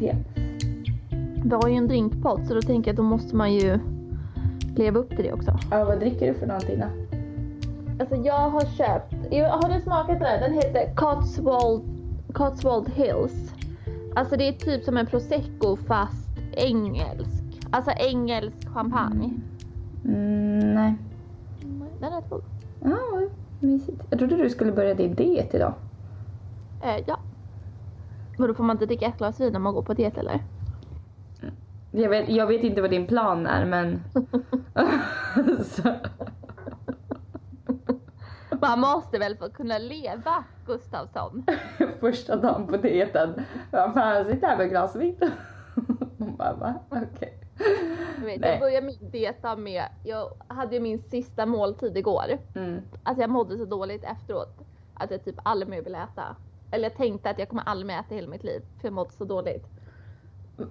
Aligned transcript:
te. 0.00 0.16
Vi 1.44 1.54
har 1.54 1.68
ju 1.68 1.74
en 1.74 1.88
drinkpodd 1.88 2.46
så 2.46 2.54
då 2.54 2.60
tänker 2.60 2.88
jag 2.88 2.92
att 2.92 2.96
då 2.96 3.02
måste 3.02 3.36
man 3.36 3.54
ju 3.54 3.78
leva 4.76 4.98
upp 4.98 5.08
till 5.08 5.24
det 5.24 5.32
också. 5.32 5.58
Ja, 5.70 5.84
vad 5.84 5.98
dricker 5.98 6.26
du 6.26 6.34
för 6.34 6.46
någonting 6.46 6.80
då? 6.80 6.86
Alltså 8.00 8.16
jag 8.16 8.50
har 8.50 8.60
köpt, 8.60 9.14
har 9.32 9.74
du 9.74 9.80
smakat 9.80 10.20
den? 10.20 10.40
Den 10.40 10.52
heter 10.52 10.94
Cotswold, 10.94 11.82
Cotswold 12.32 12.88
Hills. 12.88 13.54
Alltså 14.14 14.36
det 14.36 14.48
är 14.48 14.52
typ 14.52 14.84
som 14.84 14.96
en 14.96 15.06
prosecco 15.06 15.76
fast 15.76 16.28
engelsk. 16.52 17.44
Alltså 17.70 17.90
engelsk 17.90 18.68
champagne. 18.74 19.30
Mm, 20.04 20.74
nej. 20.74 20.94
Den 22.00 22.12
är 22.12 22.22
god. 22.30 22.42
Ja, 22.82 23.28
mysigt. 23.60 24.02
Jag 24.10 24.18
trodde 24.18 24.36
du 24.36 24.50
skulle 24.50 24.72
börja 24.72 24.94
din 24.94 25.14
diet 25.14 25.54
idag. 25.54 25.74
Eh, 26.82 27.04
ja. 27.06 27.19
Men 28.40 28.48
då 28.48 28.54
får 28.54 28.64
man 28.64 28.76
inte 28.76 28.86
dricka 28.86 29.06
ett 29.06 29.18
glas 29.18 29.40
vin 29.40 29.56
om 29.56 29.62
man 29.62 29.74
går 29.74 29.82
på 29.82 29.94
diet 29.94 30.18
eller? 30.18 30.40
Jag 31.90 32.08
vet, 32.08 32.28
jag 32.28 32.46
vet 32.46 32.62
inte 32.62 32.80
vad 32.80 32.90
din 32.90 33.06
plan 33.06 33.46
är 33.46 33.64
men... 33.64 34.02
Man 38.60 38.80
måste 38.80 39.18
väl 39.18 39.36
få 39.36 39.50
kunna 39.50 39.78
leva 39.78 40.44
Gustavsson? 40.66 41.44
första 42.00 42.36
dagen 42.36 42.66
på 42.66 42.76
dieten. 42.76 43.42
Vad 43.70 43.94
fan, 43.94 44.24
sitter 44.24 44.46
här 44.46 44.56
med 44.56 44.66
ett 44.66 44.70
glas 44.70 44.96
vin. 44.96 45.16
Hon 46.18 46.36
bara, 46.36 46.52
va? 46.52 46.74
Okej. 46.88 47.38
Jag, 48.18 48.24
vet, 48.24 48.44
jag 48.44 48.60
började 48.60 48.86
min 48.86 49.10
dieta 49.10 49.56
med, 49.56 49.84
jag 50.04 50.30
hade 50.48 50.74
ju 50.74 50.80
min 50.80 51.02
sista 51.02 51.46
måltid 51.46 51.96
igår. 51.96 52.38
Mm. 52.54 52.82
Alltså 53.02 53.20
jag 53.20 53.30
mådde 53.30 53.58
så 53.58 53.64
dåligt 53.64 54.04
efteråt 54.04 54.58
att 54.94 55.10
jag 55.10 55.24
typ 55.24 55.36
aldrig 55.42 55.68
mer 55.68 55.82
ville 55.82 56.02
äta. 56.02 56.36
Eller 56.70 56.84
jag 56.84 56.96
tänkte 56.96 57.30
att 57.30 57.38
jag 57.38 57.48
kommer 57.48 57.62
aldrig 57.66 57.86
mer 57.86 57.98
äta 58.00 58.14
i 58.14 58.16
hela 58.16 58.28
mitt 58.28 58.44
liv 58.44 58.62
för 58.80 58.86
jag 58.88 58.92
mådde 58.92 59.12
så 59.12 59.24
dåligt. 59.24 59.66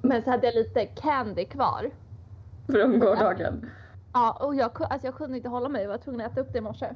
Men 0.01 0.21
så 0.23 0.29
hade 0.29 0.47
jag 0.47 0.55
lite 0.55 0.85
candy 0.85 1.45
kvar. 1.45 1.89
Från 2.67 2.99
gårdagen. 2.99 3.69
Ja 4.13 4.37
och 4.41 4.55
jag, 4.55 4.71
alltså 4.89 5.07
jag 5.07 5.15
kunde 5.15 5.37
inte 5.37 5.49
hålla 5.49 5.69
mig, 5.69 5.81
jag 5.81 5.89
var 5.89 5.97
tvungen 5.97 6.21
att 6.25 6.31
äta 6.31 6.41
upp 6.41 6.53
det 6.53 6.57
i 6.57 6.61
morse. 6.61 6.87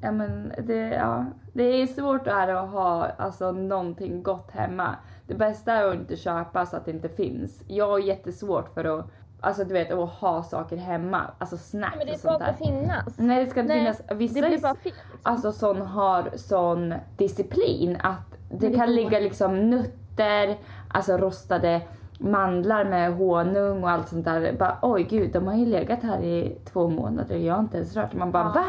Ja 0.00 0.12
men 0.12 0.52
det, 0.62 0.88
ja, 0.88 1.24
det 1.52 1.62
är 1.62 1.86
svårt 1.86 2.24
det 2.24 2.30
här 2.30 2.48
att 2.48 2.70
ha 2.70 3.06
alltså, 3.18 3.52
någonting 3.52 4.22
gott 4.22 4.50
hemma. 4.50 4.96
Det 5.26 5.34
bästa 5.34 5.72
är 5.72 5.88
att 5.88 5.94
inte 5.94 6.16
köpa 6.16 6.66
så 6.66 6.76
att 6.76 6.84
det 6.84 6.90
inte 6.90 7.08
finns. 7.08 7.62
Jag 7.66 7.88
har 7.88 7.98
jättesvårt 7.98 8.74
för 8.74 8.98
att, 8.98 9.06
alltså 9.40 9.64
du 9.64 9.72
vet, 9.74 9.90
att 9.92 10.08
ha 10.10 10.42
saker 10.42 10.76
hemma. 10.76 11.20
Alltså 11.38 11.56
snacks 11.56 11.96
Men 11.96 12.06
det 12.06 12.12
och 12.12 12.18
sånt 12.18 12.38
där. 12.38 12.50
att 12.50 12.58
finnas. 12.58 13.18
Nej 13.18 13.44
det 13.44 13.50
ska 13.50 13.60
inte 13.60 13.74
Nej, 13.74 13.80
finnas. 13.94 14.02
Vissa 14.20 14.40
Det 14.40 14.48
blir 14.48 14.60
bara 14.60 14.74
fel. 14.74 14.92
Liksom. 14.92 15.18
alltså 15.22 15.52
sån 15.52 15.80
har 15.82 16.30
sån 16.36 16.94
disciplin 17.16 17.96
att 18.02 18.37
det 18.48 18.68
det 18.68 18.76
kan 18.76 18.94
ligga 18.94 19.18
liksom 19.20 19.70
nötter, 19.70 20.56
alltså 20.88 21.16
rostade 21.16 21.80
mandlar 22.20 22.84
med 22.84 23.12
honung 23.14 23.82
och 23.82 23.90
allt 23.90 24.08
sånt 24.08 24.24
där. 24.24 24.52
Bara 24.58 24.78
oj 24.82 25.02
gud, 25.10 25.32
de 25.32 25.46
har 25.46 25.54
ju 25.54 25.66
legat 25.66 26.02
här 26.02 26.20
i 26.22 26.58
två 26.64 26.88
månader 26.88 27.34
och 27.36 27.42
jag 27.42 27.54
har 27.54 27.60
inte 27.60 27.76
ens 27.76 27.96
rört 27.96 28.10
dem. 28.10 28.18
Man 28.20 28.30
bara 28.32 28.44
Ja. 28.44 28.52
va? 28.54 28.64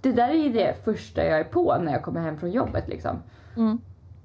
Det 0.00 0.12
där 0.12 0.28
är 0.28 0.34
ju 0.34 0.52
det 0.52 0.84
första 0.84 1.24
jag 1.24 1.40
är 1.40 1.44
på 1.44 1.76
när 1.78 1.92
jag 1.92 2.02
kommer 2.02 2.20
hem 2.20 2.38
från 2.38 2.50
jobbet 2.50 2.88
liksom. 2.88 3.16
Mm. 3.56 3.78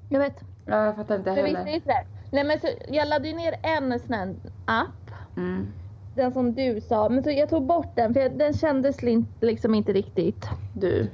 Jag 0.09 0.19
vet. 0.19 0.43
Ja, 0.65 0.85
Jag 0.85 0.95
fattar 0.95 1.15
inte 1.15 1.31
Men 1.31 1.43
visst 1.45 1.55
är 1.57 1.63
heller. 1.65 1.81
det. 1.85 2.05
Nej 2.31 2.43
men 2.43 2.59
så, 2.59 2.67
jag 2.87 3.07
laddade 3.07 3.27
ju 3.27 3.35
ner 3.35 3.55
en 3.63 3.99
sån 3.99 4.13
här 4.13 4.35
app. 4.65 5.11
Mm. 5.37 5.67
Den 6.15 6.31
som 6.31 6.53
du 6.53 6.81
sa. 6.81 7.09
Men 7.09 7.23
så 7.23 7.31
jag 7.31 7.49
tog 7.49 7.65
bort 7.65 7.95
den 7.95 8.13
för 8.13 8.21
jag, 8.21 8.37
den 8.37 8.53
kändes 8.53 8.97
liksom 9.41 9.75
inte 9.75 9.93
riktigt. 9.93 10.47
Du. 10.73 11.07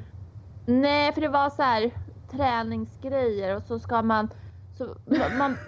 Nej 0.65 1.13
för 1.13 1.21
det 1.21 1.27
var 1.29 1.49
så 1.49 1.61
här 1.61 1.91
träningsgrejer 2.31 3.55
och 3.55 3.63
så 3.63 3.79
ska 3.79 4.01
man 4.01 4.29
så 4.77 4.95
man, 5.37 5.57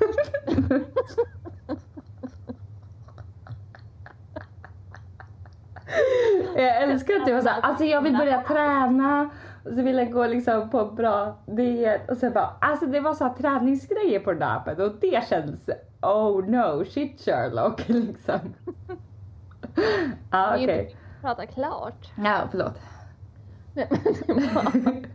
Jag 6.56 6.84
älskar 6.84 7.16
att 7.16 7.26
du 7.26 7.34
var 7.34 7.42
såhär, 7.42 7.62
alltså 7.62 7.84
jag 7.86 8.02
vill 8.02 8.18
börja 8.18 8.42
träna 8.42 9.30
och 9.64 9.70
så 9.70 9.82
vill 9.82 9.98
jag 9.98 10.12
gå 10.12 10.28
liksom 10.28 10.70
på 10.70 10.86
bra 10.86 11.36
diet 11.46 12.10
och 12.12 12.18
sen 12.18 12.34
bara, 12.34 12.50
alltså 12.62 12.86
det 12.86 13.00
var 13.00 13.14
så 13.14 13.24
här 13.24 13.34
träningsgrejer 13.34 14.20
på 14.20 14.32
den 14.32 14.40
där 14.40 14.56
appen 14.56 14.82
och 14.82 14.92
det 15.02 15.28
känns, 15.30 15.56
oh 16.02 16.46
no, 16.46 16.86
shit 16.86 17.22
Sherlock 17.22 17.88
liksom. 17.88 18.40
Är 20.32 20.56
okej. 20.56 20.82
inte 20.82 20.96
prata 21.22 21.46
klart. 21.46 22.12
Ja 22.18 22.42
förlåt. 22.52 22.80
Nej 23.74 23.88
men, 24.28 24.38
det 24.38 24.54
var- 24.54 25.06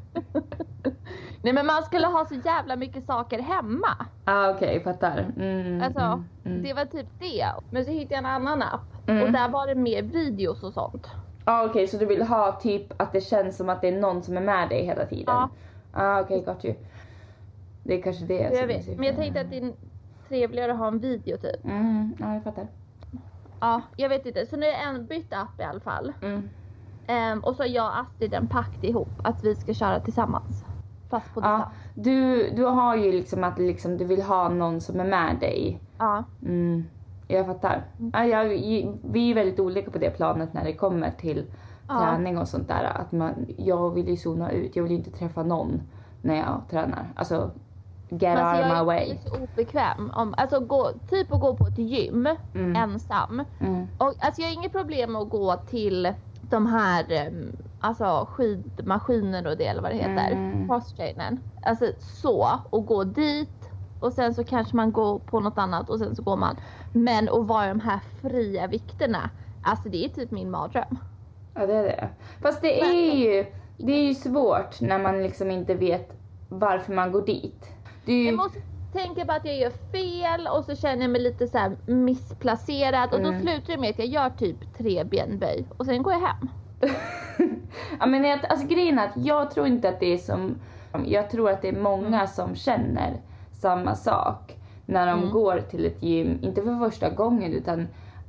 Nej 1.45 1.53
men 1.53 1.67
man 1.67 1.83
skulle 1.83 2.07
ha 2.07 2.25
så 2.27 2.35
jävla 2.35 2.77
mycket 2.77 3.05
saker 3.07 3.39
hemma. 3.39 4.07
Ja 4.25 4.51
okej, 4.51 4.81
fattar. 4.85 5.19
Mm, 5.37 5.83
Alltså 5.83 6.01
mm, 6.01 6.25
mm. 6.45 6.63
det 6.63 6.73
var 6.75 6.85
typ 6.85 7.07
det. 7.19 7.47
Men 7.71 7.85
så 7.85 7.91
hittade 7.91 8.15
jag 8.15 8.19
en 8.19 8.27
annan 8.27 8.63
app 8.63 8.81
Mm. 9.07 9.23
och 9.23 9.33
där 9.33 9.49
var 9.49 9.67
det 9.67 9.75
mer 9.75 10.03
videos 10.03 10.63
och 10.63 10.73
sånt. 10.73 11.11
Ja 11.45 11.65
okej, 11.67 11.87
så 11.87 11.97
du 11.97 12.07
vill 12.07 12.23
ha 12.23 12.53
typ 12.53 13.03
att 13.03 13.13
det 13.13 13.21
känns 13.21 13.57
som 13.57 13.69
att 13.69 13.81
det 13.81 13.89
är 13.89 14.01
någon 14.01 14.23
som 14.23 14.37
är 14.37 14.41
med 14.41 14.69
dig 14.69 14.85
hela 14.85 15.07
tiden? 15.07 15.25
Ja. 15.35 15.49
Ja 15.93 16.21
okej, 16.21 16.43
got 16.47 16.65
you. 16.65 16.75
Det 17.83 17.95
är 17.99 18.03
kanske 18.03 18.25
det 18.25 18.35
Jag 18.35 18.55
som 18.55 18.63
är 18.63 18.67
vet. 18.67 18.77
syftet. 18.77 18.99
Men 18.99 19.07
jag 19.07 19.17
tänkte 19.17 19.41
att 19.41 19.51
det 19.51 19.59
är 19.59 19.73
trevligare 20.29 20.73
att 20.73 20.79
ha 20.79 20.89
en 20.89 20.99
video 20.99 21.37
typ. 21.37 21.65
Mm, 21.65 22.15
ja 22.19 22.35
jag 22.35 22.45
fattar. 22.45 22.67
Ja, 23.61 23.83
jag 23.97 24.09
vet 24.09 24.27
inte. 24.27 24.47
Så 24.47 24.57
nu 24.57 24.67
har 24.67 24.73
jag 24.73 24.83
en 24.89 25.07
bytt 25.07 25.33
app 25.33 25.61
i 25.61 25.63
alla 25.63 25.81
fall. 25.81 26.13
Mm. 26.23 26.51
Ehm, 27.07 27.41
och 27.41 27.57
så 27.57 27.63
har 27.63 27.69
jag 27.69 27.85
och 27.87 27.99
Astrid 27.99 28.35
en 28.35 28.49
pakt 28.49 28.85
ihop 28.85 29.21
att 29.25 29.45
vi 29.45 29.57
ska 29.57 29.75
köra 29.75 30.01
tillsammans. 30.01 30.65
Fast 31.11 31.35
på 31.35 31.41
Ja, 31.41 31.57
distans. 31.57 31.75
du, 31.95 32.51
du 32.51 32.65
har 32.65 32.97
ju 32.97 33.13
liksom 33.13 33.45
att 33.45 33.59
liksom, 33.59 33.97
du 33.97 34.05
vill 34.05 34.23
ha 34.23 34.49
någon 34.49 34.81
som 34.81 35.01
är 35.01 35.05
med 35.05 35.37
dig. 35.41 35.81
Ja. 35.99 36.25
Mm, 36.43 36.85
jag 37.29 37.47
fattar. 37.47 37.83
Ja, 38.13 38.25
jag, 38.25 38.45
vi 39.03 39.31
är 39.31 39.35
väldigt 39.35 39.61
olika 39.61 39.91
på 39.91 39.99
det 39.99 40.11
planet 40.11 40.53
när 40.55 40.65
det 40.65 40.73
kommer 40.73 41.11
till 41.11 41.45
Ja. 41.89 42.01
träning 42.01 42.39
och 42.39 42.49
sånt 42.49 42.69
där. 42.69 42.85
Att 42.85 43.13
man, 43.13 43.47
jag 43.59 43.91
vill 43.91 44.09
ju 44.09 44.17
zona 44.17 44.51
ut, 44.51 44.77
jag 44.77 44.83
vill 44.83 44.93
ju 44.93 44.99
inte 44.99 45.11
träffa 45.11 45.43
någon 45.43 45.81
när 46.23 46.35
jag 46.37 46.61
tränar. 46.71 47.07
Alltså, 47.15 47.51
get 48.09 48.21
Men 48.21 48.33
out 48.33 48.39
alltså 48.45 48.63
of 48.63 48.69
my 48.71 48.77
jag 48.77 48.85
way. 48.85 49.11
är 49.11 49.17
så 49.29 49.37
obekväm. 49.37 50.11
Om, 50.15 50.35
alltså 50.37 50.61
gå, 50.61 50.91
typ 51.11 51.33
att 51.33 51.41
gå 51.41 51.55
på 51.57 51.67
ett 51.67 51.79
gym 51.79 52.29
Mm. 52.55 52.77
ensam. 52.77 53.43
Mm. 53.61 53.87
Och, 53.99 54.07
alltså 54.19 54.41
jag 54.43 54.49
har 54.49 54.55
inget 54.55 54.73
problem 54.73 55.13
med 55.13 55.23
att 55.23 55.31
gå 55.31 55.57
till 55.57 56.13
de 56.51 56.67
här 56.67 57.13
em, 57.13 57.53
alltså 57.85 58.29
skidmaskiner 58.33 59.47
och 59.47 59.57
det 59.57 59.67
eller 59.67 59.83
vad 59.83 59.91
det 59.91 59.97
heter. 59.97 60.31
Mm. 60.33 60.69
Crosstrainern. 60.69 61.41
Alltså 61.63 61.93
så 61.99 62.49
och 62.71 62.87
gå 62.87 63.05
dit 63.05 63.71
och 64.01 64.13
sen 64.13 64.35
så 64.35 64.45
kanske 64.45 64.77
man 64.77 64.93
går 64.93 65.19
på 65.19 65.41
något 65.41 65.59
annat 65.59 65.91
och 65.91 65.99
sen 65.99 66.17
så 66.17 66.23
går 66.23 66.37
man. 66.37 66.57
Men 66.93 67.29
att 67.29 67.47
vara 67.47 67.67
i 67.67 67.69
de 67.69 67.81
här 67.81 68.01
fria 68.23 68.67
vikterna. 68.67 69.31
Alltså 69.63 69.89
det 69.89 70.05
är 70.05 70.09
typ 70.09 70.31
min 70.31 70.51
mardröm. 70.51 70.99
Ja, 71.55 71.67
det 71.67 71.75
är 71.75 71.83
det. 71.83 72.09
Fast 72.43 72.63
det 72.63 72.81
är 72.81 73.15
ju, 73.15 73.47
det 73.77 73.93
är 73.93 74.03
ju 74.03 74.15
svårt 74.15 74.81
när 74.81 74.99
man 74.99 75.23
liksom 75.23 75.51
inte 75.51 75.75
vet 75.75 76.17
varför 76.49 76.93
man 76.93 77.13
går 77.13 77.23
dit. 77.23 77.71
Ju... 78.05 78.25
Jag 78.27 78.35
måste 78.37 78.59
tänka 78.93 79.25
på 79.25 79.33
att 79.33 79.45
jag 79.45 79.57
gör 79.57 79.71
fel 79.93 80.49
och 80.57 80.65
så 80.65 80.77
känner 80.77 81.03
jag 81.03 81.11
mig 81.11 81.21
lite 81.21 81.47
så 81.47 81.73
missplacerad 81.87 83.15
och 83.15 83.21
då 83.21 83.29
Mm. 83.29 83.43
slutar 83.43 83.73
det 83.73 83.81
med 83.81 83.91
att 83.91 83.99
jag 83.99 84.09
gör 84.09 84.31
typ 84.31 84.75
tre 84.77 85.05
benböj 85.05 85.67
och 85.77 85.87
sen 85.87 86.03
går 86.03 86.13
jag 86.13 86.21
hem. 86.21 86.49
ja, 88.01 88.07
men 88.07 88.25
jag, 88.25 88.41
alltså, 88.49 88.67
grejen 88.67 88.99
är 88.99 89.05
att 89.05 89.17
jag 89.17 89.51
tror 89.51 89.67
inte 89.67 89.89
att 89.89 90.01
det 90.01 90.13
är 90.15 90.19
som... 90.19 90.55
Jag 91.07 91.31
tror 91.31 91.51
att 91.51 91.63
det 91.63 91.69
är 91.69 91.81
många 91.81 92.27
som 92.27 92.55
känner 92.55 93.21
samma 93.53 93.95
sak 93.95 94.57
när 94.87 95.07
de 95.07 95.19
Mm. 95.19 95.31
går 95.31 95.61
till 95.71 95.87
ett 95.87 96.03
gym, 96.03 96.39
inte 96.43 96.63
för 96.63 96.79
första 96.91 97.11
gången 97.11 97.53
utan 97.53 97.89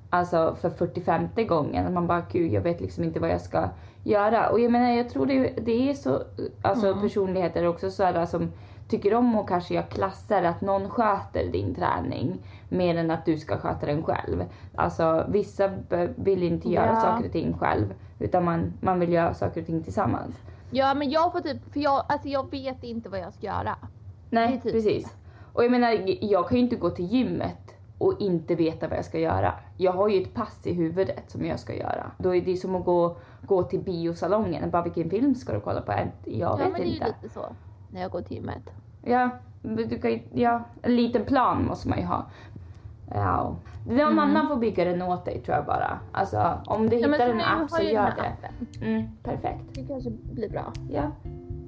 alltså 0.09 0.55
för 0.61 0.69
45 0.69 1.27
gången. 1.47 1.93
Man 1.93 2.07
bara 2.07 2.23
gud 2.31 2.51
jag 2.53 2.61
vet 2.61 2.81
liksom 2.81 3.03
inte 3.03 3.19
vad 3.19 3.29
jag 3.29 3.41
ska 3.41 3.69
göra. 4.03 4.49
Och 4.49 4.59
jag 4.59 4.71
menar 4.71 4.91
jag 4.91 5.09
tror 5.09 5.25
det, 5.25 5.53
det 5.61 5.89
är 5.89 5.93
så, 5.93 6.21
alltså 6.61 6.87
Mm. 6.87 7.01
personligheter 7.01 7.67
också 7.67 7.91
sådana 7.91 8.25
som 8.27 8.51
tycker 8.87 9.13
om 9.13 9.35
att 9.39 9.47
kanske 9.47 9.73
göra 9.73 9.85
klasser, 9.85 10.43
att 10.43 10.61
någon 10.61 10.89
sköter 10.89 11.49
din 11.51 11.75
träning 11.75 12.37
mer 12.69 12.97
än 12.97 13.11
att 13.11 13.25
du 13.25 13.37
ska 13.37 13.57
sköta 13.57 13.85
den 13.85 14.03
själv. 14.03 14.43
Alltså 14.75 15.25
vissa 15.29 15.71
vill 16.15 16.43
inte 16.43 16.69
göra 16.69 16.87
Ja. 16.93 17.01
saker 17.01 17.25
och 17.25 17.31
ting 17.31 17.57
själv 17.57 17.93
utan 18.19 18.43
man, 18.45 18.73
man 18.81 18.99
vill 18.99 19.13
göra 19.13 19.33
saker 19.33 19.61
och 19.61 19.67
ting 19.67 19.83
tillsammans. 19.83 20.35
Ja 20.71 20.93
men 20.93 21.09
jag 21.09 21.31
får 21.31 21.39
typ, 21.39 21.73
för 21.73 21.79
jag, 21.79 22.05
alltså 22.09 22.27
jag 22.27 22.51
vet 22.51 22.83
inte 22.83 23.09
vad 23.09 23.19
jag 23.19 23.33
ska 23.33 23.45
göra. 23.45 23.75
Nej, 24.29 24.59
typ- 24.63 24.71
precis. 24.71 25.15
Och 25.53 25.63
jag 25.63 25.71
menar, 25.71 26.01
jag 26.25 26.47
kan 26.49 26.57
ju 26.57 26.63
inte 26.63 26.75
gå 26.75 26.89
till 26.89 27.05
gymmet 27.05 27.75
och 27.97 28.13
inte 28.21 28.55
veta 28.55 28.87
vad 28.87 28.97
jag 28.97 29.05
ska 29.05 29.19
göra. 29.19 29.53
Jag 29.77 29.91
har 29.91 30.07
ju 30.09 30.21
ett 30.21 30.33
pass 30.33 30.67
i 30.67 30.73
huvudet 30.73 31.31
som 31.31 31.45
jag 31.45 31.59
ska 31.59 31.73
göra. 31.75 32.11
Då 32.17 32.35
är 32.35 32.41
det 32.41 32.57
som 32.57 32.75
att 32.75 32.85
gå, 32.85 33.17
gå 33.41 33.63
till 33.63 33.79
biosalongen. 33.79 34.69
Bara 34.71 34.83
vilken 34.83 35.09
film 35.09 35.35
ska 35.35 35.53
du 35.53 35.59
kolla 35.59 35.81
på? 35.81 35.91
Jag 35.91 36.09
ja 36.23 36.55
vet 36.55 36.71
men 36.71 36.81
det 36.81 36.87
är 36.87 36.89
ju 36.89 36.93
inte. 36.93 37.05
lite 37.21 37.33
så. 37.33 37.45
När 37.95 38.01
jag 38.01 38.11
går 38.11 38.21
till 38.21 38.37
gymmet. 38.37 38.69
Ja, 39.03 39.29
du 39.61 39.99
kan, 39.99 40.11
ju- 40.11 40.21
ja, 40.33 40.63
en 40.81 40.95
liten 40.95 41.25
plan 41.25 41.65
måste 41.65 41.89
man 41.89 41.99
ju 41.99 42.05
ha. 42.05 42.25
Ja. 43.13 43.55
Någon 43.87 43.99
Mm. 43.99 44.19
annan 44.19 44.47
får 44.47 44.55
bygga 44.55 44.85
den 44.85 45.01
åt 45.01 45.25
dig 45.25 45.39
tror 45.41 45.57
jag 45.57 45.65
bara. 45.65 45.99
Alltså 46.11 46.61
om 46.65 46.89
du 46.89 46.95
Ja, 46.97 47.07
hittar 47.11 47.29
en 47.29 47.41
app 47.41 47.69
så 47.71 47.81
gör 47.83 47.91
det. 47.93 48.09
appen. 48.11 48.67
Mm, 48.81 49.07
perfekt. 49.23 49.63
Det 49.73 49.83
kanske 49.83 50.09
blir 50.33 50.49
bra. 50.49 50.73
Ja, 50.91 51.11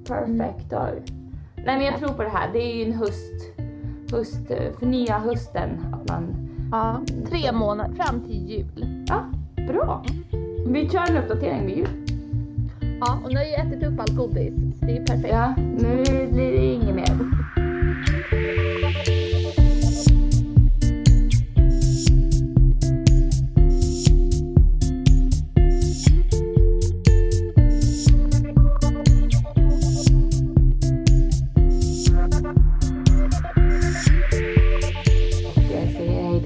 perfekt. 0.08 0.70
då. 0.70 0.88
Nej 1.56 1.76
men 1.76 1.82
jag 1.84 1.96
tror 1.98 2.08
på 2.08 2.22
det 2.22 2.28
här. 2.28 2.52
Det 2.52 2.58
är 2.58 2.76
ju 2.76 2.84
en 2.92 2.98
höst, 2.98 3.42
höst, 4.12 4.46
för 4.78 4.86
nya 4.86 5.18
hösten. 5.18 5.94
Att 5.94 6.08
man, 6.08 6.48
Ja, 6.72 7.00
tre 7.28 7.52
månader 7.52 7.94
fram 7.94 8.20
till 8.20 8.50
jul. 8.50 9.04
ja, 9.08 9.24
bra. 9.66 10.02
Vi 10.66 10.88
kör 10.88 11.10
en 11.10 11.16
uppdatering 11.16 11.66
vid 11.66 11.76
jul. 11.76 11.88
Ja, 13.00 13.18
och 13.24 13.28
nu 13.32 13.36
har 13.36 13.44
jag 13.44 13.66
ätit 13.66 13.82
upp 13.82 14.00
allt 14.00 14.16
godis. 14.16 14.54
Det 14.88 14.96
är 14.96 15.04
perfekt. 15.04 15.28
Ja, 15.32 15.54
nu 15.56 16.02
blir 16.32 16.52
det 16.52 16.64
inget 16.64 16.94
mer. 16.94 17.17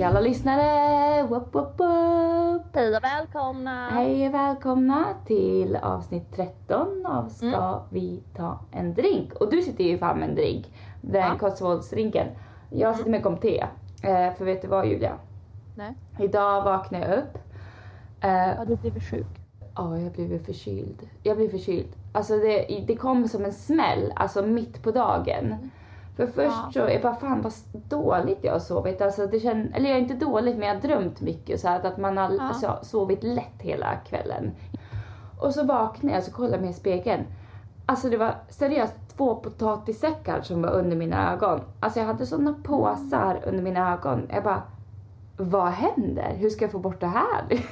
Till 0.02 0.08
alla 0.08 0.20
lyssnare. 0.20 1.22
Whoop, 1.22 1.54
whoop, 1.54 1.80
whoop. 1.80 2.62
Hej 2.74 2.96
och 2.96 3.04
välkomna! 3.04 3.88
Hej 3.90 4.28
och 4.28 4.34
välkomna 4.34 5.04
till 5.26 5.76
avsnitt 5.76 6.32
13 6.36 7.06
av 7.06 7.28
Ska 7.28 7.46
Mm. 7.46 7.80
vi 7.90 8.22
ta 8.36 8.58
en 8.70 8.94
drink? 8.94 9.32
Och 9.34 9.50
du 9.50 9.62
sitter 9.62 9.84
ju 9.84 9.98
fram 9.98 10.18
med 10.18 10.28
en 10.28 10.34
drink, 10.34 10.72
den 11.00 11.20
Ja. 11.20 11.36
Cotswolds-drinken. 11.38 12.26
Jag 12.70 12.96
sitter 12.96 13.10
med 13.10 13.40
te. 13.40 13.60
Eh, 14.02 14.34
för 14.34 14.44
vet 14.44 14.62
du 14.62 14.68
vad 14.68 14.86
Julia? 14.86 15.12
Nej. 15.76 15.94
Idag 16.18 16.62
vaknade 16.62 17.08
jag 17.08 17.18
upp. 17.18 17.38
Eh, 18.20 18.58
Har 18.58 18.66
du 18.66 18.76
blivit 18.76 19.02
sjuk? 19.10 19.26
Ja, 19.74 19.98
jag 19.98 20.12
blev 20.12 20.44
förkyld. 20.44 21.08
Jag 21.22 21.36
blev 21.36 21.48
förkyld. 21.48 21.88
Alltså 22.12 22.36
det, 22.36 22.84
det 22.86 22.96
kom 22.96 23.28
som 23.28 23.44
en 23.44 23.52
smäll, 23.52 24.12
alltså 24.16 24.42
mitt 24.42 24.82
på 24.82 24.90
dagen. 24.90 25.70
För 26.16 26.26
först 26.26 26.56
Ja. 26.64 26.70
så, 26.72 26.78
jag 26.78 27.02
bara 27.02 27.14
fan 27.14 27.42
vad 27.42 27.52
dåligt 27.88 28.38
jag 28.44 28.52
har 28.52 28.58
sovit. 28.60 29.00
Alltså 29.02 29.26
det 29.26 29.40
känd, 29.40 29.72
eller 29.74 29.88
jag 29.88 29.98
är 29.98 30.02
inte 30.02 30.14
dåligt 30.14 30.56
men 30.58 30.68
jag 30.68 30.74
har 30.74 30.82
drömt 30.82 31.20
mycket 31.20 31.60
så 31.60 31.68
att, 31.68 31.84
att 31.84 31.96
man 31.98 32.16
har 32.16 32.30
Ja. 32.30 32.42
alltså, 32.42 32.78
sovit 32.82 33.22
lätt 33.22 33.58
hela 33.62 33.96
kvällen. 33.96 34.50
Och 35.38 35.54
så 35.54 35.64
vaknade 35.64 36.14
jag 36.14 36.24
så 36.24 36.32
kollade 36.32 36.58
mig 36.62 36.70
i 36.70 36.72
spegeln. 36.72 37.22
Alltså 37.86 38.10
det 38.10 38.16
var 38.16 38.34
seriöst 38.48 38.94
två 39.16 39.34
potatissäckar 39.34 40.42
som 40.42 40.62
var 40.62 40.70
under 40.70 40.96
mina 40.96 41.32
ögon. 41.32 41.60
Alltså 41.80 41.98
jag 42.00 42.06
hade 42.06 42.26
sådana 42.26 42.54
påsar 42.64 43.42
under 43.46 43.62
mina 43.62 43.92
ögon. 43.92 44.26
Jag 44.30 44.44
bara, 44.44 44.62
vad 45.36 45.68
händer? 45.68 46.34
Hur 46.36 46.50
ska 46.50 46.64
jag 46.64 46.72
få 46.72 46.78
bort 46.78 47.00
det 47.00 47.06
här? 47.06 47.44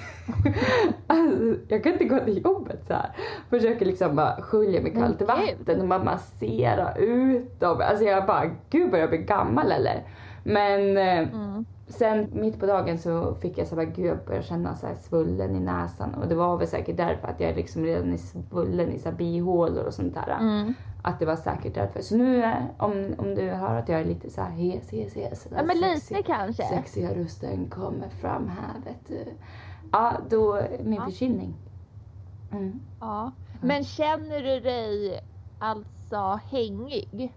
alltså, 1.07 1.55
jag 1.69 1.83
kan 1.83 1.93
inte 1.93 2.05
gå 2.05 2.19
till 2.19 2.43
jobbet 2.45 2.85
så 2.87 2.93
här. 2.95 3.11
Försöker 3.51 3.87
liksom 3.87 4.17
bara 4.17 4.43
skölja 4.43 4.83
med 4.83 4.95
kallt 4.95 5.23
vatten 5.23 5.81
och 5.81 5.89
bara 5.89 6.05
massera 6.05 6.95
ut 6.97 7.61
dem. 7.61 7.81
Alltså 7.89 8.05
jag 8.05 8.27
bara, 8.27 8.51
gud 8.71 8.91
börjar 8.91 9.03
jag 9.03 9.11
bli 9.11 9.19
gammal 9.19 9.73
eller? 9.73 10.03
Men 10.45 10.97
eh, 10.97 11.29
Mm. 11.35 11.65
Sen 11.91 12.29
mitt 12.33 12.61
på 12.61 12.67
dagen 12.67 12.99
så 12.99 13.35
fick 13.35 13.59
jag 13.59 13.67
så 13.67 13.77
här, 13.77 13.85
gud 13.85 14.07
jag 14.07 14.25
började 14.25 14.47
känna 14.47 14.77
så 14.77 14.87
här 14.87 14.95
svullen 14.95 15.57
i 15.57 15.61
näsan 15.61 16.15
och 16.15 16.29
det 16.29 16.35
var 16.35 16.57
väl 16.57 16.69
säkert 16.69 16.97
därför 16.97 17.29
att 17.29 17.41
jag 17.41 17.57
liksom 17.57 17.85
redan 17.85 18.13
är 18.13 18.17
svullen 18.17 18.93
i 18.93 18.99
så 18.99 19.09
här 19.09 19.17
bihålor 19.17 19.85
och 19.85 19.95
sånt 19.95 20.15
där. 20.15 20.37
Mm. 20.41 20.75
Att 21.03 21.19
det 21.19 21.27
var 21.27 21.37
säkert 21.37 21.75
därför. 21.75 22.01
Så 22.03 22.17
nu 22.17 22.53
om, 22.79 23.15
om 23.19 23.35
du 23.35 23.51
hör 23.51 23.75
att 23.79 23.89
jag 23.89 24.01
är 24.01 24.05
lite 24.05 24.31
så 24.31 24.41
här 24.41 24.51
hes, 24.51 24.91
hes, 24.93 25.15
hes. 25.17 25.47
Ja 25.57 25.63
men 25.63 25.77
sexig- 25.77 26.11
lite 26.17 26.23
kanske. 26.23 26.63
sexiga 26.65 27.15
rösten 27.15 27.69
kommer 27.71 28.09
fram 28.09 28.49
här 28.49 28.81
vet 28.85 29.09
du. 29.09 29.25
Ja, 29.93 30.13
då 30.31 30.61
min 30.83 30.95
Ja. 30.95 31.05
förkylning. 31.05 31.55
Mm. 32.53 32.81
Ja. 33.01 33.33
Men 33.63 33.85
känner 33.85 34.41
du 34.43 34.61
dig 34.61 35.21
alltså 35.59 36.41
hängig? 36.51 37.35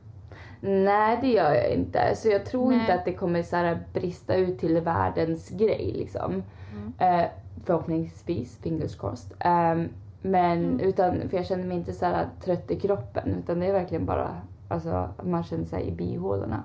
Nej 0.61 1.17
det 1.21 1.27
gör 1.27 1.53
jag 1.53 1.69
inte. 1.73 2.15
Så 2.15 2.27
jag 2.27 2.45
tror 2.45 2.69
Nej. 2.69 2.79
inte 2.79 2.93
att 2.93 3.05
det 3.05 3.13
kommer 3.13 3.43
så 3.43 3.55
här 3.55 3.79
brista 3.93 4.35
ut 4.35 4.59
till 4.59 4.81
världens 4.81 5.49
grej 5.49 5.91
liksom. 5.95 6.43
Mm. 6.73 6.93
Eh, 6.97 7.29
förhoppningsvis, 7.65 8.57
fingers 8.61 8.95
crossed. 8.95 9.33
Ehm, 9.39 9.89
men 10.21 10.63
Mm. 10.65 10.79
utan, 10.79 11.29
för 11.29 11.37
jag 11.37 11.45
känner 11.45 11.63
mig 11.63 11.77
inte 11.77 11.93
så 11.93 12.05
här 12.05 12.27
trött 12.43 12.71
i 12.71 12.79
kroppen 12.79 13.35
utan 13.43 13.59
det 13.59 13.65
är 13.65 13.73
verkligen 13.73 14.05
bara, 14.05 14.41
alltså 14.69 15.09
man 15.23 15.43
känner 15.43 15.65
sig 15.65 15.87
i 15.87 15.91
bihålorna. 15.91 16.63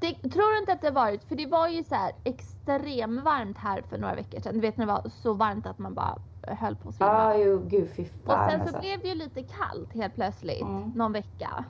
Det, 0.00 0.14
tror 0.30 0.52
du 0.54 0.58
inte 0.60 0.72
att 0.72 0.82
det 0.82 0.90
varit, 0.90 1.24
för 1.24 1.36
det 1.36 1.46
var 1.46 1.68
ju 1.68 1.84
så 1.84 1.94
här 1.94 2.12
extremt 2.24 3.24
varmt 3.24 3.58
här 3.58 3.82
för 3.88 3.98
några 3.98 4.14
veckor 4.14 4.40
sedan. 4.40 4.54
Du 4.54 4.60
vet 4.60 4.76
när 4.76 4.86
det 4.86 4.92
var 4.92 5.10
så 5.22 5.32
varmt 5.32 5.66
att 5.66 5.78
man 5.78 5.94
bara 5.94 6.18
höll 6.42 6.76
på 6.76 6.88
att 6.88 6.94
Ja, 6.98 7.06
svimma. 7.06 7.24
ah, 7.26 7.36
jo 7.36 7.62
gud 7.68 7.88
fy 7.96 8.02
och 8.02 8.08
fan 8.26 8.50
sen 8.50 8.58
så 8.58 8.62
alltså. 8.64 8.80
blev 8.80 9.00
det 9.00 9.08
ju 9.08 9.14
lite 9.14 9.42
kallt 9.42 9.94
helt 9.94 10.14
plötsligt 10.14 10.62
Mm. 10.62 10.92
någon 10.96 11.12
vecka. 11.12 11.64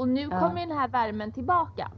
Och 0.00 0.08
nu 0.08 0.20
Ja. 0.30 0.40
kommer 0.40 0.60
den 0.66 0.78
här 0.78 0.88
värmen 0.88 1.32
tillbaka. 1.32 1.88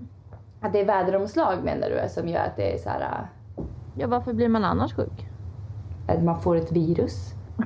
Att 0.60 0.72
det 0.72 0.81
är 0.81 0.84
väderomslag 0.84 1.64
menar 1.64 1.90
du 1.90 2.08
som 2.08 2.28
gör 2.28 2.44
att 2.44 2.56
det 2.56 2.75
är 2.75 2.78
så 2.78 2.88
här, 2.88 3.26
Ja 3.96 4.06
varför 4.06 4.32
blir 4.32 4.49
man 4.49 4.64
annars 4.64 4.94
sjuk? 4.94 5.28
äh, 6.08 6.14
att 6.16 6.22
man 6.25 6.40
får 6.40 6.56
ett 6.56 6.72
virus? 6.72 7.34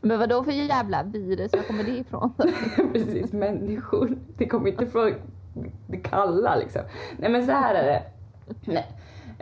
Men 0.00 0.18
vad 0.18 0.28
då 0.28 0.44
för 0.44 0.52
jävla 0.52 1.02
virus? 1.02 1.52
Var 1.52 1.62
kommer 1.62 1.84
det 1.84 1.90
ifrån? 1.90 2.32
Precis, 2.92 3.32
människor. 3.32 4.18
Det 4.36 4.48
kommer 4.48 4.70
inte 4.70 4.86
från 4.86 5.14
det 5.86 5.96
kalla 5.96 6.56
liksom. 6.56 6.82
Nej 7.18 7.30
men 7.30 7.46
så 7.46 7.52
här 7.52 7.74
är 7.74 7.84
det. 7.86 8.02
Nej. 8.64 8.86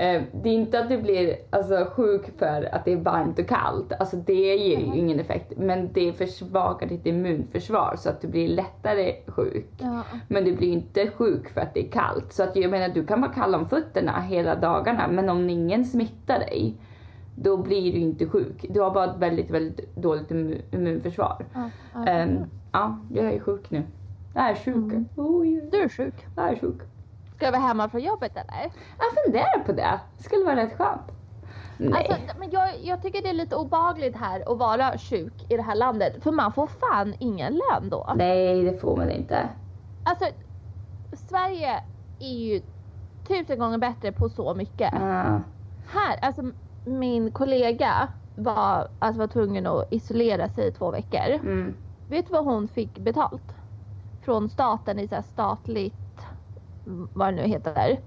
Eh, 0.00 0.22
Det 0.32 0.48
är 0.48 0.52
inte 0.54 0.78
att 0.80 0.88
du 0.88 0.98
blir 1.02 1.36
alltså, 1.50 1.86
sjuk 1.96 2.38
för 2.38 2.74
att 2.74 2.84
det 2.84 2.92
är 2.92 2.96
varmt 2.96 3.38
och 3.38 3.48
kallt. 3.48 3.92
Alltså 4.00 4.16
det 4.16 4.34
ger 4.56 4.78
ju 4.88 4.96
ingen 4.98 5.20
effekt. 5.20 5.52
Men 5.56 5.92
det 5.92 6.12
försvagar 6.12 6.88
ditt 6.88 7.06
immunförsvar 7.06 7.94
så 7.98 8.08
att 8.10 8.20
du 8.20 8.28
blir 8.28 8.48
lättare 8.48 9.14
sjuk. 9.26 9.66
Ja. 9.78 10.02
Men 10.28 10.44
du 10.44 10.56
blir 10.56 10.72
inte 10.72 11.10
sjuk 11.10 11.48
för 11.48 11.60
att 11.60 11.74
det 11.74 11.86
är 11.86 11.90
kallt. 11.90 12.32
Så 12.32 12.42
att 12.42 12.56
jag 12.56 12.70
menar 12.70 12.88
du 12.88 13.06
kan 13.06 13.20
vara 13.20 13.32
kall 13.32 13.54
om 13.54 13.68
fötterna 13.68 14.20
hela 14.20 14.54
dagarna 14.54 15.08
men 15.08 15.28
om 15.28 15.50
ingen 15.50 15.84
smittar 15.84 16.38
dig 16.38 16.74
då 17.36 17.56
blir 17.56 17.92
du 17.92 17.98
inte 17.98 18.26
sjuk. 18.26 18.66
Du 18.70 18.80
har 18.80 18.90
bara 18.90 19.04
ett 19.04 19.18
väldigt, 19.18 19.50
väldigt 19.50 19.96
dåligt 19.96 20.28
immu- 20.30 20.62
immunförsvar. 20.72 21.46
Ja, 21.54 21.70
ja. 21.94 22.06
Ehm, 22.06 22.38
ja, 22.72 22.98
jag 23.14 23.24
är 23.32 23.40
sjuk 23.40 23.70
nu. 23.70 23.82
Jag 24.34 24.50
är 24.50 24.54
sjuk. 24.54 24.74
Mm. 24.92 25.04
Oj, 25.16 25.68
Du 25.72 25.82
är 25.82 25.88
sjuk. 25.88 26.14
jag 26.36 26.48
är 26.52 26.56
sjuk. 26.56 26.80
Ska 27.38 27.46
du 27.46 27.52
vara 27.52 27.62
hemma 27.62 27.88
från 27.88 28.00
jobbet 28.00 28.32
eller? 28.36 28.70
Jag 28.98 29.24
funderar 29.24 29.58
på 29.66 29.72
det. 29.72 30.00
Det 30.16 30.22
skulle 30.24 30.44
vara 30.44 30.56
rätt 30.56 30.76
skönt. 30.78 31.12
Nej. 31.76 32.08
Alltså, 32.10 32.38
men 32.38 32.50
jag, 32.50 32.68
jag 32.84 33.02
tycker 33.02 33.22
det 33.22 33.28
är 33.28 33.32
lite 33.34 33.56
obagligt 33.56 34.16
här 34.16 34.52
att 34.52 34.58
vara 34.58 34.98
sjuk 34.98 35.32
i 35.48 35.56
det 35.56 35.62
här 35.62 35.74
landet. 35.74 36.22
För 36.22 36.32
man 36.32 36.52
får 36.52 36.66
fan 36.66 37.14
ingen 37.18 37.52
lön 37.52 37.88
då. 37.90 38.12
Nej, 38.16 38.62
det 38.64 38.78
får 38.80 38.96
man 38.96 39.10
inte. 39.10 39.48
Alltså, 40.04 40.24
Sverige 41.12 41.80
är 42.18 42.34
ju 42.34 42.62
tusen 43.28 43.58
gånger 43.58 43.78
bättre 43.78 44.12
på 44.12 44.28
så 44.28 44.54
mycket. 44.54 44.94
Ah, 44.94 45.40
Här, 45.90 46.16
alltså 46.22 46.42
min 46.84 47.30
kollega 47.32 48.08
var, 48.36 48.88
alltså, 48.98 49.18
var 49.20 49.26
tvungen 49.26 49.66
att 49.66 49.92
isolera 49.92 50.48
sig 50.48 50.68
i 50.68 50.72
två 50.72 50.90
veckor. 50.90 51.34
mm. 51.34 51.74
Vet 52.08 52.26
du 52.26 52.32
vad 52.32 52.44
hon 52.44 52.68
fick 52.68 52.98
betalt? 52.98 53.54
Från 54.24 54.48
staten 54.48 54.98
i 54.98 55.08
så 55.08 55.14
här 55.14 55.22
statligt, 55.22 55.94
vad 57.14 57.28
det 57.28 57.36
nu 57.36 57.42
heter. 57.42 58.00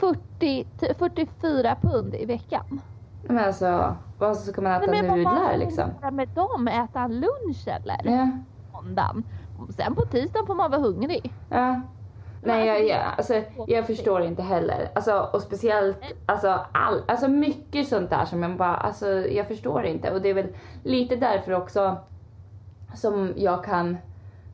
40, 0.00 0.64
t- 0.80 0.94
44 0.98 1.76
pund 1.82 2.14
i 2.14 2.24
veckan. 2.24 2.80
Men 3.22 3.38
alltså, 3.38 3.96
vad 4.18 4.36
ska 4.36 4.60
man 4.62 4.72
äta 4.72 4.90
Nej, 4.90 5.02
nudlar 5.02 5.56
liksom? 5.56 5.90
med 6.12 6.28
dem? 6.28 6.68
Äta 6.68 7.00
en 7.00 7.20
lunch 7.20 7.68
eller? 7.68 8.00
Ja. 8.04 8.28
Måndagen. 8.72 9.24
Sen 9.76 9.94
på 9.94 10.02
tisdagen 10.06 10.46
får 10.46 10.54
man 10.54 10.70
vara 10.70 10.80
hungrig. 10.80 11.32
ja. 11.50 11.80
Nej, 12.44 12.66
jag, 12.66 12.86
jag, 12.86 13.00
alltså, 13.16 13.42
jag 13.66 13.86
förstår 13.86 14.22
inte 14.22 14.42
heller. 14.42 14.90
Alltså, 14.94 15.28
och 15.32 15.42
speciellt, 15.42 15.98
alltså, 16.26 16.60
all, 16.72 17.02
alltså 17.08 17.28
mycket 17.28 17.88
sånt 17.88 18.10
där 18.10 18.24
som 18.24 18.42
jag 18.42 18.56
bara, 18.56 18.74
alltså 18.76 19.06
jag 19.08 19.48
förstår 19.48 19.84
inte. 19.84 20.10
Och 20.10 20.20
det 20.22 20.28
är 20.28 20.34
väl 20.34 20.48
lite 20.84 21.16
därför 21.16 21.52
också 21.52 21.96
som 22.94 23.32
jag 23.36 23.64
kan 23.64 23.96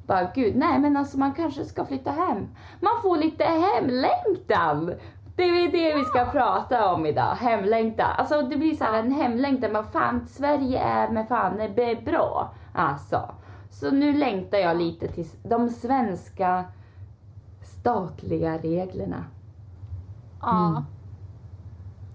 bara, 0.09 0.31
gud, 0.35 0.57
nej 0.57 0.79
men 0.79 0.97
alltså 0.97 1.19
man 1.19 1.35
kanske 1.35 1.65
ska 1.65 1.85
flytta 1.85 2.11
hem. 2.11 2.49
Man 2.81 3.03
får 3.03 3.17
lite 3.17 3.45
hemlängtan. 3.45 4.95
Det 5.37 5.43
är 5.43 5.73
det 5.73 5.95
vi 5.95 6.05
ska 6.05 6.25
prata 6.25 6.93
om 6.93 7.07
idag, 7.07 7.35
hemlängtan. 7.35 8.11
Alltså 8.17 8.43
det 8.43 8.57
blir 8.57 8.77
så 8.77 8.85
här 8.85 8.99
en 8.99 9.13
hemlängtan, 9.13 9.73
men 9.73 9.85
fan 9.85 10.27
Sverige 10.29 10.79
är 10.79 11.09
med 11.09 11.29
fan 11.29 11.61
är 11.61 12.05
bra. 12.05 12.53
Alltså. 12.73 13.35
Så 13.71 13.91
nu 13.91 14.13
längtar 14.13 14.59
jag 14.59 14.77
lite 14.77 15.09
till 15.09 15.27
de 15.43 15.69
svenska 15.69 16.65
statliga 17.63 18.59
reglerna. 18.59 19.25
Ja. 20.41 20.69
Mm. 20.69 20.83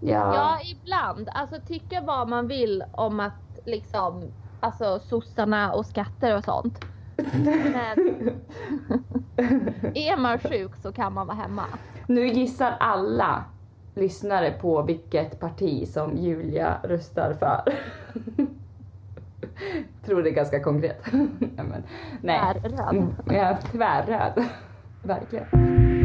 Ja. 0.02 0.36
Ja, 0.36 0.58
ibland. 0.72 1.30
Alltså 1.34 1.56
tycka 1.68 2.02
vad 2.02 2.30
man 2.30 2.48
vill 2.48 2.84
om 2.92 3.20
att 3.20 3.60
liksom, 3.66 4.32
alltså 4.60 5.00
sossarna 5.00 5.74
och 5.74 5.86
skatter 5.86 6.38
och 6.38 6.44
sånt. 6.44 6.86
Men 7.18 8.32
är 9.96 10.18
man 10.18 10.40
sjuk 10.40 10.76
så 10.76 10.92
kan 10.92 11.14
man 11.14 11.28
vara 11.28 11.38
hemma. 11.38 11.64
Nu 12.08 12.28
gissar 12.28 12.76
alla 12.80 13.44
lyssnare 13.96 14.52
på 14.52 14.82
vilket 14.82 15.40
parti 15.40 15.88
som 15.88 16.18
Julia 16.18 16.78
röstar 16.84 17.34
för. 17.40 17.74
tror 20.06 20.24
det 20.24 20.30
är 20.30 20.34
ganska 20.34 20.64
konkret. 20.64 21.02
ja, 21.58 21.64
men, 21.64 21.84
nej. 22.22 22.40
Tvärröd. 22.62 23.08
Ja, 23.26 23.58
tvärröd. 23.72 24.44
Verkligen. 25.04 26.03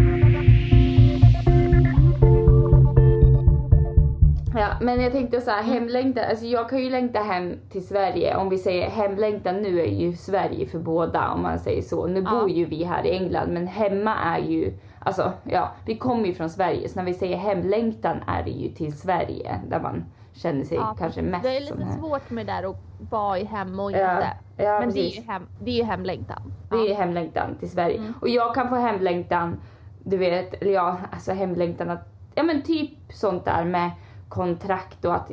Ja, 4.59 4.69
men 4.81 5.01
jag 5.03 5.13
tänkte 5.13 5.41
så 5.41 5.51
här, 5.51 5.63
hemlängtan, 5.63 6.25
alltså 6.31 6.45
jag 6.47 6.69
kan 6.71 6.79
ju 6.79 6.91
längta 6.91 7.19
hem 7.21 7.57
till 7.71 7.87
Sverige. 7.87 8.37
Om 8.37 8.49
vi 8.49 8.59
säger 8.59 8.91
hemlängtan 8.91 9.57
nu 9.57 9.81
är 9.81 9.87
ju 9.87 10.13
Sverige 10.13 10.67
för 10.67 10.79
båda 10.79 11.29
om 11.31 11.43
man 11.43 11.59
säger 11.59 11.83
så. 11.83 12.07
Nu 12.07 12.21
Ja. 12.23 12.31
bor 12.31 12.51
ju 12.51 12.65
vi 12.65 12.85
här 12.85 13.07
i 13.07 13.11
England 13.11 13.53
men 13.53 13.67
hemma 13.67 14.15
är 14.17 14.39
ju, 14.39 14.73
alltså 14.99 15.33
ja, 15.45 15.73
vi 15.85 15.97
kommer 15.97 16.27
ju 16.27 16.35
från 16.35 16.51
Sverige 16.51 16.89
så 16.89 16.99
när 16.99 17.07
vi 17.07 17.15
säger 17.15 17.37
hemlängtan 17.37 18.17
är 18.27 18.43
det 18.43 18.51
ju 18.51 18.69
till 18.69 18.99
Sverige 18.99 19.61
där 19.69 19.81
man 19.81 20.05
känner 20.33 20.65
sig 20.65 20.77
Ja, 20.77 20.95
kanske 20.99 21.23
mest 21.23 21.43
Det 21.43 21.57
är 21.57 21.61
lite 21.61 21.87
svårt 21.99 22.31
med 22.31 22.47
det 22.47 22.53
där 22.53 22.71
att 22.71 22.77
vara 23.11 23.39
i 23.39 23.45
hem 23.45 23.81
och 23.81 23.93
Ja, 23.93 23.97
inte. 24.17 24.29
ja, 24.57 24.81
Men 24.81 24.91
det 24.93 25.01
är, 25.01 25.17
ju 25.21 25.23
hem, 25.23 25.43
det 25.61 25.71
är 25.71 25.75
ju 25.75 25.83
hemlängtan. 25.83 26.53
Det 26.71 26.77
är 26.77 26.89
Ja. 26.91 26.97
hemlängtan 26.97 27.57
till 27.59 27.71
Sverige. 27.71 27.97
Mm. 27.99 28.13
Och 28.21 28.29
jag 28.29 28.55
kan 28.55 28.69
få 28.69 28.75
hemlängtan, 28.75 29.61
du 30.05 30.17
vet, 30.17 30.63
eller 30.63 30.73
ja, 30.73 30.97
alltså 31.13 31.33
hemlängtan 31.33 31.91
att, 31.91 32.09
ja 32.35 32.43
men 32.43 32.63
typ 32.63 32.91
sånt 33.13 33.45
där 33.45 33.65
med 33.65 33.91
kontrakt 34.29 35.05
och 35.05 35.15
att 35.15 35.31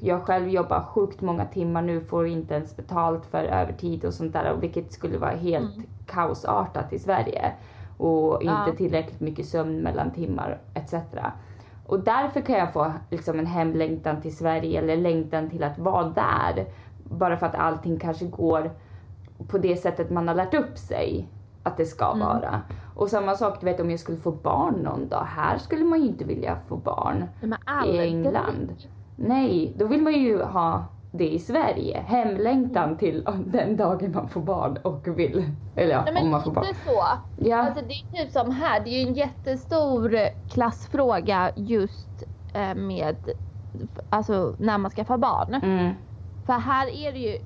jag 0.00 0.22
själv 0.22 0.48
jobbar 0.48 0.80
sjukt 0.80 1.20
många 1.20 1.44
timmar 1.44 1.82
nu, 1.82 2.00
får 2.00 2.26
inte 2.26 2.54
ens 2.54 2.76
betalt 2.76 3.26
för 3.26 3.44
övertid 3.44 4.04
och 4.04 4.14
sånt 4.14 4.32
där, 4.32 4.52
och 4.52 4.62
vilket 4.62 4.92
skulle 4.92 5.18
vara 5.18 5.30
helt 5.30 5.74
Mm. 5.76 5.86
kaosartat 6.06 6.92
i 6.92 6.98
Sverige. 6.98 7.52
Och 7.96 8.42
inte 8.42 8.54
Ja. 8.66 8.74
tillräckligt 8.76 9.20
mycket 9.20 9.46
sömn 9.46 9.78
mellan 9.78 10.10
timmar 10.10 10.58
etc. 10.74 10.94
Och 11.86 12.00
därför 12.00 12.40
kan 12.40 12.58
jag 12.58 12.72
få 12.72 12.92
liksom 13.10 13.38
en 13.38 13.46
hemlängtan 13.46 14.20
till 14.20 14.36
Sverige 14.36 14.78
eller 14.78 14.96
längtan 14.96 15.50
till 15.50 15.62
att 15.62 15.78
vara 15.78 16.08
där. 16.08 16.66
Bara 17.04 17.36
för 17.36 17.46
att 17.46 17.54
allting 17.54 17.98
kanske 17.98 18.24
går 18.24 18.70
på 19.48 19.58
det 19.58 19.76
sättet 19.76 20.10
man 20.10 20.28
har 20.28 20.34
lärt 20.34 20.54
upp 20.54 20.78
sig 20.78 21.28
att 21.64 21.76
det 21.76 21.86
ska 21.86 22.04
Mm. 22.12 22.18
vara. 22.26 22.60
Och 22.94 23.08
samma 23.08 23.34
sak, 23.34 23.60
du 23.60 23.66
vet 23.66 23.80
om 23.80 23.90
jag 23.90 24.00
skulle 24.00 24.18
få 24.18 24.30
barn 24.30 24.74
någon 24.74 25.08
dag. 25.08 25.24
Här 25.36 25.58
skulle 25.58 25.84
man 25.84 26.00
ju 26.02 26.06
inte 26.08 26.24
vilja 26.24 26.58
få 26.68 26.76
barn 26.76 27.24
i. 27.86 27.98
England. 27.98 28.72
Nej, 29.16 29.72
då 29.78 29.86
vill 29.86 30.02
man 30.02 30.12
ju 30.12 30.42
ha 30.42 30.84
det 31.12 31.28
i 31.34 31.38
Sverige. 31.38 32.00
Hemlängtan 32.06 32.96
till 32.96 33.26
den 33.46 33.76
dagen 33.76 34.12
man 34.14 34.28
får 34.28 34.40
barn 34.40 34.76
och 34.82 35.18
vill. 35.18 35.44
Eller 35.76 35.90
ja, 35.92 36.04
Nej, 36.12 36.22
om 36.22 36.30
man 36.30 36.42
får 36.42 36.52
barn. 36.52 36.64
så. 36.86 37.02
Ja, 37.36 37.56
Alltså 37.56 37.84
det 37.88 37.94
är 38.18 38.24
typ 38.24 38.32
som 38.32 38.50
här, 38.50 38.80
det 38.84 38.90
är 38.90 39.02
ju 39.02 39.08
en 39.08 39.14
jättestor 39.14 40.18
klassfråga 40.50 41.50
just 41.56 42.22
eh, 42.54 42.74
med 42.74 43.16
alltså 44.10 44.54
när 44.58 44.78
man 44.78 44.90
ska 44.90 45.04
få 45.04 45.18
barn. 45.18 45.54
mm, 45.54 45.94
För 46.46 46.52
här 46.52 46.86
är 46.86 47.12
det 47.12 47.18
ju, 47.18 47.36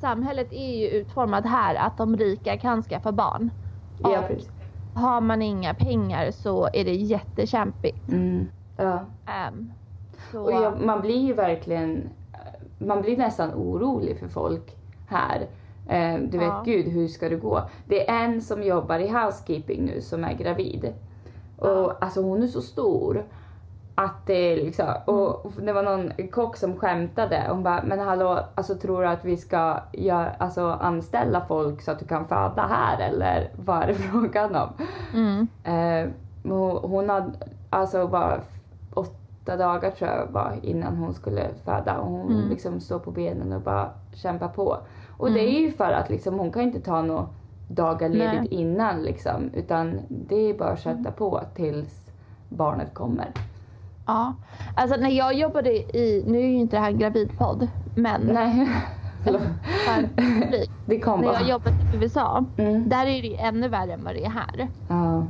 samhället 0.00 0.52
är 0.52 0.76
ju 0.76 0.88
utformat 0.88 1.46
här 1.46 1.74
att 1.74 1.96
de 1.98 2.16
rika 2.16 2.56
kan 2.56 2.82
skaffa 2.82 3.12
barn. 3.12 3.50
ja 4.02 4.24
precis. 4.28 4.50
har 4.94 5.20
man 5.20 5.42
inga 5.42 5.74
pengar 5.74 6.30
så 6.30 6.68
är 6.72 6.84
det 6.84 6.94
jättekämpigt. 6.94 8.08
Mm, 8.08 8.46
ja. 8.76 9.00
Så, 10.32 10.42
Och 10.42 10.52
jag, 10.52 10.80
man 10.80 11.00
blir 11.00 11.26
ju 11.26 11.32
verkligen, 11.32 12.08
man 12.78 13.02
blir 13.02 13.16
nästan 13.16 13.54
orolig 13.54 14.18
för 14.18 14.28
folk 14.28 14.76
här. 15.08 15.46
Eh, 15.88 16.14
du 16.20 16.38
vet, 16.38 16.48
Ja. 16.48 16.62
gud 16.64 16.86
hur 16.88 17.08
ska 17.08 17.28
det 17.28 17.36
gå? 17.36 17.62
Det 17.86 18.10
är 18.10 18.24
en 18.24 18.42
som 18.42 18.62
jobbar 18.62 18.98
i 18.98 19.08
housekeeping 19.08 19.84
nu 19.84 20.00
som 20.00 20.24
är 20.24 20.34
gravid. 20.34 20.92
Och 21.58 21.68
Ja. 21.68 21.96
alltså 22.00 22.22
hon 22.22 22.42
är 22.42 22.46
så 22.46 22.60
stor. 22.60 23.24
Att 23.96 24.26
det 24.26 24.34
är 24.52 24.56
liksom, 24.56 24.86
och 25.06 25.52
det 25.62 25.72
var 25.72 25.82
någon 25.82 26.12
kock 26.32 26.56
som 26.56 26.76
skämtade. 26.76 27.42
Hon 27.48 27.62
bara, 27.62 27.82
men 27.86 27.98
hallå, 27.98 28.38
alltså 28.54 28.74
tror 28.74 29.02
du 29.02 29.08
att 29.08 29.24
vi 29.24 29.36
ska 29.36 29.76
göra, 29.92 30.30
alltså, 30.38 30.78
anställa 30.80 31.40
folk 31.48 31.82
så 31.82 31.90
att 31.90 31.98
du 31.98 32.04
kan 32.06 32.28
föda 32.28 32.66
här 32.70 33.08
eller 33.08 33.50
vad 33.56 33.82
är 33.82 33.86
det 33.86 33.94
frågan 34.10 34.54
om? 34.56 34.68
mm, 35.14 35.46
Eh, 35.64 36.08
hon, 36.82 37.08
hade, 37.08 37.30
alltså 37.70 38.06
var 38.06 38.40
åtta 38.94 39.56
dagar 39.56 39.90
tror 39.90 40.10
jag 40.10 40.26
var 40.30 40.52
innan 40.62 40.96
hon 40.96 41.14
skulle 41.14 41.48
föda 41.64 41.98
och 41.98 42.10
hon 42.10 42.32
Mm. 42.32 42.48
liksom 42.48 42.80
står 42.80 42.98
på 42.98 43.10
benen 43.10 43.52
och 43.52 43.60
bara 43.60 43.88
kämpar 44.14 44.48
på. 44.48 44.76
Och 45.16 45.30
det 45.30 45.40
Mm. 45.40 45.54
är 45.54 45.60
ju 45.60 45.72
för 45.72 45.92
att 45.92 46.10
liksom 46.10 46.38
hon 46.38 46.52
kan 46.52 46.62
inte 46.62 46.80
ta 46.80 47.02
några 47.02 47.26
dagar 47.68 48.08
ledigt 48.08 48.52
innan 48.52 49.02
liksom 49.02 49.50
utan 49.54 50.00
det 50.08 50.36
är 50.50 50.58
bara 50.58 50.70
att 50.70 50.80
sätta 50.80 51.10
på 51.10 51.40
tills 51.54 52.10
barnet 52.48 52.94
kommer. 52.94 53.26
Ja. 54.06 54.40
Alltså 54.74 54.96
när 54.96 55.10
jag 55.10 55.34
jobbade 55.34 55.96
i, 55.98 56.24
nu 56.26 56.38
är 56.38 56.42
ju 56.46 56.54
inte 56.54 56.76
det 56.76 56.80
här 56.80 56.90
en 56.90 56.98
gravidpodd, 56.98 57.68
men 57.94 58.20
Nej. 58.26 58.68
Fan, 59.84 60.08
Det 60.84 61.00
kom 61.00 61.20
när 61.20 61.26
bara. 61.28 61.40
jag 61.40 61.48
jobbade 61.48 61.76
i 61.92 61.96
USA, 61.96 62.44
Mm. 62.56 62.88
där 62.88 63.06
är 63.06 63.22
det 63.22 63.28
ju 63.28 63.36
ännu 63.36 63.68
värre 63.68 63.92
än 63.92 64.04
vad 64.04 64.14
det 64.14 64.24
är 64.24 64.30
här. 64.30 64.68
Ja. 64.86 65.26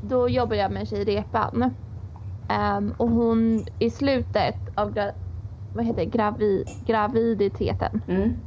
Då 0.00 0.28
jobbade 0.28 0.56
jag 0.60 0.72
med 0.72 0.80
en 0.80 0.86
tjej 0.86 1.00
i 1.00 1.04
repan. 1.04 1.74
Ehm, 2.48 2.92
och 2.98 3.08
hon 3.10 3.64
i 3.78 3.90
slutet 3.90 4.68
av 4.76 4.92
gra, 4.92 5.12
vad 5.72 5.84
heter 5.84 6.04
gravi, 6.04 6.64
graviditeten 6.80 8.00
Mm. 8.06 8.40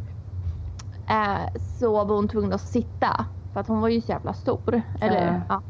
eh, 1.10 1.50
så 1.60 2.06
var 2.06 2.16
hon 2.16 2.28
tvungen 2.28 2.54
att 2.54 2.62
sitta 2.62 3.26
för 3.54 3.60
att 3.60 3.68
hon 3.68 3.82
var 3.82 3.90
ju 3.90 4.02
så 4.02 4.12
jävla 4.12 4.34
stor. 4.34 4.82
Eller, 5.02 5.42
ja. 5.50 5.62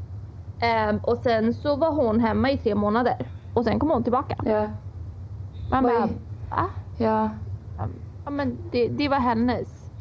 Ehm, 0.60 0.98
och 0.98 1.18
sen 1.18 1.54
så 1.54 1.76
var 1.76 1.92
hon 1.92 2.20
hemma 2.20 2.52
i 2.52 2.58
tre 2.58 2.76
månader 2.76 3.16
och 3.58 3.64
sen 3.64 3.80
kom 3.80 3.90
hon 3.90 4.04
tillbaka. 4.04 4.36
Ja. 4.46 4.68
Man 5.72 5.86
Oj. 5.86 5.92
bara, 5.92 6.08
va? 6.50 6.70
Ja. 6.98 7.30
Ja, 8.26 8.32
men 8.32 8.58
det, 8.72 8.88
det 8.88 9.10
var 9.10 9.20
hennes 9.20 9.92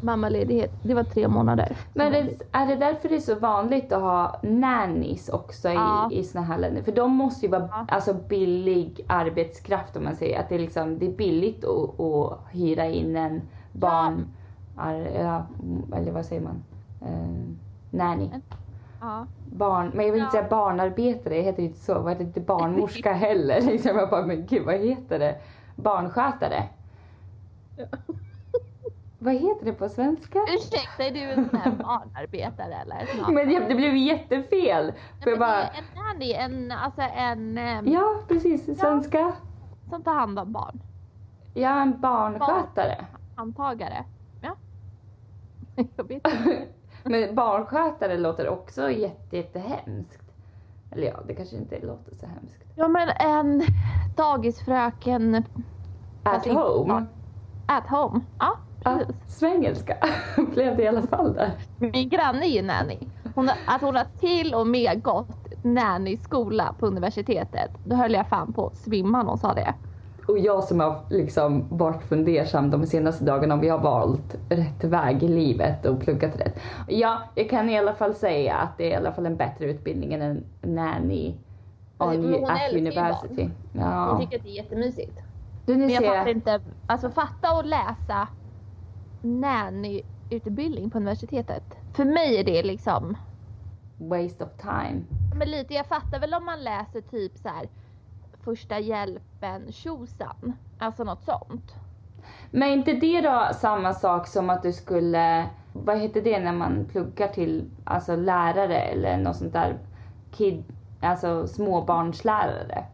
mammaledighet. 0.00 0.78
Det 0.82 0.94
var 0.94 1.02
tre 1.04 1.28
månader. 1.28 1.76
Men 1.94 2.06
är 2.14 2.22
det, 2.22 2.38
är 2.52 2.66
det 2.66 2.76
därför 2.76 3.08
det 3.08 3.14
är 3.16 3.20
så 3.20 3.34
vanligt 3.34 3.92
att 3.92 4.00
ha 4.02 4.40
nannies 4.42 5.28
också 5.28 5.68
i, 5.68 5.74
Ja. 5.74 6.08
i 6.12 6.24
såna 6.24 6.44
här 6.44 6.58
länder? 6.58 6.82
För 6.82 6.92
de 6.92 7.12
måste 7.14 7.46
ju 7.46 7.52
vara 7.52 7.68
Ja. 7.72 7.86
alltså, 7.88 8.14
billig 8.28 9.00
arbetskraft 9.08 9.96
om 9.96 10.04
man 10.04 10.16
säger. 10.16 10.40
Att 10.40 10.48
det 10.48 10.54
är, 10.54 10.58
liksom, 10.58 10.98
det 10.98 11.06
är 11.06 11.12
billigt 11.16 11.64
att, 11.64 12.00
att 12.00 12.38
hyra 12.50 12.86
in 12.86 13.16
en 13.16 13.40
barn... 13.72 14.36
ar- 14.76 14.94
Ja, 15.20 15.46
eller 15.96 16.12
vad 16.12 16.26
säger 16.26 16.42
man? 16.42 16.64
Eh, 17.00 17.56
nanny. 17.90 18.30
Ja. 19.00 19.26
Barn, 19.52 19.90
men 19.94 20.06
jag 20.06 20.12
vill 20.12 20.22
inte 20.22 20.36
Ja. 20.36 20.42
säga 20.42 20.50
barnarbetare, 20.50 21.34
det 21.34 21.42
heter 21.42 21.62
ju 21.62 21.68
inte 21.68 21.80
så. 21.80 21.94
Vad 21.94 22.08
heter 22.12 22.24
det 22.24 22.28
inte 22.28 22.40
barnmorska 22.40 23.12
heller? 23.26 23.60
Liksom, 23.60 23.96
jag 23.96 24.10
bara, 24.10 24.26
men 24.26 24.46
gud 24.46 24.64
vad 24.66 24.74
heter 24.74 25.18
det? 25.18 25.36
Barnskötare. 25.76 26.62
Vad 29.18 29.34
heter 29.34 29.64
det 29.64 29.72
på 29.72 29.88
svenska? 29.88 30.38
Ursäkta, 30.56 31.04
är 31.04 31.10
du 31.10 31.20
en 31.20 31.48
sån 31.48 31.58
här 31.58 31.70
barnarbetare 31.70 32.74
eller? 32.74 33.08
Ja. 33.18 33.28
Men 33.30 33.68
det 33.68 33.74
blev 33.74 33.96
jättefel. 33.96 34.92
För 35.22 35.30
jag 35.30 35.38
bara, 35.38 35.62
en 35.62 35.84
nanny, 35.94 36.32
en, 36.32 36.72
alltså 36.72 37.00
en 37.00 37.56
ja 37.92 38.14
precis, 38.28 38.78
svenska. 38.78 39.32
som 39.90 40.02
tar 40.02 40.14
hand 40.14 40.38
om 40.38 40.52
barn. 40.52 40.80
Ja, 41.54 41.82
en 41.82 42.00
barnskötare. 42.00 43.04
Antagare. 43.36 44.04
Ja. 44.42 44.56
Jag 45.96 46.08
vet 46.08 46.26
inte. 46.26 46.66
Men 47.08 47.34
barnskötare 47.34 48.18
låter 48.18 48.48
också 48.48 48.90
jätte, 48.90 49.36
jättehemskt. 49.36 50.22
Eller 50.92 51.06
ja, 51.06 51.16
det 51.26 51.34
kanske 51.34 51.56
inte 51.56 51.80
låter 51.80 52.14
så 52.16 52.26
hemskt. 52.26 52.62
Ja 52.74 52.88
men 52.88 53.08
en 53.08 53.62
dagisfröken 54.16 55.42
At 56.22 56.46
inte 56.46 56.58
home. 56.58 56.88
barn. 56.94 57.06
at 57.66 57.86
home. 57.88 58.20
Ja, 58.38 58.56
precis. 58.84 59.14
svengelska 59.38 59.96
blev 60.52 60.76
det 60.76 60.82
i 60.82 60.88
alla 60.88 61.02
fall 61.02 61.32
där. 61.34 61.50
Min 61.78 62.08
granne 62.08 62.46
är 62.46 62.50
ju 62.50 62.62
nanny. 62.62 62.98
Hon 63.34 63.48
att 63.66 63.80
hon 63.80 63.96
har 63.96 64.06
till 64.20 64.54
och 64.54 64.66
med 64.66 65.02
gått 65.02 65.64
nanny-skola 65.64 66.74
på 66.78 66.86
universitetet. 66.86 67.70
Då 67.84 67.96
höll 67.96 68.12
jag 68.12 68.28
fan 68.28 68.52
på 68.52 68.66
att 68.66 68.76
svimma 68.76 69.22
när 69.22 69.28
hon 69.28 69.38
sa 69.38 69.54
det. 69.54 69.74
Och 70.28 70.38
jag 70.38 70.64
som 70.64 70.80
har 70.80 71.00
liksom 71.10 71.64
varit 71.70 72.02
fundersam 72.02 72.70
de 72.70 72.86
senaste 72.86 73.24
dagarna 73.24 73.54
om 73.54 73.60
vi 73.60 73.68
har 73.68 73.78
valt 73.78 74.34
rätt 74.48 74.84
väg 74.84 75.22
i 75.22 75.28
livet 75.28 75.86
och 75.86 76.00
pluggat 76.00 76.40
rätt. 76.40 76.58
Ja, 76.88 77.22
jag 77.34 77.50
kan 77.50 77.70
i 77.70 77.78
alla 77.78 77.94
fall 77.94 78.14
säga 78.14 78.54
att 78.56 78.78
det 78.78 78.84
är 78.84 78.90
i 78.90 78.94
alla 78.94 79.12
fall 79.12 79.26
en 79.26 79.36
bättre 79.36 79.64
utbildning 79.66 80.14
än 80.14 80.22
en 80.22 80.44
nanny 80.74 81.34
Men 81.98 82.08
on, 82.08 82.34
hon 82.34 82.44
at 82.50 82.72
university. 82.72 83.50
Ja. 83.72 84.18
tycker 84.20 84.36
att 84.36 84.42
det 84.44 84.50
är 84.50 84.56
jättemysigt. 84.62 85.18
Du, 85.66 85.72
nu 85.76 85.78
Men 85.80 85.88
jag 85.90 86.02
ser 86.02 86.08
fattar 86.08 86.26
jag. 86.26 86.36
inte, 86.36 86.60
alltså 86.86 87.10
fatta 87.10 87.56
och 87.58 87.64
läsa 87.64 88.28
nanny-utbildning 89.22 90.90
på 90.90 90.98
universitetet. 90.98 91.62
För 91.92 92.04
mig 92.04 92.36
är 92.40 92.44
det 92.44 92.62
liksom, 92.62 93.16
Waste 93.98 94.44
of 94.44 94.50
time. 94.60 95.04
men 95.34 95.50
lite, 95.50 95.74
jag 95.74 95.86
fattar 95.86 96.20
väl 96.20 96.34
om 96.34 96.44
man 96.44 96.64
läser 96.64 97.00
typ 97.00 97.38
så 97.38 97.48
här 97.48 97.68
första 98.46 98.78
hjälpen 98.78 99.72
tjosan. 99.72 100.52
Alltså 100.78 101.04
något 101.04 101.24
sånt. 101.24 101.74
Men 102.50 102.68
är 102.68 102.72
inte 102.72 102.92
det 102.92 103.20
då 103.20 103.48
samma 103.54 103.92
sak 103.94 104.26
som 104.26 104.50
att 104.50 104.62
du 104.62 104.72
skulle, 104.72 105.46
vad 105.72 105.98
heter 105.98 106.22
det 106.22 106.40
när 106.40 106.52
man 106.52 106.84
pluggar 106.92 107.28
till 107.28 107.70
alltså 107.84 108.16
lärare 108.16 108.76
eller 108.78 109.16
något 109.18 109.36
sånt 109.36 109.52
där 109.52 109.78
kid, 110.32 110.64
alltså 111.00 111.46
småbarnslärare 111.46 112.84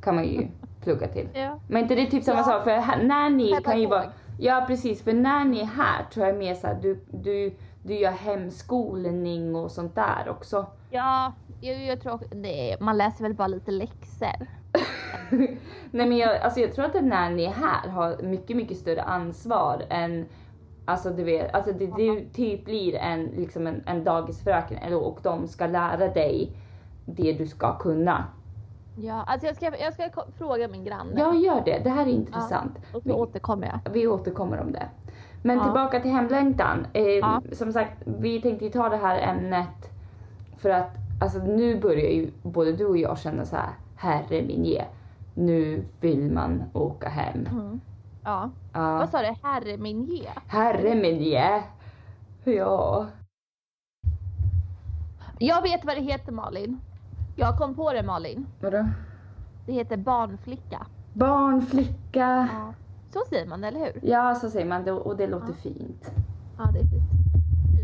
kan 0.00 0.14
man 0.14 0.24
ju 0.24 0.48
plugga 0.82 1.08
till. 1.08 1.28
Ja. 1.34 1.58
Men 1.66 1.82
inte 1.82 1.94
det 1.94 2.02
är 2.06 2.10
typ 2.10 2.24
samma 2.24 2.38
Ja. 2.38 2.44
sak 2.44 2.64
för 2.64 2.70
här- 2.70 3.02
nanny 3.02 3.60
kan 3.64 3.80
ju 3.80 3.86
vara, 3.86 4.12
Ja 4.38 4.64
precis, 4.66 5.02
för 5.02 5.12
när 5.12 5.44
ni 5.44 5.60
är 5.60 5.64
här 5.64 6.04
tror 6.12 6.26
jag 6.26 6.36
mer 6.36 6.54
såhär, 6.54 6.78
du, 6.82 7.04
du, 7.10 7.54
du 7.82 7.94
gör 7.94 8.10
hemskolning 8.10 9.56
och 9.56 9.70
sånt 9.70 9.94
där 9.94 10.28
också. 10.28 10.66
Ja, 10.90 11.32
jag, 11.60 11.84
jag 11.84 12.00
tror 12.00 12.20
det, 12.30 12.76
man 12.80 12.98
läser 12.98 13.22
väl 13.24 13.34
bara 13.34 13.46
lite 13.48 13.70
läxor. 13.70 14.46
Nej 15.90 16.06
men 16.08 16.16
jag, 16.16 16.36
alltså 16.40 16.60
jag 16.60 16.72
tror 16.74 16.84
att 16.84 17.04
när 17.04 17.30
ni 17.30 17.44
är 17.44 17.50
här 17.50 17.88
har 17.88 18.22
mycket, 18.22 18.56
mycket 18.56 18.76
större 18.78 19.02
ansvar 19.02 19.82
än 19.90 20.26
Alltså 20.84 21.10
du 21.10 21.24
vet, 21.24 21.54
alltså 21.54 21.72
det, 21.72 21.86
det 21.86 22.32
typ 22.32 22.64
blir 22.64 22.94
en, 22.94 23.24
liksom 23.24 23.66
en, 23.66 23.82
en 23.86 24.04
dagisfröken 24.04 24.94
och 24.94 25.18
de 25.22 25.48
ska 25.48 25.66
lära 25.66 26.08
dig 26.08 26.50
det 27.06 27.32
du 27.32 27.46
ska 27.46 27.78
kunna. 27.78 28.24
Ja, 28.96 29.24
alltså 29.26 29.46
jag 29.46 29.56
ska, 29.56 29.72
jag 29.78 29.92
ska 29.92 30.08
fråga 30.38 30.68
min 30.68 30.84
granne. 30.84 31.12
Ja, 31.16 31.34
gör 31.34 31.62
det. 31.64 31.80
Det 31.84 31.90
här 31.90 32.06
är 32.06 32.10
intressant. 32.10 32.78
Och 32.92 33.02
så 33.02 33.08
Vi, 33.08 33.12
återkommer 33.12 33.66
jag. 33.84 33.92
vi 33.92 34.06
återkommer 34.06 34.60
om 34.60 34.72
det. 34.72 34.86
Men 35.42 35.56
Ja. 35.58 35.64
tillbaka 35.64 36.00
till 36.00 36.10
hemlängtan. 36.10 36.86
Eh, 36.92 37.02
Ja. 37.02 37.42
Som 37.52 37.72
sagt, 37.72 37.92
vi 38.04 38.42
tänkte 38.42 38.64
ju 38.64 38.70
ta 38.70 38.88
det 38.88 38.96
här 38.96 39.20
ämnet 39.20 39.90
för 40.58 40.70
att 40.70 40.90
alltså, 41.20 41.38
nu 41.38 41.80
börjar 41.80 42.10
ju 42.10 42.30
både 42.42 42.72
du 42.72 42.86
och 42.86 42.98
jag 42.98 43.18
känna 43.18 43.44
så 43.44 43.56
här, 43.56 43.70
herre 44.02 44.42
min 44.42 44.64
ge, 44.64 44.84
nu 45.34 45.84
vill 46.00 46.32
man 46.32 46.62
åka 46.72 47.08
hem. 47.08 47.46
Mm. 47.46 47.80
Ja. 48.24 48.50
Ja. 48.72 48.98
Vad 48.98 49.08
sa 49.10 49.18
du? 49.22 49.34
Herre 49.42 49.76
min 49.76 50.04
ge? 50.04 50.28
Herre 50.46 50.94
min 50.94 51.22
ge. 51.22 51.62
Ja. 52.44 53.06
Jag 55.38 55.62
vet 55.62 55.84
vad 55.84 55.96
det 55.96 56.00
heter 56.02 56.32
Malin. 56.32 56.80
Jag 57.36 57.58
kom 57.58 57.74
på 57.74 57.92
det 57.92 58.02
Malin. 58.02 58.46
Vadå? 58.60 58.88
Det 59.66 59.72
heter 59.72 59.96
barnflicka. 59.96 60.86
Barn, 61.14 61.62
flicka. 61.62 62.48
Ja. 62.52 62.74
Så 63.12 63.18
säger 63.28 63.46
man 63.46 63.64
eller 63.64 63.78
hur? 63.80 64.00
Ja, 64.02 64.34
så 64.34 64.50
säger 64.50 64.66
man 64.66 64.88
och 64.88 65.16
det 65.16 65.26
låter 65.26 65.48
Ja. 65.48 65.54
fint. 65.62 66.10
Ja, 66.58 66.64
det 66.72 66.78
är 66.78 66.82
fint. 66.84 67.21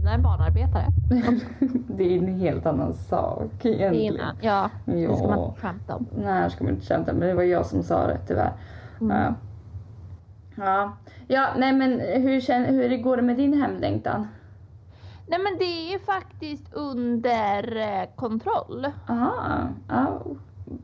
Finare 0.09 0.15
än 0.15 0.23
barnarbetare. 0.23 0.87
det 1.89 2.05
är 2.15 2.19
en 2.19 2.39
helt 2.39 2.67
annan 2.67 2.93
sak 2.95 3.65
egentligen. 3.65 4.15
innan. 4.15 4.37
Ja, 4.41 4.71
det 4.85 5.17
ska 5.17 5.27
man 5.27 5.39
Ja. 5.39 5.47
inte 5.49 5.61
skämta 5.61 5.97
om. 5.97 6.07
Nej, 6.17 6.45
det 6.45 6.51
ska 6.51 6.65
man 6.65 6.73
inte 6.73 6.87
skämta 6.87 7.13
men 7.13 7.29
det 7.29 7.35
var 7.35 7.43
jag 7.43 7.67
som 7.67 7.83
sa 7.83 8.07
det 8.07 8.19
tyvärr. 8.27 8.53
Mm. 9.01 9.17
Ja. 9.17 9.35
Ja. 10.65 10.93
ja, 11.27 11.47
nej 11.57 11.73
men 11.73 12.01
hur, 12.01 12.41
känner, 12.41 12.69
hur 12.73 12.97
går 12.97 13.17
det 13.17 13.23
med 13.23 13.37
din 13.37 13.63
hemlängtan? 13.63 14.29
Nej 15.27 15.39
men 15.39 15.59
det 15.59 15.95
är 15.95 15.99
faktiskt 15.99 16.75
under 16.75 17.77
eh, 17.77 18.09
kontroll. 18.17 18.87
Aha, 19.09 19.69
ja, 19.89 20.23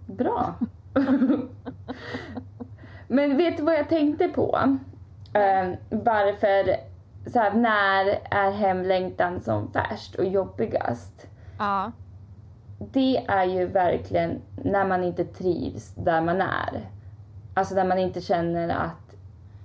bra. 0.07 0.55
men 3.09 3.37
vet 3.37 3.57
du 3.57 3.63
vad 3.63 3.75
jag 3.75 3.89
tänkte 3.89 4.29
på? 4.29 4.59
Eh, 5.33 5.69
varför, 5.91 6.77
så 7.27 7.39
här, 7.39 7.55
när 7.55 8.19
är 8.31 8.51
hemlängtan 8.51 9.41
som 9.41 9.67
värst 9.73 10.15
och 10.15 10.25
jobbigast? 10.25 11.27
Ja. 11.59 11.93
det 12.79 13.17
är 13.17 13.45
ju 13.45 13.67
verkligen 13.67 14.41
när 14.65 14.85
man 14.85 15.05
inte 15.05 15.25
trivs 15.25 15.95
där 15.95 16.21
man 16.21 16.41
är. 16.41 16.89
Alltså 17.55 17.75
där 17.75 17.85
man 17.85 17.99
inte 17.99 18.21
känner 18.21 18.69
att 18.69 19.17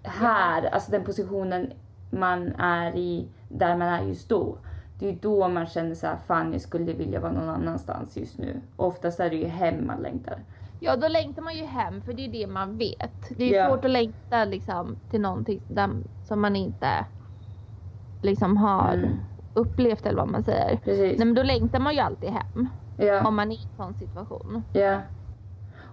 här, 0.03 0.63
alltså 0.73 0.91
den 0.91 1.03
positionen 1.03 1.73
man 2.11 2.47
är 2.55 2.95
i, 2.95 3.27
där 3.49 3.77
man 3.77 3.87
är 3.87 4.01
just 4.03 4.29
då. 4.29 4.57
Det 4.99 5.05
är 5.07 5.11
ju 5.11 5.17
då 5.19 5.47
man 5.47 5.67
känner 5.67 5.95
så 5.95 6.07
här, 6.07 6.17
fan 6.27 6.51
jag 6.53 6.61
skulle 6.61 6.93
vilja 6.93 7.19
vara 7.19 7.31
någon 7.31 7.49
annanstans 7.49 8.17
just 8.17 8.37
nu. 8.37 8.61
Och 8.75 8.87
oftast 8.87 9.19
är 9.19 9.29
det 9.29 9.35
ju 9.35 9.47
hem 9.47 9.88
man 9.88 10.01
längtar. 10.01 10.39
Ja, 10.79 10.95
då 10.95 11.07
längtar 11.07 11.41
man 11.41 11.55
ju 11.55 11.65
hem 11.65 12.01
för 12.01 12.13
det 12.13 12.25
är 12.25 12.31
det 12.31 12.47
man 12.47 12.77
vet. 12.77 13.38
Det 13.38 13.43
är 13.55 13.57
Ja. 13.63 13.67
svårt 13.69 13.86
att 13.86 13.91
längta 13.91 14.45
liksom 14.45 14.95
till 15.12 15.21
någonting 15.21 15.62
som 16.27 16.41
man 16.41 16.55
inte 16.55 17.05
liksom 18.21 18.58
har 18.58 18.93
Mm. 18.93 19.10
upplevt 19.53 20.05
eller 20.05 20.17
vad 20.17 20.32
man 20.32 20.43
säger. 20.43 20.77
Precis. 20.77 21.17
Nej 21.17 21.25
men 21.25 21.36
då 21.36 21.43
längtar 21.43 21.79
man 21.79 21.93
ju 21.93 21.99
alltid 21.99 22.29
hem. 22.29 22.67
Ja. 22.97 23.27
Om 23.27 23.36
man 23.36 23.51
är 23.51 23.55
i 23.55 23.60
en 23.63 23.77
sån 23.77 23.93
situation. 23.93 24.63
Ja. 24.73 25.01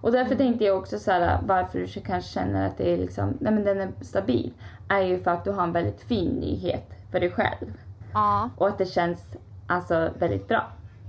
Och 0.01 0.11
därför 0.11 0.35
tänkte 0.35 0.63
jag 0.65 0.77
också 0.77 0.99
så 0.99 1.11
här, 1.11 1.39
varför 1.45 1.79
du 1.79 1.87
kanske 2.01 2.31
känner 2.31 2.67
att 2.67 2.77
det 2.77 2.93
är 2.93 2.97
liksom, 2.97 3.33
nej 3.39 3.53
men 3.53 3.63
den 3.63 3.77
är 3.81 3.91
stabil. 4.01 4.53
Är 4.87 5.01
ju 5.01 5.19
för 5.19 5.31
att 5.31 5.43
du 5.43 5.51
har 5.51 5.63
en 5.63 5.71
väldigt 5.71 6.01
fin 6.01 6.29
nyhet 6.31 6.91
för 7.11 7.19
dig 7.19 7.31
själv. 7.31 7.73
Ja. 8.13 8.49
Och 8.57 8.67
att 8.67 8.77
det 8.77 8.85
känns 8.85 9.25
alltså 9.67 10.09
väldigt 10.19 10.47
bra. 10.47 10.63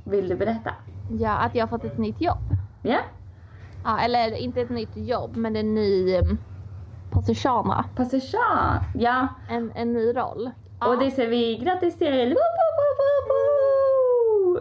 Vill 0.05 0.29
du 0.29 0.37
berätta? 0.37 0.71
Ja, 1.21 1.31
att 1.31 1.55
jag 1.55 1.63
har 1.63 1.69
fått 1.69 1.85
ett 1.85 1.99
nytt 1.99 2.21
jobb. 2.21 2.57
Ja? 2.83 2.99
Ja, 3.85 3.99
eller 3.99 4.35
inte 4.37 4.61
ett 4.61 4.71
nytt 4.71 4.97
jobb 4.97 5.37
men 5.37 5.57
en 5.57 5.75
ny 5.75 6.17
um, 6.19 6.39
position. 7.11 7.73
Position! 7.97 8.41
Ja. 8.95 9.29
En, 9.51 9.73
en 9.75 9.93
ny 9.93 10.17
roll. 10.17 10.51
Ja. 10.81 10.89
Och 10.89 10.99
det 10.99 11.11
säger 11.11 11.31
vi 11.31 11.57
grattis 11.65 11.99
till! 11.99 12.37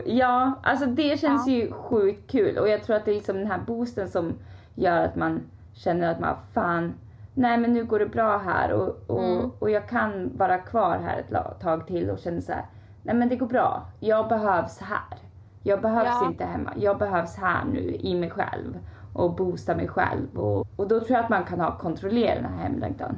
Ja, 0.05 0.53
alltså 0.63 0.85
det 0.85 1.19
känns 1.19 1.47
Ja. 1.47 1.53
ju 1.53 1.71
sjukt 1.71 2.31
kul 2.31 2.57
och 2.57 2.69
jag 2.69 2.83
tror 2.83 2.95
att 2.95 3.05
det 3.05 3.11
är 3.11 3.15
liksom 3.15 3.35
den 3.37 3.47
här 3.47 3.59
boosten 3.67 4.07
som 4.09 4.33
gör 4.75 5.05
att 5.05 5.15
man 5.15 5.41
känner 5.73 6.11
att 6.11 6.19
man 6.19 6.35
fan, 6.53 6.93
nej 7.33 7.57
men 7.57 7.73
nu 7.73 7.83
går 7.85 7.99
det 7.99 8.05
bra 8.05 8.37
här 8.37 8.71
och, 8.73 8.95
och, 9.07 9.23
Mm. 9.23 9.51
och 9.59 9.69
jag 9.69 9.89
kan 9.89 10.31
vara 10.37 10.57
kvar 10.57 10.97
här 11.03 11.17
ett 11.19 11.61
tag 11.61 11.87
till 11.87 12.09
och 12.09 12.19
känna 12.19 12.41
så 12.41 12.51
här, 12.51 12.65
nej 13.03 13.15
men 13.15 13.29
det 13.29 13.35
går 13.35 13.47
bra, 13.47 13.85
jag 13.99 14.27
behövs 14.27 14.79
här. 14.79 15.17
Jag 15.63 15.81
behövs 15.81 16.07
Ja. 16.21 16.27
inte 16.27 16.45
hemma, 16.45 16.73
jag 16.77 16.97
behövs 16.97 17.35
här 17.35 17.65
nu 17.73 17.79
i 17.99 18.15
mig 18.15 18.29
själv 18.29 18.77
och 19.13 19.35
boosta 19.35 19.75
mig 19.75 19.87
själv 19.87 20.37
och, 20.39 20.67
och 20.75 20.87
då 20.87 20.99
tror 20.99 21.11
jag 21.11 21.23
att 21.23 21.29
man 21.29 21.43
kan 21.45 21.59
ha 21.59 21.77
kontrollera 21.77 22.35
den 22.35 22.45
här 22.53 22.63
hemlängtan. 22.63 23.17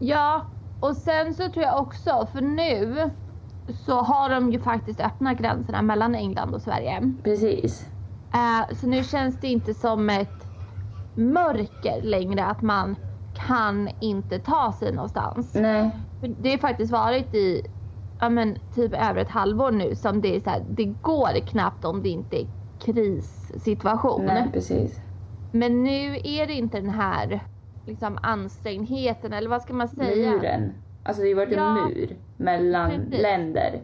Ja, 0.00 0.42
och 0.80 0.96
sen 0.96 1.34
så 1.34 1.48
tror 1.48 1.64
jag 1.64 1.80
också, 1.80 2.26
för 2.32 2.40
nu 2.40 3.10
så 3.86 4.00
har 4.00 4.30
de 4.30 4.52
ju 4.52 4.60
faktiskt 4.60 5.00
öppnat 5.00 5.38
gränserna 5.38 5.82
mellan 5.82 6.14
England 6.14 6.54
och 6.54 6.62
Sverige. 6.62 7.14
Precis. 7.24 7.86
Eh, 8.34 8.74
så 8.74 8.86
nu 8.86 9.04
känns 9.04 9.40
det 9.40 9.48
inte 9.48 9.74
som 9.74 10.10
ett 10.10 10.46
mörker 11.14 12.02
längre 12.02 12.44
att 12.44 12.62
man 12.62 12.96
kan 13.32 13.90
inte 14.00 14.38
ta 14.38 14.72
sig 14.78 14.92
någonstans. 14.92 15.54
Nej. 15.54 15.90
För 16.20 16.42
Det 16.42 16.50
har 16.50 16.58
faktiskt 16.58 16.92
varit 16.92 17.34
i 17.34 17.62
ja, 18.20 18.28
men, 18.28 18.56
typ 18.74 18.92
över 18.94 19.16
ett 19.16 19.28
halvår 19.28 19.70
nu 19.70 19.94
som 19.94 20.20
det 20.20 20.36
är 20.36 20.40
så 20.40 20.50
här, 20.50 20.64
det 20.68 20.84
går 20.84 21.46
knappt 21.46 21.84
om 21.84 22.02
det 22.02 22.08
inte 22.08 22.42
är 22.42 22.46
krissituation. 22.84 24.24
Nej, 24.24 24.50
precis. 24.52 25.00
Men 25.50 25.84
nu 25.84 26.16
är 26.24 26.46
det 26.46 26.52
inte 26.54 26.80
den 26.80 26.90
här 26.90 27.46
liksom 27.86 28.18
ansträngdheten 28.22 29.32
eller 29.32 29.50
vad 29.50 29.62
ska 29.62 29.74
man 29.74 29.88
säga? 29.88 30.30
Muren. 30.30 30.72
Alltså 31.02 31.22
det 31.22 31.28
har 31.28 31.36
varit 31.36 31.56
Ja. 31.56 31.78
en 31.78 31.84
mur 31.84 32.16
mellan 32.36 32.90
Precis. 32.90 33.22
länder. 33.22 33.80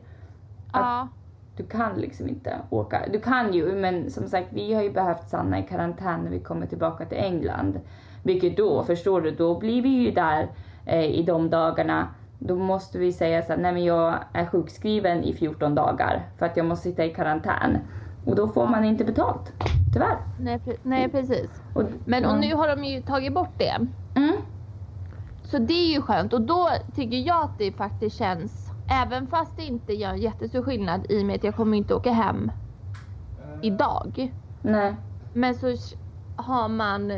Ja, 0.73 1.09
Du 1.57 1.65
kan 1.65 1.95
liksom 2.01 2.29
inte 2.29 2.57
åka. 2.71 3.03
Du 3.12 3.21
kan 3.21 3.53
ju, 3.55 3.73
men 3.73 4.11
som 4.11 4.29
sagt 4.29 4.49
vi 4.51 4.75
har 4.75 4.83
ju 4.83 4.91
behövt 4.93 5.29
stanna 5.29 5.59
i 5.59 5.62
karantän 5.62 6.21
när 6.21 6.31
vi 6.31 6.41
kommer 6.41 6.67
tillbaka 6.67 7.05
till 7.05 7.19
England. 7.19 7.81
Vilket 8.23 8.57
då, 8.57 8.83
förstår 8.85 9.21
du, 9.21 9.31
då 9.31 9.59
blir 9.59 9.83
vi 9.83 9.88
ju 9.88 10.11
där 10.11 10.49
eh, 10.87 11.05
i 11.05 11.23
de 11.23 11.51
dagarna. 11.51 12.09
Då 12.38 12.57
måste 12.57 12.99
vi 12.99 13.12
säga 13.12 13.43
så 13.43 13.53
här, 13.53 13.61
nej 13.61 13.73
men 13.73 13.85
jag 13.85 14.15
är 14.33 14.47
sjukskriven 14.47 15.25
i 15.25 15.33
14 15.35 15.75
dagar 15.75 16.23
för 16.38 16.47
att 16.47 16.57
jag 16.57 16.67
måste 16.67 16.88
sitta 16.88 17.05
i 17.05 17.11
karantän. 17.15 17.79
Och 18.27 18.37
då 18.37 18.49
får 18.49 18.67
man 18.67 18.85
inte 18.85 19.05
betalt. 19.05 19.53
Tyvärr. 19.93 20.19
nej, 20.37 20.59
pre- 20.59 20.77
nej 20.83 21.09
precis. 21.11 21.63
Och, 21.73 21.85
Men 22.05 22.25
och 22.25 22.39
nu 22.39 22.55
har 22.55 22.69
de 22.77 22.85
ju 22.85 23.03
tagit 23.03 23.35
bort 23.35 23.55
det. 23.59 23.87
Mm. 24.15 24.37
Så 25.45 25.59
det 25.59 25.75
är 25.75 25.93
ju 25.93 26.03
skönt 26.03 26.33
och 26.33 26.41
då 26.43 26.71
tycker 26.95 27.17
jag 27.17 27.45
att 27.45 27.59
det 27.59 27.73
faktiskt 27.73 28.17
känns, 28.17 28.73
även 28.87 29.27
fast 29.27 29.57
det 29.57 29.63
inte 29.63 29.93
gör 29.93 30.11
en 30.11 30.19
jättestor 30.19 30.63
skillnad 30.63 31.07
i 31.09 31.23
och 31.23 31.27
med 31.27 31.37
att 31.37 31.45
jag 31.45 31.57
kommer 31.57 31.77
inte 31.77 31.95
åka 31.95 32.13
hem 32.13 32.51
idag. 33.63 34.33
Nej. 34.63 34.97
Men 35.33 35.55
så 35.55 35.67
har 36.37 36.69
man 36.69 37.13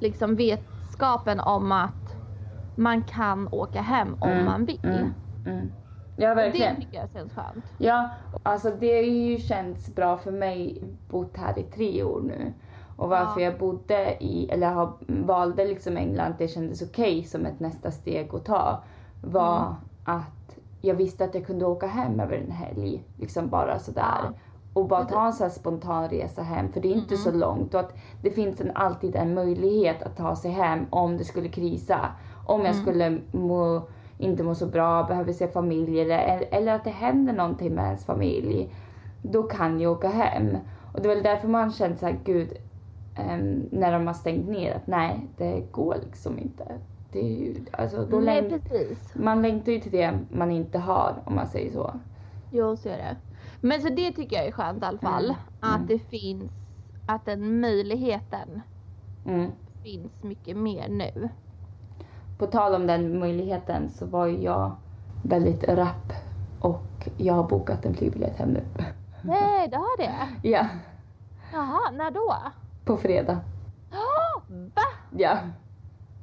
liksom 0.00 0.36
vetskapen 0.36 1.40
om 1.40 1.72
att 1.72 2.16
man 2.74 3.02
kan 3.02 3.48
åka 3.52 3.80
hem 3.82 4.16
om 4.20 4.30
Mm, 4.30 4.44
man 4.44 4.64
vill. 4.64 5.12
Mm. 5.44 5.72
Mm. 6.26 6.28
Ja, 6.28 6.34
verkligen. 6.44 6.74
Det 6.74 6.80
tycker 6.80 6.98
jag 7.00 7.10
känns 7.10 7.32
skönt. 7.32 7.64
Ja, 7.78 8.08
alltså 8.42 8.70
det 8.80 8.92
har 8.96 9.02
ju 9.02 9.38
känts 9.38 9.94
bra 9.94 10.16
för 10.16 10.32
mig, 10.32 10.82
bott 11.10 11.36
här 11.36 11.58
i 11.58 11.62
tre 11.62 12.02
år 12.04 12.20
nu. 12.20 12.52
Och 12.96 13.08
varför 13.08 13.40
Ja. 13.40 13.44
jag 13.46 13.58
bodde 13.58 14.16
i, 14.24 14.50
eller 14.50 14.70
har, 14.70 14.92
valde 15.08 15.64
liksom 15.64 15.96
England, 15.96 16.34
det 16.38 16.48
kändes 16.48 16.82
okej 16.82 17.24
som 17.24 17.46
ett 17.46 17.60
nästa 17.60 17.90
steg 17.90 18.34
att 18.34 18.44
ta, 18.44 18.82
var 19.22 19.56
Mm. 19.60 19.74
att 20.04 20.56
jag 20.80 20.94
visste 20.94 21.24
att 21.24 21.34
jag 21.34 21.46
kunde 21.46 21.66
åka 21.66 21.86
hem 21.86 22.20
över 22.20 22.36
en 22.36 22.50
helg, 22.50 23.02
liksom 23.18 23.48
bara 23.48 23.78
sådär. 23.78 24.20
Ja. 24.24 24.32
Och 24.74 24.88
bara 24.88 25.04
ta 25.04 25.26
en 25.26 25.32
sån 25.32 25.44
här 25.44 25.50
spontan 25.54 26.08
resa 26.08 26.42
hem, 26.42 26.72
för 26.72 26.80
det 26.80 26.88
är 26.88 26.94
inte 26.94 27.16
så 27.16 27.30
långt. 27.32 27.74
Och 27.74 27.80
att 27.80 27.92
det 28.22 28.30
finns 28.30 28.60
en, 28.60 28.70
alltid 28.74 29.16
en 29.16 29.34
möjlighet 29.34 30.02
att 30.02 30.16
ta 30.16 30.36
sig 30.36 30.50
hem 30.50 30.86
om 30.90 31.16
det 31.16 31.24
skulle 31.24 31.48
krisa. 31.48 31.98
Om 32.46 32.64
jag 32.64 32.74
skulle 32.74 33.18
må, 33.32 33.82
inte 34.20 34.42
må 34.42 34.54
så 34.54 34.66
bra, 34.66 35.02
behöver 35.02 35.32
se 35.32 35.48
familj 35.48 36.00
eller, 36.00 36.48
eller 36.50 36.72
att 36.74 36.84
det 36.84 36.90
händer 36.90 37.32
någonting 37.32 37.74
med 37.74 37.84
ens 37.84 38.04
familj. 38.04 38.74
Då 39.22 39.42
kan 39.42 39.80
jag 39.80 39.92
åka 39.92 40.08
hem. 40.08 40.56
Och 40.92 41.00
det 41.02 41.10
är 41.10 41.14
väl 41.14 41.24
därför 41.24 41.48
man 41.48 41.72
känner 41.72 41.96
så 41.96 42.06
här, 42.06 42.18
gud, 42.24 42.52
ehm, 43.16 43.68
när 43.72 43.92
de 43.92 44.06
har 44.06 44.14
stängt 44.14 44.48
ner 44.48 44.74
att 44.74 44.86
nej, 44.86 45.26
det 45.36 45.62
går 45.72 45.96
liksom 46.04 46.38
inte. 46.38 46.64
Det 47.12 47.20
är 47.20 47.38
ju, 47.38 47.54
alltså, 47.72 48.06
då 48.06 48.20
Nej 48.20 48.42
läng- 48.42 48.50
precis. 48.68 49.14
man 49.14 49.42
längtar 49.42 49.72
ju 49.72 49.80
till 49.80 49.92
det 49.92 50.18
man 50.30 50.50
inte 50.50 50.78
har 50.78 51.22
om 51.24 51.34
man 51.34 51.46
säger 51.46 51.72
så. 51.72 52.00
Jo 52.50 52.76
så 52.76 52.88
är 52.88 52.96
det. 52.96 53.16
Men 53.60 53.80
så 53.82 53.88
det 53.88 54.12
tycker 54.12 54.36
jag 54.36 54.46
är 54.46 54.52
skönt 54.52 54.82
i 54.82 54.86
alla 54.86 54.98
fall. 54.98 55.24
Mm. 55.24 55.36
Att 55.60 55.74
Mm. 55.76 55.86
det 55.86 55.98
finns, 55.98 56.52
att 57.06 57.24
den 57.24 57.60
möjligheten 57.60 58.60
Mm. 59.26 59.50
finns 59.82 60.22
mycket 60.22 60.56
mer 60.56 60.88
nu. 60.88 61.28
På 62.40 62.46
tal 62.46 62.74
om 62.74 62.86
den 62.86 63.18
möjligheten 63.18 63.90
så 63.90 64.06
var 64.06 64.26
ju 64.26 64.42
jag 64.42 64.72
väldigt 65.22 65.64
rapp 65.68 66.12
och 66.60 67.08
jag 67.16 67.34
har 67.34 67.42
bokat 67.44 67.84
en 67.84 67.94
flygbiljett 67.94 68.38
hem 68.38 68.48
nu. 68.50 68.62
Nej, 69.22 69.68
det 69.68 69.76
har 69.76 69.96
det? 69.98 70.12
Ja, 70.48 70.66
Jaha, 71.52 71.90
när 71.92 72.10
då? 72.10 72.34
på 72.84 72.96
fredag. 72.96 73.38
Oh, 73.92 74.42
va? 74.74 74.82
Ja, 75.16 75.38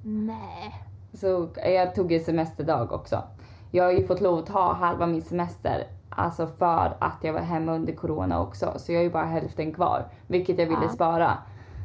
Nej. 0.03 0.75
så 1.13 1.49
jag 1.56 1.95
tog 1.95 2.12
en 2.12 2.19
semesterdag 2.23 2.91
också. 2.91 3.23
Jag 3.71 3.84
har 3.84 3.91
ju 3.91 4.08
fått 4.08 4.21
lov 4.21 4.39
att 4.39 4.45
ta 4.45 4.73
halva 4.73 5.06
min 5.06 5.21
semester, 5.21 5.88
alltså 6.10 6.47
för 6.47 6.97
att 6.99 7.17
jag 7.21 7.34
var 7.34 7.39
hemma 7.41 7.71
under 7.73 7.93
corona 7.93 8.41
också. 8.41 8.73
Så 8.77 8.91
jag 8.91 8.99
har 8.99 9.03
ju 9.03 9.12
bara 9.12 9.25
hälften 9.25 9.73
kvar, 9.73 10.06
vilket 10.27 10.60
jag 10.60 10.65
ville 10.65 10.84
Ja. 10.86 10.89
spara. 10.89 11.38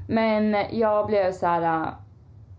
Men 0.09 0.57
jag 0.71 1.07
blev 1.07 1.33
så 1.33 1.47
här, 1.47 1.91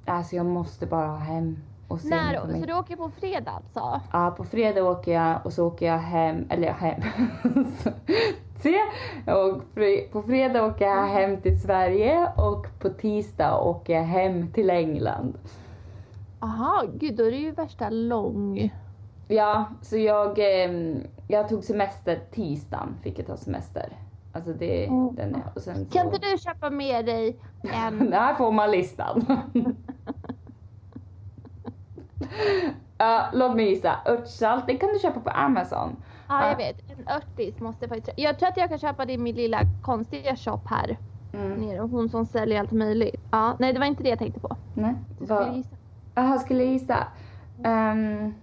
alltså 0.05 0.35
jag 0.35 0.45
måste 0.45 0.85
bara 0.85 1.07
ha 1.07 1.17
hem 1.17 1.57
och 1.87 2.01
se 2.01 2.09
När, 2.09 2.47
mig. 2.47 2.59
så 2.61 2.65
du 2.67 2.73
åker 2.73 2.95
på 2.95 3.09
fredag 3.09 3.51
alltså? 3.51 4.01
Ja, 4.11 4.33
på 4.37 4.43
fredag 4.43 4.83
åker 4.83 5.13
jag 5.13 5.45
och 5.45 5.53
så 5.53 5.67
åker 5.67 5.85
jag 5.87 5.97
hem, 5.99 6.45
eller 6.49 6.71
hem. 6.71 7.01
Se! 8.59 8.75
Och 9.31 9.61
på 10.11 10.21
fredag 10.21 10.65
åker 10.65 10.85
jag 10.85 11.07
hem 11.07 11.41
till 11.41 11.61
Sverige 11.61 12.27
och 12.37 12.67
på 12.79 12.89
tisdag 12.89 13.59
åker 13.59 13.93
jag 13.93 14.03
hem 14.03 14.51
till 14.51 14.69
England. 14.69 15.37
Aha, 16.39 16.83
gud 16.93 17.15
då 17.15 17.23
är 17.23 17.31
det 17.31 17.37
ju 17.37 17.51
värsta 17.51 17.89
lång... 17.89 18.73
Ja, 19.27 19.65
så 19.81 19.97
jag, 19.97 20.37
ehm, 20.39 20.99
jag 21.27 21.49
tog 21.49 21.63
semester 21.63 22.19
tisdagen, 22.31 22.95
fick 23.01 23.19
jag 23.19 23.27
ta 23.27 23.37
semester. 23.37 23.97
Alltså 24.33 24.53
det, 24.53 24.85
Mm. 24.85 25.15
den 25.15 25.35
är, 25.35 25.41
och 25.55 25.61
sen 25.61 25.85
så... 25.85 25.91
Kan 25.97 26.05
inte 26.05 26.17
du 26.31 26.37
köpa 26.37 26.69
med 26.69 27.05
dig 27.05 27.37
en... 27.73 27.99
Där 28.09 28.33
får 28.35 28.51
man 28.51 28.71
listan. 28.71 29.25
Låt 33.33 33.55
mig 33.55 33.69
gissa. 33.69 33.95
Örtsalt, 34.05 34.67
det 34.67 34.77
kan 34.77 34.89
du 34.93 34.99
köpa 34.99 35.19
på 35.19 35.29
Amazon. 35.29 35.95
Ja, 36.29 36.49
jag 36.49 36.57
vet. 36.57 36.77
En 36.91 37.07
örtis 37.15 37.59
måste 37.59 37.85
jag 37.85 37.89
faktiskt... 37.89 38.17
Jag 38.19 38.39
tror 38.39 38.49
att 38.49 38.57
jag 38.57 38.69
kan 38.69 38.79
köpa 38.79 39.05
det 39.05 39.13
i 39.13 39.17
min 39.17 39.35
lilla 39.35 39.59
konstiga 39.81 40.35
shop 40.35 40.59
här 40.65 40.97
Mm. 41.33 41.51
nere. 41.51 41.79
Hon 41.79 42.09
som 42.09 42.25
säljer 42.25 42.59
allt 42.59 42.71
möjligt. 42.71 43.15
Ja, 43.31 43.55
nej 43.59 43.73
det 43.73 43.79
var 43.79 43.85
inte 43.85 44.03
det 44.03 44.09
jag 44.09 44.19
tänkte 44.19 44.39
på. 44.39 44.55
Nej, 44.73 44.93
Jag 45.19 45.27
vad- 45.27 45.41
skulle 45.43 45.57
gissa. 45.57 45.75
Jaha, 46.15 46.39
skulle 46.39 46.63
jag 46.63 46.73
gissa? 46.73 46.97
Ehm, 47.63 48.33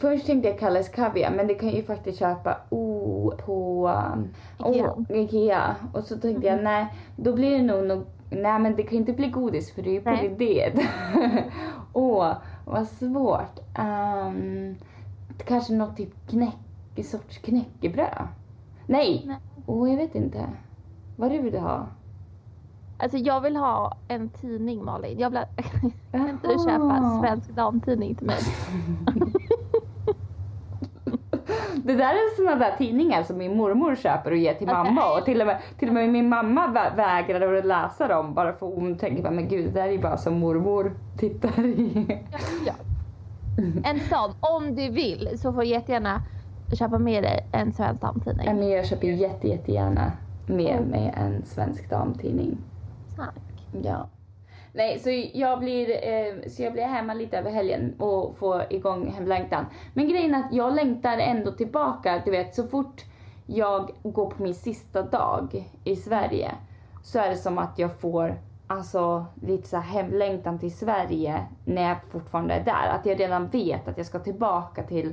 först 0.00 0.26
tänkte 0.26 0.48
jag 0.48 0.58
Kalles 0.58 0.88
Kaviar, 0.88 1.30
men 1.30 1.46
det 1.46 1.54
kan 1.54 1.68
jag 1.68 1.76
ju 1.76 1.82
faktiskt 1.84 2.18
köpa 2.18 2.56
oh, 2.70 3.34
på 3.36 3.88
um, 4.14 4.28
Ikea. 4.72 4.92
Oh, 4.92 5.04
Ikea. 5.18 5.76
Och 5.94 6.04
så 6.04 6.18
tänkte 6.18 6.46
jag, 6.46 6.62
nej, 6.64 6.86
då 7.16 7.32
blir 7.32 7.50
det 7.50 7.62
nog, 7.62 7.86
nog 7.86 8.04
nej 8.30 8.58
men 8.58 8.76
det 8.76 8.82
kan 8.82 8.98
inte 8.98 9.12
bli 9.12 9.28
godis 9.28 9.74
för 9.74 9.82
det 9.82 9.90
är 9.90 9.92
ju 9.92 10.00
på 10.02 10.10
idé. 10.10 10.72
Åh, 11.92 12.32
vad 12.64 12.88
svårt. 12.88 13.58
Um, 13.78 14.76
kanske 15.46 15.72
något 15.72 15.96
typ 15.96 16.28
knäck, 16.28 17.06
sorts 17.06 17.38
knäckebröd? 17.38 18.28
Nej! 18.86 19.38
Åh, 19.66 19.90
jag 19.90 19.96
vet 19.96 20.14
inte. 20.14 20.48
Vad 21.16 21.30
du 21.30 21.42
vill 21.42 21.58
ha? 21.58 21.86
Alltså 22.98 23.18
jag 23.18 23.40
vill 23.40 23.56
ha 23.56 23.96
en 24.08 24.28
tidning 24.28 24.84
Malin. 24.84 25.18
Jag 25.18 25.30
vill 25.30 25.40
kan 26.10 26.28
inte 26.28 26.48
du 26.48 26.58
köpa 26.58 27.20
Svensk 27.20 27.50
Damtidning 27.50 28.14
till 28.14 28.26
mig? 28.26 28.38
Det 31.84 31.92
där 31.94 32.10
är 32.14 32.36
såna 32.36 32.54
där 32.56 32.74
tidningar 32.78 33.22
som 33.22 33.38
min 33.38 33.56
mormor 33.56 33.96
köper 33.96 34.30
och 34.30 34.36
ger 34.36 34.54
till 34.54 34.68
Okej. 34.70 34.84
mamma 34.84 35.18
och 35.18 35.24
till 35.24 35.40
och, 35.40 35.46
med, 35.46 35.58
till 35.78 35.88
och 35.88 35.94
med 35.94 36.08
min 36.08 36.28
mamma 36.28 36.66
vä- 36.66 36.96
vägrar 36.96 37.54
att 37.54 37.64
läsa 37.66 38.08
dem 38.08 38.34
bara 38.34 38.52
för 38.52 38.66
hon 38.66 38.98
tänker 38.98 39.30
men 39.30 39.48
gud 39.48 39.64
det 39.64 39.70
där 39.80 39.88
är 39.88 39.92
ju 39.92 39.98
bara 39.98 40.16
som 40.16 40.38
mormor 40.38 40.92
tittar 41.18 41.64
i. 41.64 42.06
Ja. 42.66 42.72
En 43.84 44.00
sån, 44.00 44.32
om 44.40 44.74
du 44.74 44.88
vill 44.90 45.28
så 45.38 45.52
får 45.52 45.60
du 45.60 45.66
jättegärna 45.68 46.22
köpa 46.78 46.98
med 46.98 47.22
dig 47.22 47.46
en 47.52 47.72
Svensk 47.72 48.00
Damtidning. 48.00 48.46
Ja, 48.46 48.54
men 48.54 48.68
jag 48.70 48.86
köper 48.86 49.06
jätte, 49.08 49.48
jättegärna 49.48 50.12
med 50.46 50.86
mig 50.90 51.14
en 51.16 51.44
svensk 51.44 51.90
damtidning. 51.90 52.58
Tack. 53.16 53.34
Ja. 53.82 54.06
Nej, 54.74 54.98
så 54.98 55.10
jag 55.38 55.58
blir, 55.58 55.90
eh, 55.90 56.48
så 56.50 56.62
jag 56.62 56.72
blir 56.72 56.82
hemma 56.82 57.14
lite 57.14 57.38
över 57.38 57.50
helgen 57.50 57.94
och 57.98 58.36
får 58.38 58.62
igång 58.70 59.10
hemlängtan. 59.10 59.66
Men 59.94 60.08
grejen 60.08 60.34
är 60.34 60.38
att 60.38 60.52
jag 60.52 60.74
längtar 60.74 61.18
ändå 61.18 61.52
tillbaka, 61.52 62.22
du 62.24 62.30
vet 62.30 62.54
så 62.54 62.66
fort 62.66 63.04
jag 63.46 63.90
går 64.02 64.30
på 64.30 64.42
min 64.42 64.54
sista 64.54 65.02
dag 65.02 65.64
i 65.84 65.96
Sverige 65.96 66.50
så 67.02 67.18
är 67.18 67.30
det 67.30 67.36
som 67.36 67.58
att 67.58 67.78
jag 67.78 68.00
får 68.00 68.40
alltså 68.66 69.26
lite 69.42 69.68
så 69.68 69.76
hemlängtan 69.76 70.58
till 70.58 70.76
Sverige 70.76 71.46
när 71.64 71.88
jag 71.88 71.96
fortfarande 72.10 72.54
är 72.54 72.64
där. 72.64 72.88
Att 72.88 73.06
jag 73.06 73.20
redan 73.20 73.46
vet 73.48 73.88
att 73.88 73.96
jag 73.96 74.06
ska 74.06 74.18
tillbaka 74.18 74.82
till, 74.82 75.12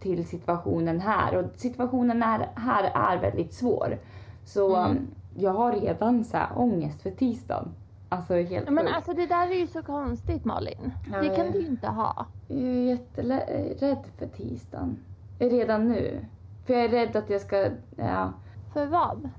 till 0.00 0.26
situationen 0.26 1.00
här 1.00 1.36
och 1.36 1.44
situationen 1.56 2.22
här, 2.22 2.48
här 2.54 2.90
är 2.94 3.20
väldigt 3.20 3.54
svår. 3.54 3.98
Så 4.44 4.76
Mm. 4.76 5.06
jag 5.34 5.50
har 5.50 5.72
redan 5.72 6.24
så 6.24 6.36
här 6.36 6.48
ångest 6.56 7.02
för 7.02 7.10
tisdagen. 7.10 7.68
Alltså 8.08 8.34
helt 8.34 8.70
Men 8.70 8.84
sjukt. 8.84 8.96
alltså 8.96 9.12
det 9.12 9.26
där 9.26 9.50
är 9.50 9.54
ju 9.54 9.66
så 9.66 9.82
konstigt 9.82 10.44
Malin. 10.44 10.92
Ja, 11.12 11.18
Det 11.20 11.28
kan 11.36 11.52
du 11.52 11.58
ju 11.60 11.66
inte 11.66 11.86
ha. 11.88 12.26
Jag 12.48 12.58
är 12.58 12.84
jätterädd 12.90 14.04
för 14.18 14.26
tisdagen. 14.26 14.98
Redan 15.38 15.88
nu. 15.88 16.24
För 16.66 16.74
jag 16.74 16.84
är 16.84 16.88
rädd 16.88 17.16
att 17.16 17.30
jag 17.30 17.40
ska, 17.40 17.68
ja. 17.96 18.32
För 18.72 18.86
vad? 18.86 19.30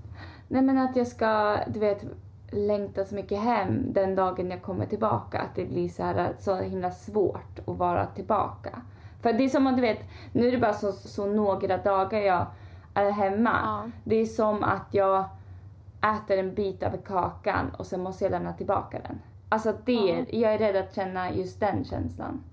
Nej 0.47 0.61
men 0.61 0.77
att 0.77 0.95
jag 0.95 1.07
ska, 1.07 1.57
du 1.67 1.79
vet, 1.79 2.05
längta 2.51 3.05
så 3.05 3.15
mycket 3.15 3.39
hem 3.39 3.93
den 3.93 4.15
dagen 4.15 4.51
jag 4.51 4.61
kommer 4.61 4.85
tillbaka. 4.85 5.39
Att 5.39 5.55
det 5.55 5.65
blir 5.65 5.89
så 5.89 6.03
här 6.03 6.33
så 6.39 6.55
himla 6.55 6.91
svårt 6.91 7.59
att 7.67 7.77
vara 7.77 8.05
tillbaka. 8.05 8.81
För 9.21 9.33
det 9.33 9.43
är 9.43 9.49
som 9.49 9.67
att 9.67 9.75
du 9.75 9.81
vet, 9.81 9.99
nu 10.31 10.47
är 10.47 10.51
det 10.51 10.57
bara 10.57 10.73
så, 10.73 10.91
så 10.91 11.25
några 11.25 11.77
dagar 11.77 12.19
jag 12.19 12.45
är 12.93 13.11
hemma. 13.11 13.59
Ja. 13.63 13.91
Det 14.03 14.15
är 14.15 14.25
som 14.25 14.63
att 14.63 14.87
jag 14.91 15.25
äter 16.01 16.37
en 16.37 16.53
bit 16.55 16.83
av 16.83 16.97
kakan 16.97 17.69
och 17.77 17.85
sen 17.85 18.01
måste 18.03 18.23
jag 18.25 18.31
lämna 18.31 18.53
tillbaka 18.53 18.99
den. 19.07 19.19
Alltså 19.49 19.73
det, 19.85 19.91
Ja. 19.93 20.25
jag 20.29 20.53
är 20.53 20.57
rädd 20.57 20.75
att 20.75 20.95
känna 20.95 21.31
just 21.31 21.59
den 21.59 21.85
känslan. 21.85 22.43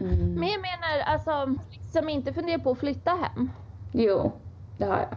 Mm. 0.00 0.18
Men 0.34 0.48
jag 0.48 0.60
menar 0.60 1.02
alltså, 1.06 1.54
som 1.92 2.08
inte 2.08 2.32
funderar 2.32 2.58
på 2.58 2.70
att 2.70 2.78
flytta 2.78 3.10
hem. 3.10 3.50
Jo, 3.92 4.32
det 4.78 4.84
har 4.84 4.98
jag. 4.98 5.16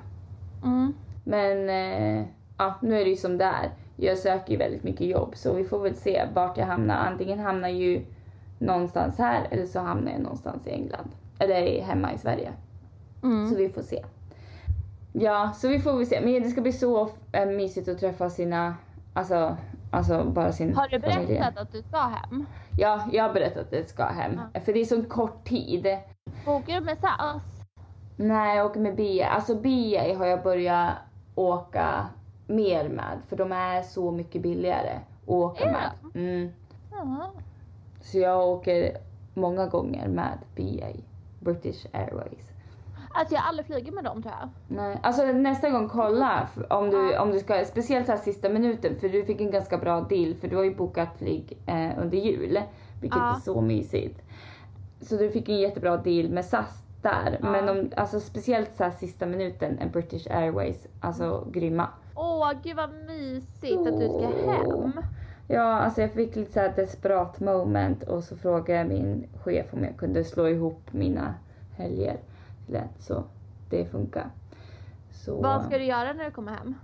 Mm. 0.64 0.94
Men 1.24 1.70
eh, 1.70 2.26
ja, 2.58 2.76
nu 2.82 3.00
är 3.00 3.04
det 3.04 3.10
ju 3.10 3.16
som 3.16 3.38
det 3.38 3.46
är. 3.46 3.72
Jag 3.96 4.18
söker 4.18 4.52
ju 4.52 4.58
väldigt 4.58 4.84
mycket 4.84 5.08
jobb 5.08 5.36
så 5.36 5.54
vi 5.54 5.64
får 5.64 5.80
väl 5.80 5.96
se 5.96 6.26
vart 6.34 6.58
jag 6.58 6.66
hamnar. 6.66 6.96
Antingen 6.96 7.40
hamnar 7.40 7.68
jag 7.70 7.78
ju 7.78 8.06
någonstans 8.60 9.18
här 9.18 9.48
eller 9.52 9.66
så 9.66 9.80
hamnar 9.80 10.12
jag 10.12 10.22
någonstans 10.22 10.68
i 10.68 10.70
England. 10.70 11.10
Eller 11.40 11.82
hemma 11.82 12.14
i 12.14 12.18
Sverige. 12.18 12.52
Mm. 13.24 13.50
Så 13.50 13.56
vi 13.56 13.70
får 13.70 13.82
se. 13.82 14.04
Ja, 15.20 15.52
så 15.56 15.68
vi 15.68 15.80
får 15.80 15.98
väl 15.98 16.06
se. 16.06 16.22
Men 16.22 16.44
det 16.44 16.50
ska 16.50 16.62
bli 16.62 16.72
så 16.72 17.10
eh, 17.32 17.46
mysigt 17.46 17.88
att 17.88 18.00
träffa 18.00 18.30
sina, 18.30 18.76
alltså, 19.14 19.58
alltså 19.92 20.24
bara 20.24 20.52
sin 20.52 20.76
Har 20.76 20.88
du 20.88 21.02
familj. 21.02 21.28
berättat 21.28 21.58
att 21.58 21.72
du 21.72 21.82
ska 21.82 21.98
hem? 21.98 22.46
Ja, 22.78 23.10
jag 23.12 23.24
har 23.24 23.34
berättat 23.34 23.68
att 23.68 23.74
jag 23.74 23.90
ska 23.90 24.06
hem. 24.06 24.42
Ja. 24.54 24.60
För 24.60 24.74
det 24.74 24.80
är 24.80 24.86
så 24.86 25.04
kort 25.04 25.46
tid. 25.48 25.88
Åker 26.48 26.74
du 26.76 26.86
med 26.86 26.98
SAS? 26.98 27.42
Nej, 28.16 28.58
jag 28.58 28.66
åker 28.66 28.80
med 28.80 28.96
BA. 28.96 29.26
Alltså 29.26 29.56
BA 29.56 30.18
har 30.18 30.26
jag 30.26 30.44
börjat 30.44 30.94
åka 31.36 32.06
mer 32.48 32.90
med. 32.90 33.18
För 33.28 33.36
de 33.36 33.52
är 33.52 33.82
så 33.82 34.12
mycket 34.12 34.42
billigare 34.42 35.00
att 35.24 35.30
åka 35.30 35.64
Är 35.64 35.72
med. 35.72 35.92
Mm. 36.16 36.52
Jaha. 36.92 37.30
Så 38.02 38.18
jag 38.18 38.48
åker 38.48 38.98
många 39.34 39.68
gånger 39.68 40.08
med 40.08 40.38
BA. 40.56 40.88
British 41.40 41.86
Airways. 41.94 42.55
Alltså 43.16 43.34
jag 43.36 43.42
har 43.42 43.50
aldrig 43.50 43.66
flugit 43.66 43.94
med 43.94 44.04
dem 44.04 44.22
tror 44.24 44.34
jag. 44.40 44.50
Nej, 44.68 45.00
alltså 45.04 45.26
nästa 45.26 45.70
gång 45.70 45.90
kolla 45.90 46.48
om 46.70 46.90
du, 46.90 47.18
om 47.18 47.32
du 47.32 47.40
ska, 47.40 47.66
speciellt 47.66 48.06
så 48.06 48.12
här 48.12 48.20
sista 48.20 48.50
minuten 48.50 48.96
för 49.00 49.10
du 49.10 49.26
fick 49.26 49.42
en 49.42 49.52
ganska 49.52 49.78
bra 49.78 50.02
deal 50.02 50.34
för 50.36 50.48
du 50.48 50.56
har 50.56 50.64
ju 50.64 50.76
bokat 50.76 51.10
flyg 51.18 51.58
eh, 51.66 52.00
under 52.02 52.18
jul. 52.18 52.60
Vilket 53.02 53.20
Ja. 53.20 53.36
är 53.36 53.40
så 53.40 53.62
mysigt. 53.62 54.22
Så 55.02 55.16
du 55.16 55.30
fick 55.32 55.50
en 55.50 55.60
jättebra 55.60 55.98
deal 55.98 56.30
med 56.30 56.46
SAS 56.46 56.84
där. 57.02 57.40
Ja. 57.42 57.52
Men 57.52 57.70
om, 57.70 57.92
alltså 57.96 58.20
speciellt 58.20 58.76
så 58.78 58.84
här 58.84 58.92
sista 58.92 59.26
minuten, 59.26 59.78
en 59.80 59.92
British 59.92 60.28
Airways, 60.32 60.88
alltså 61.00 61.48
grymma. 61.52 61.88
Åh 62.16 62.52
gud 62.64 62.76
vad 62.76 62.90
mysigt 63.08 63.88
att 63.88 64.00
du 64.00 64.08
ska 64.08 64.52
hem. 64.52 64.92
Ja, 65.48 65.62
alltså 65.64 66.02
jag 66.02 66.12
fick 66.12 66.36
lite 66.36 66.52
så 66.54 66.60
här 66.60 66.74
desperat 66.76 67.40
moment 67.40 68.04
och 68.04 68.24
så 68.24 68.38
frågade 68.38 68.80
jag 68.80 68.88
min 68.88 69.28
chef 69.44 69.66
om 69.74 69.84
jag 69.84 69.98
kunde 69.98 70.24
slå 70.24 70.48
ihop 70.48 70.82
mina 70.92 71.34
helger 71.78 72.18
ett, 72.74 72.90
så 73.00 73.24
det 73.70 73.86
funkar. 73.86 74.30
Så, 75.12 75.42
Vad 75.42 75.64
ska 75.64 75.78
du 75.78 75.84
göra 75.84 76.14
när 76.14 76.26
du 76.26 76.32
kommer 76.32 76.52
hem? 76.52 76.76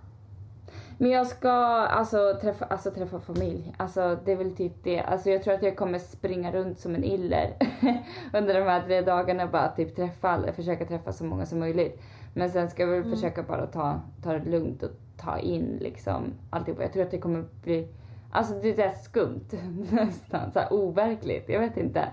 Men 0.98 1.10
jag 1.10 1.28
ska 1.28 1.52
alltså 1.52 2.38
träffa, 2.41 2.65
alltså 2.65 2.91
träffa 2.91 3.20
familj. 3.20 3.74
Alltså 3.78 4.17
det 4.26 4.32
är 4.32 4.36
väl 4.36 4.56
typ 4.56 4.74
det. 4.84 5.02
Alltså 5.02 5.30
jag 5.30 5.44
tror 5.44 5.54
att 5.54 5.63
jag 5.63 5.76
kommer 5.78 6.00
springa 6.00 6.52
runt 6.52 6.80
som 6.80 6.96
en 6.96 7.04
iller 7.04 7.54
under 8.34 8.54
de 8.54 8.62
här 8.62 8.82
tre 8.82 9.02
dagarna 9.02 9.48
bara 9.48 9.70
typ 9.70 9.96
träffa, 9.96 10.54
försöka 10.54 10.86
träffa 10.86 11.12
så 11.12 11.24
många 11.24 11.46
som 11.46 11.60
möjligt. 11.60 12.02
Men 12.34 12.50
sen 12.50 12.70
ska 12.70 12.84
jag 12.84 12.89
väl 12.89 13.00
Mm. 13.00 13.12
försöka 13.12 13.44
bara 13.44 13.67
ta, 13.67 14.02
ta 14.24 14.34
det 14.34 14.50
lugnt 14.50 14.84
och 14.84 14.89
ta 15.17 15.38
in 15.39 15.78
liksom 15.82 16.24
alltihopa. 16.50 16.82
Jag 16.84 16.94
tror 16.94 17.04
att 17.04 17.12
det 17.12 17.17
kommer 17.20 17.46
bli 17.63 17.88
Alltså 18.32 18.54
det 18.62 18.82
är 18.82 18.94
skumt 18.94 19.54
nästan, 19.91 20.52
så 20.52 20.60
här 20.60 20.74
overkligt. 20.74 21.50
Jag 21.50 21.60
vet 21.60 21.78
inte. 21.78 22.08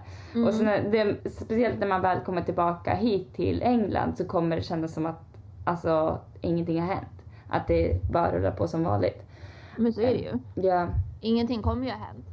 Och 0.47 0.55
sen 0.55 0.91
det, 0.91 1.17
speciellt 1.31 1.81
när 1.81 1.87
man 1.87 2.01
väl 2.03 2.21
kommer 2.21 2.43
tillbaka 2.43 2.95
hit 2.95 3.35
till 3.35 3.63
England 3.63 4.17
så 4.17 4.25
kommer 4.25 4.57
det 4.57 4.63
kännas 4.63 4.95
som 4.95 5.07
att 5.07 5.23
alltså 5.65 6.19
ingenting 6.41 6.81
har 6.81 6.89
hänt. 6.89 7.09
Att 7.49 7.67
det 7.67 8.01
bara 8.11 8.33
rullar 8.33 8.51
på 8.51 8.69
som 8.69 8.85
vanligt. 8.85 9.23
Men 9.77 9.93
så 9.93 10.01
är 10.01 10.07
det 10.07 10.19
ju. 10.19 10.39
Ja, 10.69 10.89
Ingenting 11.21 11.63
kommer 11.63 11.85
ju 11.87 11.91
ha 11.91 11.99
hänt. 11.99 12.27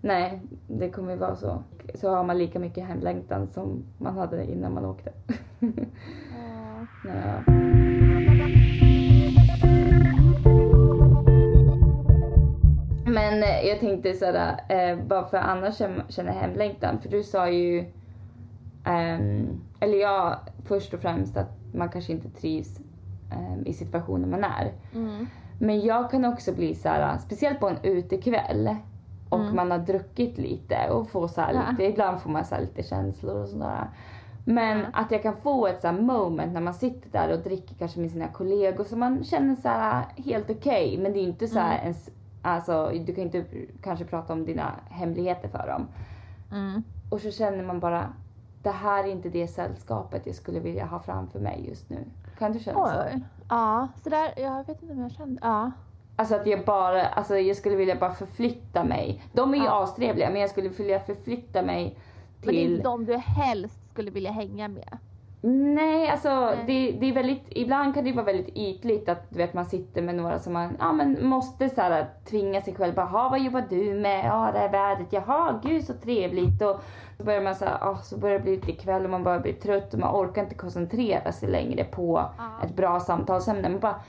nej, 0.00 0.40
det 0.68 0.90
kommer 0.90 1.12
ju 1.12 1.18
vara 1.18 1.36
så. 1.36 1.62
Så 1.94 2.14
har 2.14 2.24
man 2.24 2.38
lika 2.38 2.58
mycket 2.58 2.86
hemlängtan 2.86 3.48
som 3.48 3.84
man 3.98 4.18
hade 4.18 4.44
innan 4.52 4.74
man 4.74 4.84
åkte. 4.84 5.12
ja. 7.04 7.69
Men 13.10 13.42
eh, 13.42 13.60
jag 13.68 13.80
tänkte 13.80 14.14
såhär, 14.14 14.60
eh, 14.68 14.98
bara 15.04 15.24
för 15.24 15.36
annars 15.36 15.76
känner 16.08 16.32
hemlängtan. 16.32 17.00
För 17.00 17.08
du 17.08 17.22
sa 17.22 17.48
ju, 17.50 17.84
ehm, 18.84 19.60
eller 19.80 19.98
ja, 19.98 20.40
först 20.64 20.94
och 20.94 21.00
främst 21.00 21.36
att 21.36 21.50
man 21.74 21.88
kanske 21.88 22.12
inte 22.12 22.30
trivs 22.30 22.78
ehm, 23.32 23.66
i 23.66 23.72
situationen 23.72 24.30
man 24.30 24.44
är. 24.44 24.72
Mm. 24.94 25.26
Men 25.58 25.80
jag 25.80 26.10
kan 26.10 26.24
också 26.24 26.52
bli 26.52 26.74
så 26.74 26.88
här, 26.88 27.18
speciellt 27.18 27.60
på 27.60 27.68
en 27.68 27.76
utekväll 27.82 28.76
och 29.28 29.40
Mm. 29.40 29.56
man 29.56 29.70
har 29.70 29.78
druckit 29.78 30.38
lite 30.38 30.90
och 30.90 31.10
får 31.10 31.28
så 31.28 31.40
här 31.40 31.54
Ja. 31.54 31.60
lite, 31.70 31.84
ibland 31.84 32.20
får 32.20 32.30
man 32.30 32.44
så 32.44 32.58
lite 32.60 32.82
känslor 32.82 33.42
och 33.42 33.48
sådär. 33.48 33.88
Men 34.44 34.78
Ja. 34.78 34.84
att 34.92 35.10
jag 35.10 35.22
kan 35.22 35.36
få 35.36 35.66
ett 35.66 35.80
så 35.80 35.92
moment 35.92 36.52
när 36.52 36.60
man 36.60 36.74
sitter 36.74 37.10
där 37.10 37.32
och 37.32 37.38
dricker 37.38 37.74
kanske 37.74 38.00
med 38.00 38.10
sina 38.10 38.28
kollegor 38.28 38.84
så 38.84 38.96
man 38.96 39.24
känner 39.24 39.56
så 39.56 39.68
här 39.68 40.04
helt 40.16 40.50
okej 40.50 40.98
men 41.02 41.12
det 41.12 41.18
är 41.18 41.22
inte 41.22 41.48
så 41.48 41.58
här 41.58 41.72
Mm. 41.74 41.82
ens, 41.82 42.10
alltså 42.42 42.90
du 43.06 43.14
kan 43.14 43.24
inte 43.24 43.44
kanske 43.82 44.04
prata 44.04 44.32
om 44.32 44.44
dina 44.44 44.72
hemligheter 44.90 45.48
för 45.48 45.66
dem. 45.66 45.86
Mm. 46.52 46.82
Och 47.10 47.20
så 47.20 47.30
känner 47.30 47.64
man 47.64 47.80
bara, 47.80 48.12
det 48.62 48.70
här 48.70 49.04
är 49.04 49.08
inte 49.08 49.28
det 49.28 49.48
sällskapet 49.48 50.26
jag 50.26 50.34
skulle 50.34 50.60
vilja 50.60 50.84
ha 50.86 51.00
framför 51.00 51.40
mig 51.40 51.64
just 51.68 51.90
nu. 51.90 52.04
Kan 52.38 52.52
du 52.52 52.58
känna 52.58 52.86
så? 52.86 53.02
Oj. 53.02 53.20
Ja, 53.48 53.88
så 54.02 54.10
där, 54.10 54.32
jag 54.36 54.66
vet 54.66 54.82
inte 54.82 54.94
om 54.94 55.00
jag 55.00 55.12
kände, 55.12 55.38
ja. 55.42 55.70
Alltså 56.16 56.34
att 56.34 56.46
jag 56.46 56.64
bara, 56.64 57.06
alltså 57.06 57.36
jag 57.38 57.56
skulle 57.56 57.76
vilja 57.76 57.96
bara 57.96 58.12
förflytta 58.14 58.84
mig. 58.84 59.22
De 59.32 59.54
är 59.54 59.58
ju 59.58 59.64
Ja. 59.64 59.82
astrevliga 59.84 60.30
men 60.30 60.40
jag 60.40 60.50
skulle 60.50 60.68
vilja 60.68 61.00
förflytta 61.00 61.62
mig 61.62 61.84
Men 61.84 61.94
det 62.40 62.48
är 62.48 62.64
till... 62.64 62.72
inte 62.72 62.82
de 62.82 63.04
du 63.04 63.16
helst 63.16 63.80
skulle 63.92 64.10
vilja 64.10 64.30
hänga 64.32 64.68
med. 64.68 64.98
Nej 65.42 66.08
alltså 66.08 66.28
Nej. 66.46 66.64
Det, 66.66 66.92
det 67.00 67.06
är 67.08 67.12
väldigt, 67.14 67.42
ibland 67.48 67.94
kan 67.94 68.04
det 68.04 68.12
vara 68.12 68.24
väldigt 68.24 68.56
ytligt 68.56 69.08
att 69.08 69.30
du 69.30 69.38
vet 69.38 69.54
man 69.54 69.64
sitter 69.64 70.02
med 70.02 70.14
några 70.14 70.38
som 70.38 70.52
man, 70.52 70.76
ja 70.78 70.92
men 70.92 71.26
måste 71.26 71.68
så 71.68 71.80
här 71.80 72.06
tvinga 72.30 72.60
sig 72.60 72.74
själv 72.74 72.94
bara, 72.94 73.06
"Ha, 73.06 73.28
vad 73.28 73.40
jobbar 73.40 73.64
du 73.70 73.94
med? 73.94 74.24
Ja 74.24 74.50
det 74.52 74.58
här 74.58 74.68
vädret, 74.68 75.12
jaha 75.12 75.60
gud 75.62 75.84
så 75.84 75.92
trevligt 75.94 76.62
och 76.62 76.80
så 77.16 77.24
börjar 77.24 77.40
man 77.42 77.54
så 77.54 77.64
här, 77.64 77.78
ah, 77.80 77.96
så 77.96 78.18
börjar 78.18 78.38
det 78.38 78.42
bli 78.42 78.56
lite 78.56 78.72
kväll 78.72 79.04
och 79.04 79.10
man 79.10 79.22
börjar 79.24 79.40
bli 79.40 79.52
trött 79.52 79.94
och 79.94 80.00
man 80.00 80.14
orkar 80.14 80.42
inte 80.42 80.54
koncentrera 80.54 81.32
sig 81.32 81.48
längre 81.50 81.84
på 81.84 82.24
Ja. 82.38 82.66
ett 82.66 82.76
bra 82.76 83.00
samtalsämne. 83.00 83.68
Man 83.68 83.80
bara, 83.80 84.00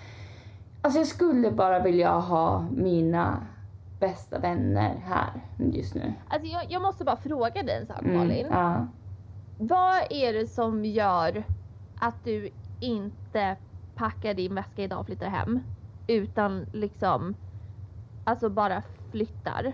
alltså 0.82 1.00
jag 1.00 1.08
skulle 1.08 1.52
bara 1.52 1.80
vilja 1.80 2.12
ha 2.12 2.66
mina 2.72 3.38
bästa 4.00 4.40
vänner 4.40 4.96
här 5.06 5.30
just 5.74 5.96
nu. 5.96 6.14
Alltså 6.30 6.48
jag, 6.48 6.62
jag 6.70 6.82
måste 6.82 7.04
bara 7.04 7.18
fråga 7.18 7.64
dig 7.64 7.78
en 7.82 7.86
sak 7.88 8.02
Mm, 8.02 8.18
Malin. 8.18 8.48
ja. 8.52 8.88
Vad 9.64 10.08
är 10.10 10.34
det 10.34 10.48
som 10.48 10.86
gör 10.86 11.44
att 11.96 12.24
du 12.24 12.50
inte 12.80 13.58
packar 13.96 14.34
din 14.34 14.56
väska 14.56 14.84
idag 14.84 15.00
och 15.00 15.06
flyttar 15.06 15.30
hem? 15.30 15.60
Utan 16.08 16.66
liksom, 16.74 17.36
alltså 18.24 18.50
bara 18.50 18.84
flyttar. 19.12 19.74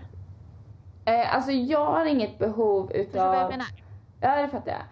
Eh, 1.04 1.34
alltså 1.34 1.50
jag 1.52 1.86
har 1.86 2.06
inget 2.06 2.38
behov 2.38 2.92
Förstår 2.94 3.20
du 3.20 3.28
vad 3.28 3.38
jag 3.38 3.46
utav... 3.46 3.50
menar? 3.50 3.66
Ja 4.20 4.42
det 4.42 4.48
fattar 4.48 4.72
jag. 4.72 4.82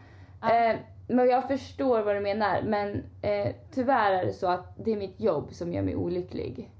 Ja. 0.41 0.73
Eh, 0.73 0.81
men 1.07 1.27
jag 1.29 1.49
förstår 1.49 2.03
vad 2.03 2.17
du 2.17 2.21
menar 2.21 2.63
men 2.63 3.05
eh, 3.23 3.55
tyvärr 3.71 4.13
är 4.13 4.27
det 4.27 4.33
så 4.33 4.47
att 4.49 4.75
det 4.77 4.93
är 4.93 4.97
mitt 4.97 5.21
jobb 5.21 5.53
som 5.53 5.73
gör 5.73 5.83
mig 5.83 5.97
olycklig. 5.97 6.73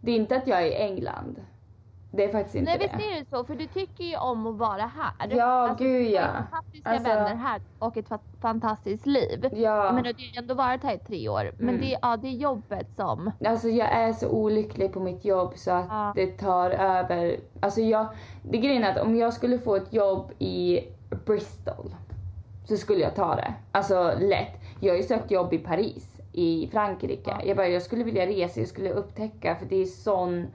Det 0.00 0.12
är 0.12 0.16
inte 0.16 0.36
att 0.36 0.46
jag 0.46 0.62
är 0.62 0.66
i 0.66 0.74
England. 0.74 1.40
Det 2.14 2.24
är 2.24 2.32
faktiskt 2.32 2.54
inte 2.54 2.70
Nej 2.70 2.78
det. 2.78 2.96
visst 2.96 3.10
är 3.10 3.20
det 3.20 3.26
så, 3.30 3.44
för 3.44 3.54
du 3.54 3.66
tycker 3.66 4.04
ju 4.04 4.16
om 4.16 4.46
att 4.46 4.54
vara 4.54 4.90
här. 4.96 5.36
Ja, 5.36 5.44
alltså, 5.44 5.84
gud, 5.84 6.10
du 6.10 6.16
har 6.18 6.22
ja. 6.22 6.28
fantastiska 6.50 6.90
Alltså- 6.90 7.08
vänner 7.08 7.34
här 7.34 7.60
och 7.78 7.96
ett 7.96 8.08
fa- 8.08 8.18
fantastiskt 8.40 9.06
liv. 9.06 9.40
Jag 9.52 9.58
Ja, 9.58 9.92
menar, 9.92 10.02
du 10.02 10.08
har 10.08 10.32
ju 10.32 10.38
ändå 10.38 10.54
varit 10.54 10.82
här 10.82 10.94
i 10.94 10.98
tre 10.98 11.28
år. 11.28 11.52
Men 11.58 11.68
Mm. 11.68 11.80
det, 11.80 11.98
ja, 12.02 12.16
det 12.16 12.28
är 12.28 12.32
jobbet 12.32 12.86
som... 12.96 13.30
alltså 13.46 13.68
jag 13.68 13.88
är 13.92 14.12
så 14.12 14.28
olycklig 14.28 14.92
på 14.92 15.00
mitt 15.00 15.24
jobb 15.24 15.52
så 15.56 15.70
att 15.70 15.86
Ja. 15.90 16.12
det 16.16 16.26
tar 16.26 16.70
över. 16.70 17.36
Alltså 17.60 17.80
jag, 17.80 18.06
det 18.42 18.58
grejen 18.58 18.84
är 18.84 18.90
att 18.90 19.02
om 19.06 19.16
jag 19.16 19.32
skulle 19.32 19.58
få 19.58 19.76
ett 19.76 19.92
jobb 19.92 20.32
i 20.38 20.80
Bristol 21.26 21.94
så 22.68 22.76
skulle 22.76 23.00
jag 23.00 23.14
ta 23.14 23.34
det. 23.36 23.54
Alltså 23.72 24.12
lätt. 24.20 24.60
Jag 24.80 24.92
har 24.92 24.96
ju 24.96 25.02
sökt 25.02 25.30
jobb 25.30 25.52
i 25.52 25.58
Paris 25.58 26.20
i 26.32 26.68
Frankrike. 26.72 27.30
Ja. 27.30 27.40
Jag 27.44 27.56
bara, 27.56 27.68
jag 27.68 27.82
skulle 27.82 28.04
vilja 28.04 28.26
resa, 28.26 28.60
jag 28.60 28.68
skulle 28.68 28.90
upptäcka 28.90 29.54
för 29.56 29.66
det 29.66 29.76
är 29.76 29.84
sån 29.86 30.46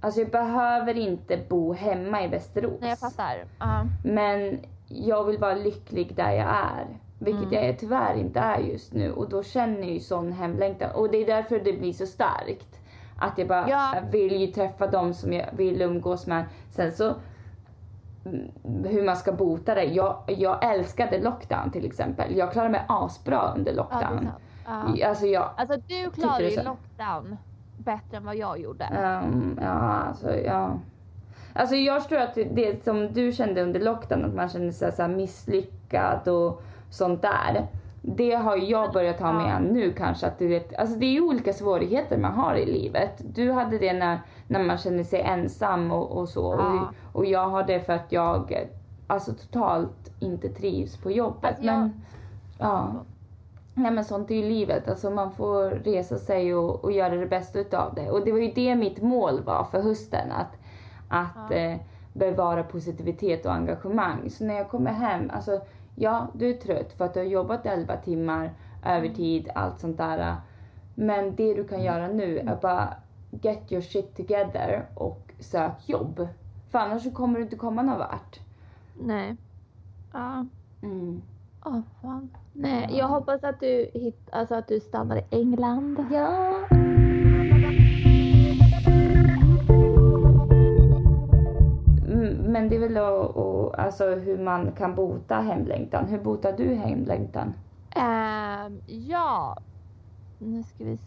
Alltså 0.00 0.20
jag 0.20 0.30
behöver 0.30 0.96
inte 0.96 1.36
bo 1.48 1.72
hemma 1.72 2.24
i 2.24 2.28
Västerås. 2.28 2.80
Nej, 2.80 2.90
jag 2.90 2.98
fattar. 2.98 3.44
Ja. 3.58 3.84
Men 4.04 4.60
jag 4.88 5.24
vill 5.24 5.38
vara 5.38 5.54
lycklig 5.54 6.14
där 6.16 6.30
jag 6.32 6.48
är. 6.48 6.86
Vilket 7.18 7.52
Mm. 7.52 7.64
jag 7.66 7.78
tyvärr 7.78 8.14
inte 8.14 8.40
är 8.40 8.58
just 8.58 8.92
nu. 8.92 9.12
Och 9.12 9.28
då 9.28 9.42
känner 9.42 9.78
jag 9.80 9.90
ju 9.90 10.00
sån 10.00 10.32
hemlängtan. 10.32 10.90
Och 10.94 11.10
det 11.10 11.18
är 11.22 11.26
därför 11.26 11.60
det 11.60 11.72
blir 11.72 11.92
så 11.92 12.06
starkt. 12.06 12.80
Att 13.18 13.38
jag 13.38 13.48
bara 13.48 13.68
Ja. 13.68 13.94
vill 14.12 14.40
ju 14.40 14.46
träffa 14.46 14.86
dem 14.86 15.14
som 15.14 15.32
jag 15.32 15.46
vill 15.52 15.82
umgås 15.82 16.26
med. 16.26 16.44
Sen 16.70 16.92
så 16.92 17.14
mm, 18.24 18.50
hur 18.84 19.02
man 19.02 19.16
ska 19.16 19.32
bota 19.32 19.74
det. 19.74 19.84
Jag, 19.84 20.16
jag 20.26 20.74
älskade 20.74 21.18
lockdown 21.22 21.70
till 21.70 21.84
exempel. 21.86 22.36
Jag 22.36 22.52
klarade 22.52 22.72
mig 22.72 22.82
asbra 22.88 23.52
under 23.56 23.74
lockdown. 23.74 24.28
Ja. 24.66 25.08
alltså 25.08 25.26
jag, 25.26 25.50
Alltså 25.56 25.76
du 25.88 26.10
klarar 26.10 26.38
det 26.38 26.48
ju 26.50 26.62
lockdown 26.62 27.36
bättre 27.84 28.16
än 28.16 28.24
vad 28.24 28.36
jag 28.36 28.60
gjorde. 28.60 28.84
Um, 29.24 29.58
ja, 29.62 29.68
alltså 29.68 30.34
ja. 30.36 30.78
Alltså 31.52 31.74
jag 31.74 32.08
tror 32.08 32.18
att 32.18 32.34
det 32.34 32.84
som 32.84 33.12
du 33.12 33.32
kände 33.32 33.62
under 33.62 33.80
lockdown, 33.80 34.24
att 34.24 34.34
man 34.34 34.48
kände 34.48 34.72
sig 34.72 34.92
så 34.92 35.08
misslyckad 35.08 36.28
och 36.28 36.62
sånt 36.90 37.22
där. 37.22 37.66
Det 38.02 38.34
har 38.34 38.56
jag 38.56 38.92
börjat 38.92 39.20
ha 39.20 39.32
med 39.32 39.62
nu 39.72 39.92
kanske 39.92 40.26
att 40.26 40.38
du 40.38 40.48
vet, 40.48 40.74
alltså 40.78 40.96
det 40.98 41.06
är 41.06 41.10
ju 41.12 41.20
olika 41.20 41.52
svårigheter 41.52 42.18
man 42.18 42.32
har 42.32 42.54
i 42.54 42.66
livet. 42.66 43.22
Du 43.34 43.52
hade 43.52 43.78
det 43.78 43.92
när, 43.92 44.18
när 44.48 44.62
man 44.64 44.78
känner 44.78 45.04
sig 45.04 45.20
ensam 45.20 45.90
och, 45.92 46.18
och 46.18 46.28
så. 46.28 46.54
Ja. 46.58 46.88
Och, 47.12 47.16
och 47.18 47.26
jag 47.26 47.48
har 47.48 47.62
det 47.62 47.80
för 47.80 47.92
att 47.92 48.12
jag 48.12 48.66
alltså 49.06 49.32
totalt 49.32 50.12
inte 50.20 50.48
trivs 50.48 50.96
på 50.96 51.10
jobbet. 51.10 51.44
Alltså, 51.44 51.64
jag- 51.64 51.78
Men 51.78 51.92
ja. 52.58 52.92
Nej 53.74 53.90
men 53.92 54.04
sånt 54.04 54.30
är 54.30 54.34
ju 54.34 54.42
livet. 54.48 54.88
Alltså 54.88 55.10
man 55.10 55.32
får 55.32 55.70
resa 55.70 56.18
sig 56.18 56.54
och, 56.54 56.84
och 56.84 56.92
göra 56.92 57.14
det 57.16 57.26
bästa 57.26 57.58
utav 57.58 57.94
det. 57.94 58.10
Och 58.10 58.24
det 58.24 58.32
var 58.32 58.38
ju 58.38 58.52
det 58.52 58.74
mitt 58.76 59.02
mål 59.02 59.42
var 59.42 59.64
för 59.64 59.82
hösten. 59.82 60.32
Att, 60.32 60.56
att 61.08 61.50
Ja. 61.50 61.56
eh, 61.56 61.78
bevara 62.12 62.62
positivitet 62.62 63.46
och 63.46 63.52
engagemang. 63.54 64.30
Så 64.30 64.44
när 64.44 64.54
jag 64.54 64.68
kommer 64.68 64.92
hem, 64.92 65.30
alltså 65.34 65.60
ja 65.94 66.28
du 66.32 66.48
är 66.50 66.54
trött 66.54 66.92
för 66.92 67.04
att 67.04 67.14
du 67.14 67.20
har 67.20 67.26
jobbat 67.26 67.66
11 67.66 67.96
timmar, 67.96 68.52
övertid, 68.86 69.48
allt 69.54 69.80
sånt 69.80 69.96
där. 69.98 70.36
Men 70.94 71.34
det 71.36 71.54
du 71.54 71.64
kan 71.68 71.82
göra 71.82 72.08
nu 72.08 72.38
är 72.38 72.56
bara 72.62 72.94
get 73.30 73.72
your 73.72 73.82
shit 73.82 74.16
together 74.16 74.86
och 74.94 75.32
sök 75.40 75.88
jobb. 75.88 76.28
För 76.70 76.78
annars 76.78 77.02
så 77.02 77.10
kommer 77.10 77.36
du 77.38 77.42
inte 77.44 77.56
komma 77.56 77.82
någon 77.82 77.98
vart. 77.98 78.40
Nej. 79.00 79.36
Ja. 80.12 80.46
Mm. 80.82 81.22
Åh 81.64 81.80
fan. 82.02 82.30
Nej, 82.52 82.88
jag 82.98 83.08
hoppas 83.08 83.44
att 83.44 83.60
du, 83.60 83.90
hitt, 83.94 84.28
alltså 84.32 84.54
att 84.54 84.68
du 84.68 84.80
stannar 84.80 85.16
i 85.16 85.24
England. 85.30 86.06
Ja. 86.12 86.54
Mm, 92.08 92.34
Men 92.52 92.68
det 92.68 92.76
är 92.76 92.80
väl 92.80 92.94
då, 92.94 93.06
och, 93.16 93.78
alltså 93.80 94.04
hur 94.14 94.38
man 94.38 94.72
kan 94.72 94.94
bota 94.94 95.34
hemlängtan. 95.40 96.06
Hur 96.08 96.18
botar 96.18 96.52
du 96.52 96.74
hemlängtan? 96.74 97.54
Ehm, 97.96 98.80
ja. 98.86 99.56
Nu 100.38 100.62
ska 100.62 100.84
vi 100.84 100.98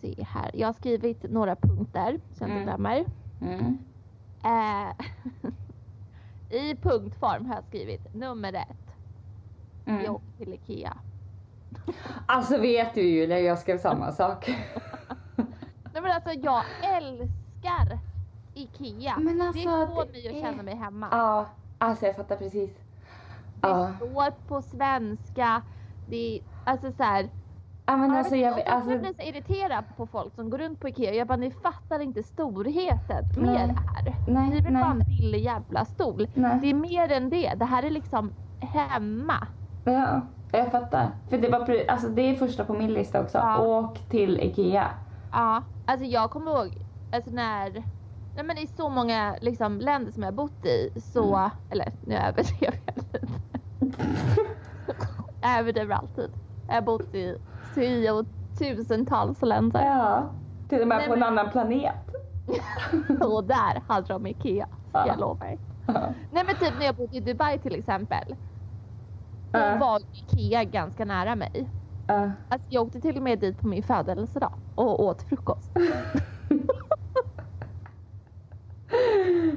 se 0.00 0.24
här. 0.28 0.50
Jag 0.54 0.68
har 0.68 0.72
skrivit 0.72 1.30
några 1.30 1.56
punkter 1.56 2.20
så 2.34 2.44
jag 2.44 2.48
inte 2.50 2.62
Mm. 2.62 2.64
glömmer. 2.64 3.04
Mm. 3.42 3.78
Eh, 4.44 5.06
I 6.56 6.76
punktform 6.76 7.46
har 7.46 7.54
jag 7.54 7.64
skrivit 7.64 8.14
nummer 8.14 8.52
ett. 8.52 8.85
Mm. 9.86 10.04
Jag 10.04 10.14
åker 10.14 10.26
till 10.38 10.54
Ikea. 10.54 10.96
Alltså 12.26 12.58
vet 12.58 12.94
du 12.94 13.00
ju 13.02 13.26
när 13.26 13.36
jag 13.36 13.58
skrev 13.58 13.78
samma 13.78 14.12
sak. 14.12 14.48
Nej 15.92 16.02
men 16.02 16.10
alltså 16.12 16.30
jag 16.32 16.62
älskar 16.82 17.98
IKEA. 18.54 19.14
Men 19.18 19.40
alltså, 19.40 19.58
det 19.62 19.86
får 19.86 20.12
mig 20.12 20.28
att 20.28 20.40
känna 20.50 20.62
mig 20.62 20.74
hemma. 20.76 21.08
Ja, 21.10 21.46
alltså 21.78 22.06
jag 22.06 22.16
fattar 22.16 22.36
precis. 22.36 22.70
Det 23.60 23.68
Ja. 23.68 23.90
står 23.96 24.30
på 24.48 24.62
svenska. 24.62 25.62
Det 26.08 26.36
är, 26.36 26.42
alltså 26.64 26.92
så 26.92 27.02
här, 27.02 27.28
Ja 27.86 27.96
men 27.96 28.10
Ja, 28.10 28.18
alltså 28.18 28.36
jag, 28.36 28.58
jag, 28.58 28.68
alltså, 28.68 28.98
blir 28.98 29.12
så 29.14 29.22
irriterad 29.22 29.84
på 29.96 30.06
folk 30.06 30.34
som 30.34 30.50
går 30.50 30.58
runt 30.58 30.80
på 30.80 30.88
IKEA. 30.88 31.14
Jag 31.14 31.26
bara, 31.26 31.36
ni 31.36 31.50
fattar 31.50 32.00
inte 32.00 32.22
storheten 32.22 33.24
med 33.36 33.44
Nej. 33.44 33.66
det 33.68 33.80
här. 33.80 34.14
Nej, 34.28 34.50
Ni 34.50 34.60
vill 34.60 34.72
nej. 34.72 34.82
ha 34.82 34.90
en 34.90 34.98
billig 34.98 35.40
jävla 35.44 35.84
stol. 35.84 36.28
Nej. 36.34 36.58
Det 36.62 36.70
är 36.70 36.74
mer 36.74 37.12
än 37.12 37.30
det. 37.30 37.54
Det 37.56 37.64
här 37.64 37.82
är 37.82 37.90
liksom 37.90 38.32
hemma. 38.60 39.46
Ja, 39.92 40.20
jag 40.52 40.70
fattar. 40.70 41.10
För 41.30 41.38
det 41.38 41.48
var 41.48 41.84
alltså 41.88 42.08
det 42.08 42.22
är 42.22 42.34
första 42.34 42.64
på 42.64 42.72
min 42.72 42.92
lista 42.92 43.20
också. 43.20 43.38
Ja. 43.38 43.58
Åk 43.62 43.98
till 43.98 44.40
IKEA. 44.40 44.90
Ja, 45.32 45.62
alltså 45.86 46.06
jag 46.06 46.30
kommer 46.30 46.50
ihåg 46.50 46.78
alltså 47.12 47.30
när 47.30 47.70
Nej 48.36 48.44
men 48.44 48.58
i 48.58 48.66
så 48.66 48.88
många 48.88 49.36
liksom, 49.40 49.80
länder 49.80 50.12
som 50.12 50.22
jag 50.22 50.34
bott 50.34 50.64
i 50.66 51.00
så, 51.00 51.34
Mm. 51.36 51.50
eller 51.70 51.92
nu 52.06 52.14
överdrev 52.14 52.74
jag 52.86 52.96
lite. 52.96 53.26
jag 55.42 55.58
överdriver 55.58 55.94
alltid. 55.94 56.30
Jag 56.68 56.74
har 56.74 56.82
bott 56.82 57.14
i 57.14 57.38
tiotusentals 58.58 59.42
länder. 59.42 59.84
Ja. 59.84 60.22
Till 60.68 60.82
och 60.82 60.88
med 60.88 60.98
Nej, 60.98 61.06
på 61.06 61.12
en 61.12 61.18
men- 61.20 61.28
annan 61.28 61.50
planet. 61.50 61.94
Och 63.20 63.44
där 63.44 63.82
hade 63.88 64.08
de 64.08 64.26
IKEA, 64.26 64.66
Ja. 64.92 65.06
jag 65.06 65.18
lova 65.20 65.50
er. 65.50 65.58
Ja. 65.86 65.94
Nej 66.32 66.44
men 66.46 66.56
typ 66.56 66.72
när 66.78 66.86
jag 66.86 66.94
bodde 66.94 67.16
i 67.16 67.20
Dubai 67.20 67.58
till 67.58 67.74
exempel. 67.74 68.34
Då 69.52 69.58
Ja. 69.58 69.76
var 69.80 70.00
IKEA 70.12 70.64
ganska 70.64 71.04
nära 71.04 71.36
mig. 71.36 71.68
Ja. 72.06 72.30
Alltså 72.48 72.66
jag 72.70 72.82
åkte 72.86 73.00
till 73.00 73.16
och 73.16 73.22
med 73.22 73.38
dit 73.38 73.60
på 73.60 73.66
min 73.66 73.82
födelsedag 73.82 74.52
och 74.74 75.04
åt 75.04 75.22
frukost. 75.22 75.70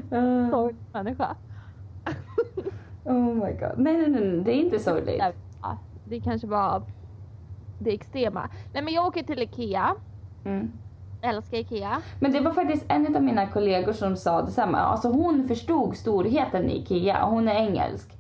Ja. 0.10 0.50
Sorglig 0.52 0.82
människa. 0.94 1.36
Oh 3.04 3.34
my 3.34 3.52
god. 3.54 3.74
Nej, 3.78 3.98
nej, 3.98 4.10
nej, 4.10 4.42
det 4.44 4.52
är 4.52 4.62
inte 4.62 4.80
sorgligt. 4.80 5.24
Det 6.06 6.20
kanske 6.22 6.48
var 6.48 6.84
det 7.80 7.94
extrema. 7.94 8.50
Nej 8.74 8.84
men 8.84 8.94
jag 8.94 9.06
åker 9.06 9.24
till 9.24 9.42
IKEA. 9.42 9.96
Mm. 10.46 10.72
Älskar 11.22 11.58
IKEA. 11.58 11.98
Men 12.20 12.32
det 12.32 12.40
var 12.40 12.52
faktiskt 12.52 12.86
en 12.88 13.16
av 13.16 13.24
mina 13.24 13.48
kollegor 13.48 13.94
som 13.94 14.16
sa 14.18 14.42
detsamma. 14.42 14.78
Alltså 14.78 15.08
hon 15.12 15.48
förstod 15.48 15.96
storheten 15.96 16.70
i 16.70 16.78
IKEA 16.78 17.26
hon 17.26 17.48
är 17.48 17.56
engelsk. 17.56 18.18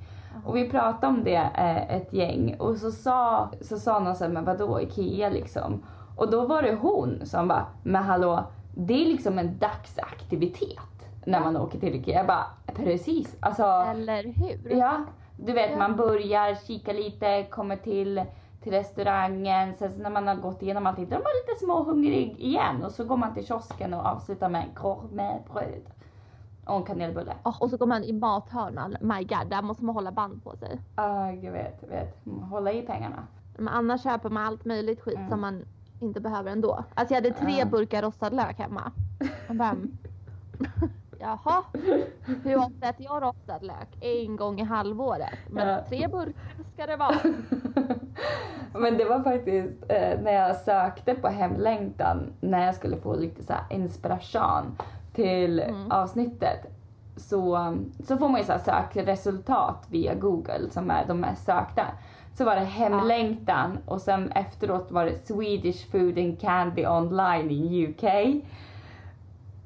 Och 0.49 0.55
vi 0.55 0.69
pratade 0.69 1.07
om 1.07 1.23
det 1.23 1.35
eh, 1.35 1.95
ett 1.95 2.13
gäng 2.13 2.55
och 2.59 2.75
så 2.77 2.91
sa, 2.91 3.49
så 3.61 3.79
sa 3.79 3.99
någon 3.99 4.15
såhär, 4.15 4.31
men 4.31 4.45
vadå 4.45 4.81
IKEA 4.81 5.29
liksom? 5.29 5.83
Och 6.15 6.31
då 6.31 6.45
var 6.47 6.61
det 6.61 6.75
hon 6.81 7.25
som 7.25 7.47
bara, 7.47 7.65
men 7.83 8.03
hallå, 8.03 8.43
det 8.75 8.93
är 9.01 9.05
liksom 9.05 9.39
en 9.39 9.57
dagsaktivitet 9.57 10.79
när 11.25 11.39
man 11.39 11.57
åker 11.57 11.79
till 11.79 11.95
IKEA. 11.95 12.17
Jag 12.17 12.27
bara, 12.27 12.45
precis. 12.75 13.37
Alltså, 13.39 13.63
Eller 13.63 14.23
hur? 14.23 14.77
Ja, 14.77 15.05
du 15.37 15.53
vet 15.53 15.71
Ja. 15.71 15.77
man 15.77 15.95
börjar 15.95 16.55
kika 16.67 16.93
lite, 16.93 17.43
kommer 17.43 17.75
till, 17.75 18.21
till 18.63 18.71
restaurangen, 18.71 19.73
sen 19.75 19.91
när 19.97 20.09
man 20.09 20.27
har 20.27 20.35
gått 20.35 20.61
igenom 20.61 20.87
allting, 20.87 21.05
då 21.09 21.15
är 21.15 21.19
man 21.19 21.31
lite 21.47 21.65
småhungrig 21.65 22.35
igen 22.39 22.83
och 22.83 22.91
så 22.91 23.03
går 23.03 23.17
man 23.17 23.33
till 23.33 23.45
kiosken 23.47 23.93
och 23.93 24.05
avslutar 24.05 24.49
med 24.49 24.61
en 24.69 24.75
korv 24.75 25.13
med 25.13 25.39
bröd 25.53 25.81
och 26.69 26.75
en 26.77 26.83
kanelbulle. 26.83 27.33
Åh, 27.43 27.61
och 27.61 27.69
så 27.69 27.77
går 27.77 27.85
man 27.85 28.03
i 28.03 28.13
mathörnan. 28.13 28.95
My 29.01 29.23
god, 29.23 29.47
där 29.49 29.61
måste 29.61 29.83
man 29.85 29.95
hålla 29.95 30.11
band 30.11 30.43
på 30.43 30.55
sig. 30.55 30.79
Ja, 30.95 31.31
jag 31.31 31.51
vet, 31.51 31.77
jag 31.81 31.89
vet. 31.89 32.17
Hålla 32.49 32.71
i 32.71 32.81
pengarna. 32.81 33.27
Men 33.57 33.67
annars 33.67 34.03
köper 34.03 34.29
man 34.29 34.45
allt 34.45 34.65
möjligt 34.65 35.01
skit 35.01 35.15
Mm. 35.17 35.29
som 35.29 35.41
man 35.41 35.65
inte 36.01 36.19
behöver 36.21 36.51
ändå. 36.51 36.83
Alltså 36.93 37.13
jag 37.15 37.21
hade 37.23 37.35
tre 37.35 37.59
Ja. 37.59 37.65
burkar 37.65 38.01
rostad 38.01 38.29
lök 38.29 38.57
hemma. 38.59 38.91
Och 39.49 39.55
bara, 39.55 39.75
Jaha, 41.21 41.63
hur 42.43 42.57
ofta 42.57 42.89
äter 42.89 43.05
jag 43.05 43.23
rostad 43.23 43.59
lök? 43.61 43.97
En 44.01 44.35
gång 44.35 44.59
i 44.59 44.63
halvåret. 44.63 45.29
Men 45.49 45.83
tre 45.89 46.07
burkar 46.07 46.33
ska 46.73 46.85
det 46.85 46.95
vara. 46.95 47.15
Men 48.73 48.97
det 48.97 49.05
var 49.05 49.23
faktiskt 49.23 49.83
eh, 49.89 50.19
när 50.21 50.31
jag 50.33 50.55
sökte 50.55 51.15
på 51.15 51.27
hemlängtan, 51.27 52.33
när 52.41 52.65
jag 52.65 52.75
skulle 52.75 52.97
få 52.97 53.15
lite 53.15 53.43
så 53.43 53.53
här 53.53 53.63
inspiration 53.69 54.77
till 55.23 55.59
Mm. 55.59 55.91
avsnittet. 55.91 56.59
Så, 57.17 57.73
så 58.07 58.17
får 58.17 58.29
man 58.29 58.39
ju 58.39 58.45
så 58.45 58.51
här 58.51 58.59
sökresultat 58.59 59.85
via 59.89 60.15
google 60.15 60.69
som 60.69 60.91
är 60.91 61.05
de 61.07 61.19
mest 61.19 61.45
sökta. 61.45 61.85
Så 62.33 62.45
var 62.45 62.55
det 62.55 62.61
hemlängtan 62.61 63.77
och 63.85 64.01
sen 64.01 64.31
efteråt 64.31 64.91
var 64.91 65.05
det 65.05 65.27
Swedish 65.27 65.91
food 65.91 66.17
and 66.19 66.41
candy 66.41 66.85
online 66.87 67.51
in 67.51 67.89
UK. 67.89 68.03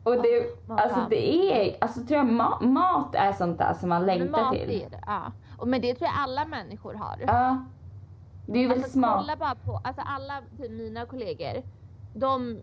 Och 0.04 0.16
det, 0.22 0.46
vad 0.68 0.80
alltså 0.80 1.00
det 1.10 1.52
är, 1.70 1.76
alltså 1.82 2.00
tror 2.06 2.18
jag 2.18 2.28
ma- 2.28 2.66
mat 2.68 3.16
är 3.16 3.32
sånt 3.34 3.58
där 3.58 3.74
som 3.74 3.90
man 3.90 4.06
Men 4.06 4.18
längtar 4.20 4.42
mat 4.44 4.54
till. 4.54 4.62
är 4.82 4.90
det, 4.90 5.00
ja. 5.06 5.22
Och 5.58 5.68
men 5.68 5.82
det 5.82 5.94
tror 5.96 6.10
jag 6.16 6.20
alla 6.24 6.46
människor 6.46 6.94
har. 6.94 7.16
Ja. 7.28 7.66
Det 8.48 8.60
är 8.64 8.68
väldigt 8.68 8.78
Alltså 8.86 9.00
smart. 9.00 9.18
kolla 9.20 9.36
bara 9.36 9.56
på, 9.56 9.82
alltså 9.84 10.02
alla 10.06 10.34
typ 10.58 10.72
mina 10.72 11.06
kollegor. 11.06 11.64
De, 12.16 12.62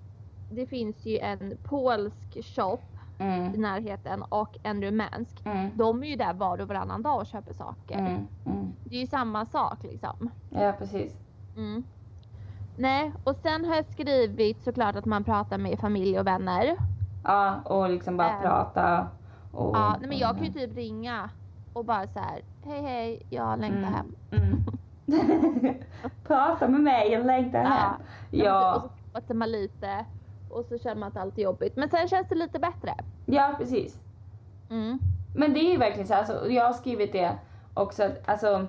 det 0.51 0.67
finns 0.67 1.07
ju 1.07 1.19
en 1.19 1.59
polsk 1.63 2.37
shop 2.57 2.79
i 3.19 3.23
Mm, 3.23 3.53
närheten 3.53 4.23
och 4.23 4.57
en 4.63 4.83
rumänsk. 4.83 5.41
mm, 5.47 5.71
De 5.77 6.03
är 6.03 6.07
ju 6.07 6.17
där 6.17 6.35
var 6.35 6.59
och 6.61 6.69
varannan 6.69 7.03
dag 7.03 7.21
och 7.21 7.27
köper 7.27 7.53
saker. 7.53 7.99
mm, 7.99 8.27
mm. 8.47 8.73
Det 8.85 8.97
är 8.97 9.01
ju 9.01 9.07
samma 9.07 9.47
sak 9.47 9.83
liksom. 9.83 10.31
Ja, 10.51 10.73
precis. 10.79 11.17
Mm. 11.57 11.85
Nej, 12.77 13.13
och 13.25 13.37
sen 13.37 13.65
har 13.65 13.77
jag 13.77 13.85
skrivit 13.87 14.63
såklart 14.65 14.97
att 14.97 15.05
man 15.05 15.25
pratar 15.25 15.59
med 15.59 15.79
familj 15.81 16.19
och 16.21 16.27
vänner. 16.27 16.77
Ja, 17.25 17.61
och 17.65 17.91
liksom 17.91 18.17
bara 18.17 18.29
Ähm. 18.37 18.43
prata. 18.43 19.07
Och, 19.51 19.77
Ja, 19.77 19.97
nej, 20.01 20.09
men 20.09 20.19
jag 20.19 20.37
kan 20.37 20.47
ju 20.47 20.53
typ 20.53 20.77
ringa 20.77 21.31
och 21.73 21.85
bara 21.85 22.07
så 22.07 22.19
här, 22.19 22.43
hej 22.65 22.83
hej, 22.83 23.23
jag 23.29 23.61
längtar 23.61 23.89
Mm. 23.89 23.95
hem. 23.95 24.15
Mm. 24.31 24.65
prata 26.27 26.69
med 26.69 26.81
mig, 26.81 27.13
jag 27.13 27.27
längtar 27.27 27.59
hem. 27.65 27.69
Ja. 27.69 27.97
Och 27.97 28.03
Ja, 28.31 28.81
så 28.83 28.91
pratar 29.13 29.35
man 29.35 29.51
lite 29.51 30.05
och 30.51 30.65
så 30.65 30.79
känner 30.79 30.97
man 31.01 31.09
att 31.09 31.17
allt 31.17 31.39
är 31.39 31.43
jobbigt. 31.43 31.77
Men 31.77 31.91
sen 31.91 32.09
känns 32.09 32.29
det 32.29 32.35
lite 32.35 32.59
bättre. 32.59 32.95
ja, 33.27 33.55
precis. 33.59 33.99
Mm. 34.71 34.99
Men 35.35 35.53
det 35.55 35.61
är 35.61 35.71
ju 35.73 35.77
verkligen 35.77 36.07
så 36.07 36.15
alltså, 36.15 36.51
jag 36.51 36.65
har 36.65 36.73
skrivit 36.73 37.13
det 37.13 37.39
också, 37.75 38.03
att, 38.05 38.29
alltså 38.29 38.67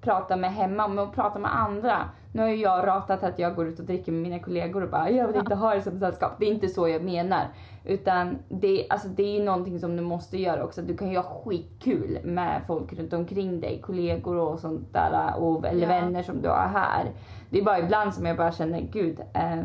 prata 0.00 0.36
med 0.36 0.52
hemma, 0.54 0.88
men 0.88 0.98
att 0.98 1.14
prata 1.14 1.38
med 1.38 1.56
andra. 1.56 2.08
Nu 2.32 2.42
har 2.42 2.48
ju 2.48 2.56
jag 2.56 2.86
ratat 2.86 3.22
att 3.22 3.38
jag 3.38 3.54
går 3.56 3.66
ut 3.68 3.78
och 3.78 3.84
dricker 3.84 4.12
med 4.12 4.22
mina 4.22 4.38
kollegor 4.38 4.82
och 4.82 4.90
bara 4.90 5.10
jag 5.10 5.26
vill 5.26 5.36
inte 5.36 5.54
ha 5.54 5.74
det 5.74 5.82
som 5.82 5.98
sällskap. 6.00 6.32
Det 6.38 6.46
är 6.46 6.50
inte 6.54 6.68
så 6.68 6.88
jag 6.88 7.02
menar. 7.04 7.48
Utan 7.84 8.38
det, 8.48 8.86
alltså, 8.90 9.08
det 9.08 9.22
är 9.22 9.38
ju 9.38 9.44
någonting 9.44 9.80
som 9.80 9.96
du 9.96 10.02
måste 10.02 10.38
göra 10.40 10.64
också. 10.64 10.82
Du 10.82 10.96
kan 10.96 11.10
ju 11.10 11.16
ha 11.16 11.42
skitkul 11.44 12.18
med 12.24 12.62
folk 12.66 12.92
runt 12.92 13.12
omkring 13.12 13.60
dig, 13.60 13.80
kollegor 13.82 14.36
och 14.36 14.58
sånt 14.60 14.92
där. 14.92 15.34
Och, 15.38 15.66
eller 15.66 15.82
Ja. 15.82 15.88
vänner 15.88 16.22
som 16.22 16.42
du 16.42 16.48
har 16.48 16.68
här. 16.74 17.10
Det 17.50 17.58
är 17.58 17.64
bara 17.64 17.78
ibland 17.78 18.14
som 18.14 18.26
jag 18.26 18.36
bara 18.36 18.52
känner, 18.52 18.80
gud. 18.80 19.20
Eh, 19.34 19.60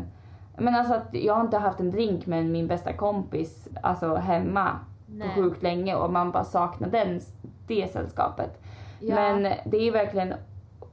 men 0.58 0.74
alltså 0.74 0.94
att 0.94 1.08
jag 1.12 1.34
har 1.34 1.40
inte 1.40 1.56
haft 1.58 1.80
en 1.80 1.90
drink 1.90 2.26
med 2.26 2.46
min 2.46 2.66
bästa 2.66 2.92
kompis 2.92 3.68
alltså 3.82 4.14
hemma 4.14 4.70
Nej. 5.06 5.28
på 5.28 5.34
sjukt 5.34 5.62
länge 5.62 5.94
och 5.94 6.12
man 6.12 6.30
bara 6.30 6.44
saknar 6.44 6.88
den, 6.88 7.20
det 7.66 7.92
sällskapet. 7.92 8.62
Ja. 9.00 9.14
Men 9.14 9.42
det 9.64 9.76
är 9.76 9.82
ju 9.84 9.90
verkligen 9.90 10.34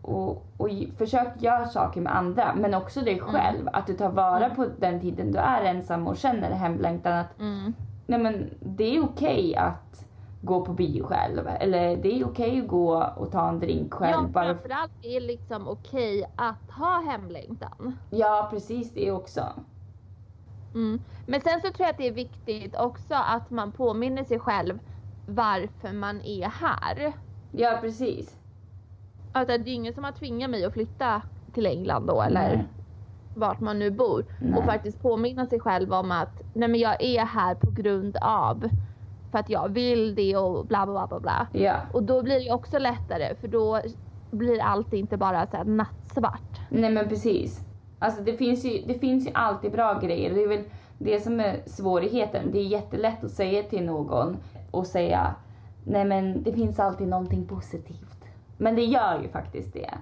och, 0.02 0.45
och 0.58 0.69
försök 0.97 1.28
göra 1.38 1.65
saker 1.65 2.02
med 2.02 2.15
andra 2.15 2.56
men 2.56 2.73
också 2.73 3.02
dig 3.02 3.13
Mm. 3.19 3.26
själv. 3.26 3.69
Att 3.73 3.88
du 3.88 3.93
tar 3.93 4.10
vara 4.10 4.49
på 4.49 4.65
den 4.80 4.99
tiden 4.99 5.32
du 5.32 5.39
är 5.39 5.63
ensam 5.63 6.08
och 6.08 6.17
känner 6.17 6.52
hemlängtan 6.52 7.13
att 7.13 7.39
Mm. 7.39 7.73
nej 8.08 8.19
men 8.19 8.49
det 8.60 8.95
är 8.95 9.04
okej 9.04 9.56
att 9.56 10.06
gå 10.43 10.65
på 10.65 10.73
bio 10.73 11.03
själv. 11.03 11.47
Eller 11.60 11.97
det 11.97 12.19
är 12.19 12.25
okej 12.25 12.60
att 12.62 12.68
gå 12.68 13.13
och 13.18 13.32
ta 13.32 13.49
en 13.49 13.59
drink 13.59 13.93
själv. 13.93 14.22
Ja, 14.22 14.28
bara, 14.28 14.45
framförallt 14.45 14.91
är 15.01 15.13
det 15.13 15.28
liksom 15.28 15.68
okej 15.68 16.26
att 16.36 16.72
ha 16.72 17.01
hemlängtan. 17.11 17.97
ja 18.09 18.47
precis 18.51 18.91
det 18.93 19.11
också. 19.11 19.41
Mm. 20.74 21.01
Men 21.26 21.41
sen 21.41 21.61
så 21.61 21.68
tror 21.68 21.86
jag 21.86 21.89
att 21.89 21.97
det 21.97 22.07
är 22.07 22.13
viktigt 22.13 22.76
också 22.76 23.15
att 23.15 23.49
man 23.49 23.72
påminner 23.72 24.24
sig 24.24 24.39
själv 24.39 24.80
varför 25.28 25.93
man 25.93 26.22
är 26.22 26.47
här. 26.47 27.13
Ja 27.51 27.78
precis. 27.82 28.38
Alltså 29.32 29.57
det 29.57 29.70
är 29.70 29.74
ingen 29.74 29.93
som 29.93 30.03
har 30.03 30.11
tvingat 30.11 30.49
mig 30.49 30.65
att 30.65 30.74
flytta 30.74 31.22
till 31.53 31.65
England 31.65 32.07
då 32.07 32.22
eller 32.22 32.55
Nej. 32.55 32.68
vart 33.36 33.59
man 33.59 33.80
nu 33.80 33.91
bor. 33.91 34.26
Nej. 34.41 34.59
Och 34.59 34.65
faktiskt 34.65 35.01
påminna 35.01 35.45
sig 35.45 35.59
själv 35.59 35.93
om 35.93 36.11
att 36.11 36.41
nej 36.53 36.70
men 36.70 36.80
jag 36.80 37.03
är 37.03 37.26
här 37.26 37.55
på 37.55 37.72
grund 37.72 38.18
av 38.22 38.70
för 39.34 39.39
att 39.39 39.49
jag 39.49 39.69
vill 39.69 40.15
det 40.15 40.38
och 40.38 40.65
bla 40.65 40.86
bla 40.86 41.07
bla 41.07 41.19
bla. 41.19 41.47
Ja. 41.51 41.75
Och 41.91 42.03
då 42.03 42.23
blir 42.23 42.39
det 42.39 42.51
också 42.51 42.79
lättare 42.79 43.36
för 43.36 43.47
då 43.47 43.81
blir 44.31 44.61
allt 44.61 44.93
inte 44.93 45.17
bara 45.17 45.47
så 45.47 45.63
nattsvart. 45.63 46.61
Nej 46.69 46.89
men 46.91 47.09
precis. 47.09 47.59
Alltså 47.99 48.23
det 48.23 48.34
finns, 48.34 48.65
ju, 48.65 48.81
det 48.88 48.93
finns 48.93 49.27
ju 49.27 49.31
alltid 49.34 49.71
bra 49.71 49.99
grejer. 49.99 50.34
Det 50.34 50.43
är 50.43 50.47
väl 50.47 50.63
det 50.97 51.19
som 51.19 51.39
är 51.39 51.61
svårigheten. 51.65 52.51
Det 52.51 52.59
är 52.59 52.63
jättelätt 52.63 53.23
att 53.23 53.31
säga 53.31 53.63
till 53.63 53.86
någon 53.86 54.38
och 54.71 54.88
säga 54.88 55.36
nej 55.86 56.05
men 56.05 56.43
det 56.43 56.53
finns 56.53 56.79
alltid 56.79 57.07
någonting 57.07 57.45
positivt. 57.45 58.25
Men 58.57 58.75
det 58.75 58.86
gör 58.86 59.21
ju 59.21 59.29
faktiskt 59.29 59.73
det. 59.73 59.93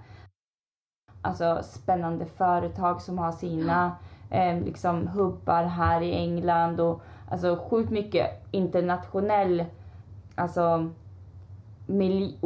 Alltså 1.22 1.60
spännande 1.64 2.26
företag 2.26 3.02
som 3.02 3.18
har 3.18 3.32
sina 3.32 3.92
eh, 4.32 4.64
liksom 4.64 5.08
hubbar 5.08 5.64
här 5.64 6.02
i 6.02 6.14
England 6.14 6.80
och 6.80 7.02
alltså 7.30 7.68
sjukt 7.70 7.92
mycket 7.92 8.28
internationell 8.52 9.66
alltså 10.36 10.90
miljö, 11.88 12.38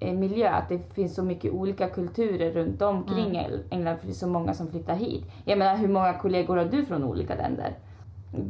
miljö, 0.00 0.50
att 0.50 0.68
det 0.68 0.94
finns 0.94 1.14
så 1.14 1.22
mycket 1.22 1.52
olika 1.52 1.88
kulturer 1.88 2.52
runt 2.52 2.82
omkring 2.82 3.36
Mm. 3.36 3.60
England 3.70 3.96
för 3.98 4.06
det 4.06 4.12
är 4.12 4.14
så 4.14 4.26
många 4.26 4.54
som 4.54 4.68
flyttar 4.68 4.94
hit. 4.94 5.24
Jag 5.44 5.58
menar 5.58 5.76
hur 5.76 5.88
många 5.88 6.14
kollegor 6.14 6.56
har 6.56 6.64
du 6.64 6.86
från 6.86 7.04
olika 7.04 7.34
länder? 7.34 7.78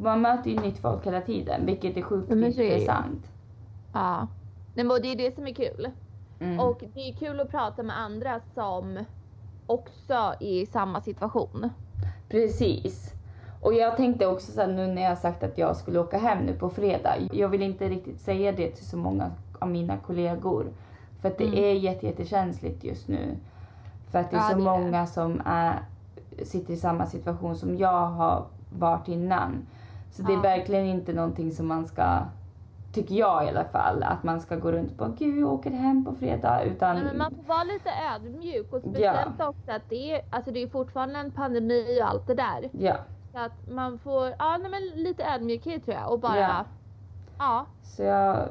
Man 0.03 0.21
möter 0.21 0.51
ju 0.51 0.61
nytt 0.61 0.79
folk 0.79 1.07
hela 1.07 1.21
tiden 1.21 1.67
vilket 1.67 1.97
är 1.97 2.03
sjukt 2.03 2.31
ju. 2.31 2.47
intressant. 2.47 3.33
Ja. 3.93 4.27
Men 4.75 4.89
det 4.89 5.13
är 5.13 5.17
det 5.17 5.35
som 5.35 5.47
är 5.47 5.55
kul. 5.55 5.91
Mm. 6.41 6.61
Och 6.61 6.83
det 6.95 7.01
är 7.01 7.13
kul 7.13 7.41
att 7.41 7.51
prata 7.51 7.83
med 7.83 7.99
andra 7.99 8.41
som 8.55 9.05
också 9.67 10.15
är 10.15 10.43
i 10.43 10.67
samma 10.67 11.01
situation. 11.01 11.71
Precis. 12.29 13.13
Och 13.61 13.75
jag 13.75 13.97
tänkte 13.97 14.27
också 14.27 14.53
så 14.53 14.61
här, 14.61 14.69
nu 14.69 14.87
när 14.87 15.03
jag 15.03 15.19
sagt 15.19 15.43
att 15.43 15.59
jag 15.59 15.77
skulle 15.77 15.99
åka 15.99 16.19
hem 16.19 16.39
nu 16.39 16.53
på 16.53 16.71
fredag. 16.71 17.15
Jag 17.33 17.49
vill 17.49 17.63
inte 17.63 17.89
riktigt 17.89 18.21
säga 18.21 18.53
det 18.53 18.71
till 18.71 18.87
så 18.87 18.97
många 18.97 19.31
av 19.59 19.69
mina 19.69 19.97
kollegor. 19.97 20.67
För 21.21 21.29
att 21.29 21.39
det 21.39 21.45
Mm. 21.45 21.59
är 21.65 21.73
jätte, 21.73 22.07
jättekänsligt 22.07 22.85
just 22.85 23.09
nu. 23.09 23.37
För 24.11 24.19
att 24.19 24.31
det 24.31 24.37
är 24.37 24.41
Ja, 24.41 24.49
så 24.51 24.57
det 24.57 24.63
är 24.63 24.65
många 24.79 25.07
som 25.07 25.43
är, 25.45 25.79
sitter 26.45 26.75
i 26.75 26.77
samma 26.77 27.07
situation 27.07 27.57
som 27.57 27.77
jag 27.79 28.07
har 28.07 28.45
varit 28.79 29.09
innan. 29.09 29.67
Så 30.13 30.23
det 30.23 30.33
är 30.33 30.37
Ja. 30.37 30.43
verkligen 30.43 30.87
inte 30.87 31.13
någonting 31.13 31.53
som 31.53 31.67
man 31.67 31.87
ska, 31.87 32.19
tycker 32.97 33.15
jag 33.15 33.45
i 33.45 33.49
alla 33.49 33.65
fall, 33.65 34.03
att 34.03 34.23
man 34.23 34.41
ska 34.41 34.57
gå 34.57 34.73
runt 34.73 34.99
på 34.99 35.09
gud 35.19 35.39
jag 35.43 35.53
åker 35.53 35.71
hem 35.71 36.05
på 36.05 36.15
fredag. 36.15 36.63
Utan 36.65 36.97
men 37.01 37.19
man 37.19 37.31
får 37.35 37.43
vara 37.55 37.65
lite 37.65 37.91
ödmjuk 38.15 38.73
och 38.73 38.81
speciellt 38.81 39.41
också 39.41 39.71
att 39.73 39.89
det 39.89 40.13
är, 40.13 40.21
alltså 40.31 40.51
det 40.51 40.63
är 40.63 40.69
fortfarande 40.69 41.19
en 41.19 41.31
pandemi 41.31 41.99
och 42.03 42.09
allt 42.09 42.27
det 42.27 42.35
där. 42.35 42.69
ja. 42.73 42.97
Så 43.33 43.39
att 43.39 43.71
man 43.71 43.99
får, 43.99 44.33
ja 44.39 44.57
nej, 44.63 44.71
men 44.71 45.03
lite 45.03 45.25
ödmjukhet 45.25 45.85
tror 45.85 45.97
jag 45.97 46.13
och 46.13 46.21
bara, 46.21 46.39
Ja. 46.39 46.65
ja. 47.39 47.67
Så 47.83 48.03
jag 48.03 48.49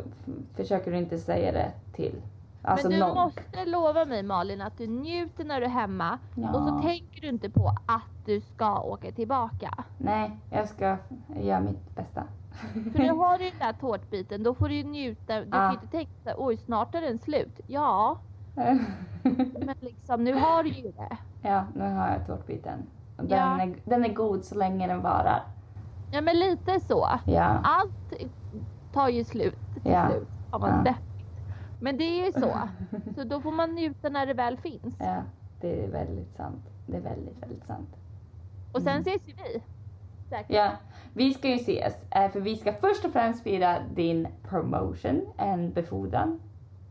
försöker 0.56 0.92
inte 0.94 1.18
säga 1.18 1.52
det 1.52 1.72
till. 1.94 2.22
Alltså 2.62 2.90
men 2.90 3.00
du 3.00 3.06
någon. 3.06 3.16
måste 3.16 3.66
lova 3.66 4.06
mig 4.06 4.24
Malin 4.24 4.62
att 4.62 4.78
du 4.78 4.88
njuter 4.88 5.46
när 5.46 5.60
du 5.60 5.66
är 5.66 5.70
hemma 5.70 6.20
Ja. 6.36 6.48
och 6.54 6.64
så 6.68 6.82
tänker 6.88 7.22
du 7.22 7.28
inte 7.28 7.50
på 7.50 7.68
att 7.86 8.26
du 8.26 8.42
ska 8.42 8.80
åka 8.82 9.12
tillbaka. 9.12 9.84
Nej, 9.98 10.32
jag 10.52 10.70
ska 10.70 10.98
göra 11.42 11.60
mitt 11.60 11.96
bästa. 11.96 12.24
För 12.92 13.00
nu 13.00 13.10
har 13.12 13.38
du 13.38 13.50
den 13.50 13.60
där 13.60 13.74
tårtbiten, 13.74 14.44
då 14.44 14.54
får 14.56 14.70
du 14.70 14.76
ju 14.76 14.84
njuta. 14.84 15.42
Du 15.42 15.52
kan 15.52 15.70
ju 15.70 15.74
inte 15.74 15.88
tänka 15.88 16.12
så 16.24 16.30
här, 16.30 16.36
oj 16.40 16.58
snart 16.58 16.96
är 16.96 17.02
den 17.02 17.18
slut. 17.18 17.60
Ja, 17.68 18.18
men 19.66 19.76
liksom 19.80 20.24
nu 20.24 20.34
har 20.34 20.64
du 20.64 20.70
ju 20.70 20.92
det. 20.92 21.18
ja, 21.42 21.66
nu 21.76 21.84
har 21.84 22.08
jag 22.10 22.28
tårtbiten. 22.28 22.80
Den, 23.18 23.28
Ja. 23.30 23.62
är, 23.62 23.76
den 23.86 24.06
är 24.06 24.14
god 24.14 24.46
så 24.46 24.56
länge 24.56 24.88
den 24.88 25.02
varar. 25.02 25.44
Ja 26.12 26.22
men 26.22 26.40
lite 26.40 26.80
så. 26.80 27.10
Ja. 27.26 27.60
Allt 27.64 28.14
tar 28.94 29.10
ju 29.10 29.24
slut 29.24 29.60
till 29.84 29.92
Ja. 29.92 30.10
slut. 30.10 30.28
Har 30.52 30.60
man 30.60 30.86
Ja. 30.86 30.94
Men 31.82 31.98
det 31.98 32.04
är 32.04 32.26
ju 32.26 32.32
så. 32.32 32.60
Så 33.16 33.24
då 33.24 33.42
får 33.42 33.52
man 33.52 33.76
njuta 33.76 34.10
när 34.10 34.26
det 34.26 34.34
väl 34.34 34.58
finns. 34.58 34.96
ja, 35.00 35.22
det 35.62 35.84
är 35.86 35.92
väldigt 35.92 36.36
sant. 36.36 36.64
Det 36.88 36.98
är 36.98 37.02
väldigt, 37.02 37.42
väldigt 37.44 37.66
sant. 37.66 37.90
Och 38.74 38.82
sen 38.82 38.92
Mm. 38.92 39.02
ses 39.02 39.28
ju 39.28 39.34
vi. 39.34 39.64
Säkert. 40.30 40.50
Ja, 40.56 40.72
vi 41.16 41.34
ska 41.34 41.48
ju 41.50 41.56
ses. 41.56 41.94
eh, 42.12 42.32
För 42.32 42.40
vi 42.40 42.56
ska 42.56 42.74
först 42.74 43.06
och 43.06 43.12
främst 43.12 43.44
fira 43.44 43.76
din 43.96 44.28
promotion, 44.50 45.22
en 45.38 45.72
befordran. 45.74 46.40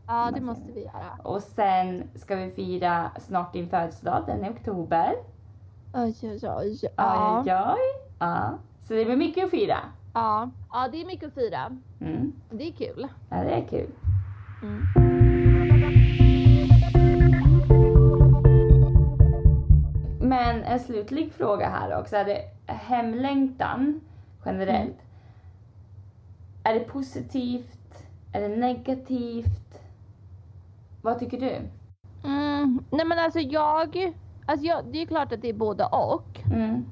Ja 0.07 0.31
det 0.35 0.41
måste 0.41 0.71
vi 0.71 0.81
göra. 0.83 1.17
Och 1.23 1.41
sen 1.41 2.03
ska 2.15 2.35
vi 2.35 2.51
fira 2.51 3.11
snart 3.19 3.53
din 3.53 3.69
födelsedag, 3.69 4.23
den 4.27 4.43
är 4.43 4.47
i 4.49 4.53
oktober. 4.53 5.11
Oj 5.93 6.15
oj 6.23 6.39
oj. 6.43 6.79
Oj, 6.83 6.89
Ja. 6.97 7.41
oj, 7.45 7.53
oj. 7.53 8.05
Ja. 8.19 8.53
Så 8.79 8.93
det 8.93 9.05
blir 9.05 9.15
mycket 9.15 9.45
att 9.45 9.51
fira. 9.51 9.77
Ja. 10.13 10.49
ja 10.71 10.87
det 10.91 11.01
är 11.01 11.05
mycket 11.05 11.27
att 11.27 11.33
fira. 11.33 11.77
Mm. 12.01 12.31
Det 12.49 12.67
är 12.67 12.71
kul. 12.71 13.07
Ja, 13.29 13.37
det 13.43 13.51
är 13.51 13.67
kul. 13.67 13.91
Mm. 14.63 14.81
Men 20.21 20.63
en 20.63 20.79
slutlig 20.79 21.31
fråga 21.33 21.69
här 21.69 21.99
också. 21.99 22.15
Är 22.15 22.25
det 22.25 22.41
hemlängtan 22.73 24.01
generellt? 24.45 24.97
Är 26.63 26.73
det 26.73 26.79
positivt? 26.79 28.07
Är 28.33 28.41
det 28.41 28.57
negativt? 28.57 29.81
Vad 31.01 31.19
tycker 31.19 31.39
du? 31.39 31.61
Mm. 32.23 32.83
Nej 32.91 33.05
men 33.05 33.19
alltså 33.19 33.39
jag, 33.39 34.13
alltså 34.45 34.65
jag, 34.65 34.85
det 34.91 35.01
är 35.01 35.05
klart 35.05 35.31
att 35.31 35.41
det 35.41 35.49
är 35.49 35.53
både 35.53 35.85
och. 35.85 36.41
Mm. 36.53 36.85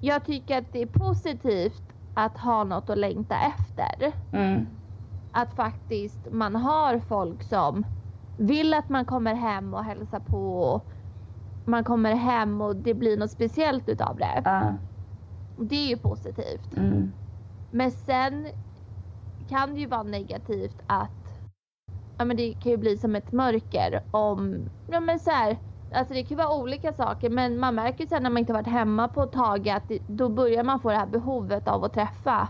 Jag 0.00 0.24
tycker 0.24 0.58
att 0.58 0.72
det 0.72 0.82
är 0.82 0.86
positivt 0.86 1.82
att 2.14 2.38
ha 2.38 2.64
något 2.64 2.90
att 2.90 2.98
längta 2.98 3.34
efter. 3.36 4.12
Mm. 4.32 4.66
Att 5.32 5.54
faktiskt 5.54 6.32
man 6.32 6.56
har 6.56 6.98
folk 6.98 7.42
som 7.42 7.86
vill 8.38 8.74
att 8.74 8.88
man 8.88 9.04
kommer 9.04 9.34
hem 9.34 9.74
och 9.74 9.84
hälsar 9.84 10.20
på. 10.20 10.60
Och 10.62 10.88
man 11.64 11.84
kommer 11.84 12.14
hem 12.14 12.60
och 12.60 12.76
det 12.76 12.94
blir 12.94 13.16
något 13.16 13.30
speciellt 13.30 13.88
utav 13.88 14.16
det. 14.16 14.42
Ja. 14.44 14.74
Det 15.56 15.76
är 15.76 15.88
ju 15.88 15.96
positivt. 15.96 16.76
Mm. 16.76 17.12
Men 17.70 17.90
sen 17.90 18.50
kan 19.48 19.74
det 19.74 19.80
ju 19.80 19.86
vara 19.86 20.02
negativt 20.02 20.80
att 20.86 21.10
ja, 22.18 22.24
men 22.24 22.36
det 22.36 22.52
kan 22.54 22.72
ju 22.72 22.78
bli 22.78 22.96
som 22.96 23.16
ett 23.16 23.32
mörker 23.32 24.00
om, 24.10 24.68
ja 24.86 25.00
men 25.00 25.18
så 25.18 25.30
här, 25.30 25.56
alltså 25.94 26.14
det 26.14 26.22
kan 26.22 26.36
vara 26.38 26.56
olika 26.56 26.92
saker 26.92 27.30
men 27.30 27.58
man 27.58 27.74
märker 27.74 28.06
sen 28.06 28.22
när 28.22 28.30
man 28.30 28.38
inte 28.40 28.52
varit 28.52 28.66
hemma 28.66 29.08
på 29.08 29.22
ett 29.22 29.32
tag 29.32 29.68
att 29.68 29.88
det, 29.88 29.98
då 30.06 30.28
börjar 30.28 30.64
man 30.64 30.80
få 30.80 30.90
det 30.90 30.96
här 30.96 31.06
behovet 31.06 31.68
av 31.68 31.84
att 31.84 31.92
träffa 31.94 32.48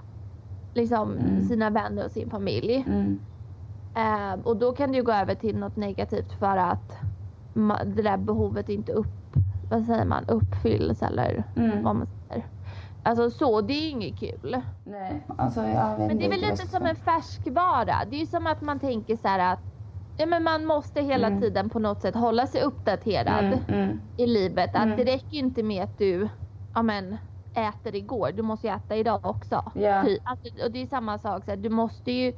liksom 0.74 1.12
Mm. 1.12 1.42
sina 1.42 1.70
vänner 1.70 2.05
och 2.05 2.11
sin 2.11 2.30
familj. 2.30 2.84
Mm. 2.88 3.18
Eh, 3.96 4.40
och 4.44 4.57
då 4.57 4.72
kan 4.72 4.92
det 4.92 4.98
ju 4.98 5.05
gå 5.05 5.12
över 5.12 5.34
till 5.34 5.59
något 5.59 5.76
negativt 5.76 6.32
för 6.32 6.57
att 6.57 6.98
ma- 7.55 7.84
det 7.84 8.03
där 8.03 8.16
behovet 8.16 8.68
inte 8.68 8.92
upp, 8.92 9.07
vad 9.70 9.84
säger 9.84 10.05
man, 10.05 10.24
uppfylls 10.28 11.03
eller 11.03 11.44
Mm. 11.57 11.82
vad 11.82 11.96
man 11.96 12.07
säger. 12.07 12.22
Alltså 13.03 13.30
så, 13.30 13.61
det 13.61 13.72
är 13.74 13.80
ju 13.82 13.88
inget 13.88 14.18
kul. 14.18 14.62
Nej, 14.84 15.26
alltså 15.38 15.61
jag 15.62 15.98
vet 15.98 16.07
Men 16.09 16.18
det 16.18 16.24
är 16.24 16.30
väl 16.30 16.40
lite 16.40 16.66
som 16.66 16.86
en 16.86 16.96
färskvara. 16.96 18.05
Det 18.11 18.16
är 18.16 18.20
ju 18.20 18.26
som 18.26 18.46
att 18.46 18.61
man 18.61 18.80
tänker 18.80 19.16
så 19.16 19.28
här 19.28 19.53
att 19.53 19.61
ja, 20.16 20.26
men 20.26 20.42
man 20.42 20.64
måste 20.66 21.03
hela 21.03 21.26
Mm. 21.26 21.40
tiden 21.40 21.70
på 21.70 21.78
något 21.78 22.00
sätt 22.03 22.14
hålla 22.14 22.46
sig 22.46 22.62
uppdaterad 22.62 23.44
Mm, 23.44 23.59
mm, 23.68 24.00
i 24.16 24.26
livet. 24.26 24.70
Att 24.74 24.82
Mm. 24.84 24.96
det 24.96 25.05
räcker 25.05 25.32
ju 25.34 25.38
inte 25.38 25.62
med 25.62 25.84
att 25.84 25.98
du 25.98 26.28
ja, 26.74 26.82
men, 26.82 27.16
äter 27.57 27.94
igår, 27.96 28.32
du 28.32 28.42
måste 28.42 28.66
ju 28.66 28.72
äta 28.74 28.96
idag 28.96 29.20
också. 29.26 29.72
Ja. 29.74 30.03
Ty- 30.07 30.18
Alltså, 30.24 30.64
och 30.64 30.72
det 30.72 30.82
är 30.82 30.86
samma 30.86 31.18
sak, 31.18 31.44
så 31.44 31.50
här, 31.50 31.57
du 31.59 31.68
måste 31.70 32.12
ju 32.12 32.32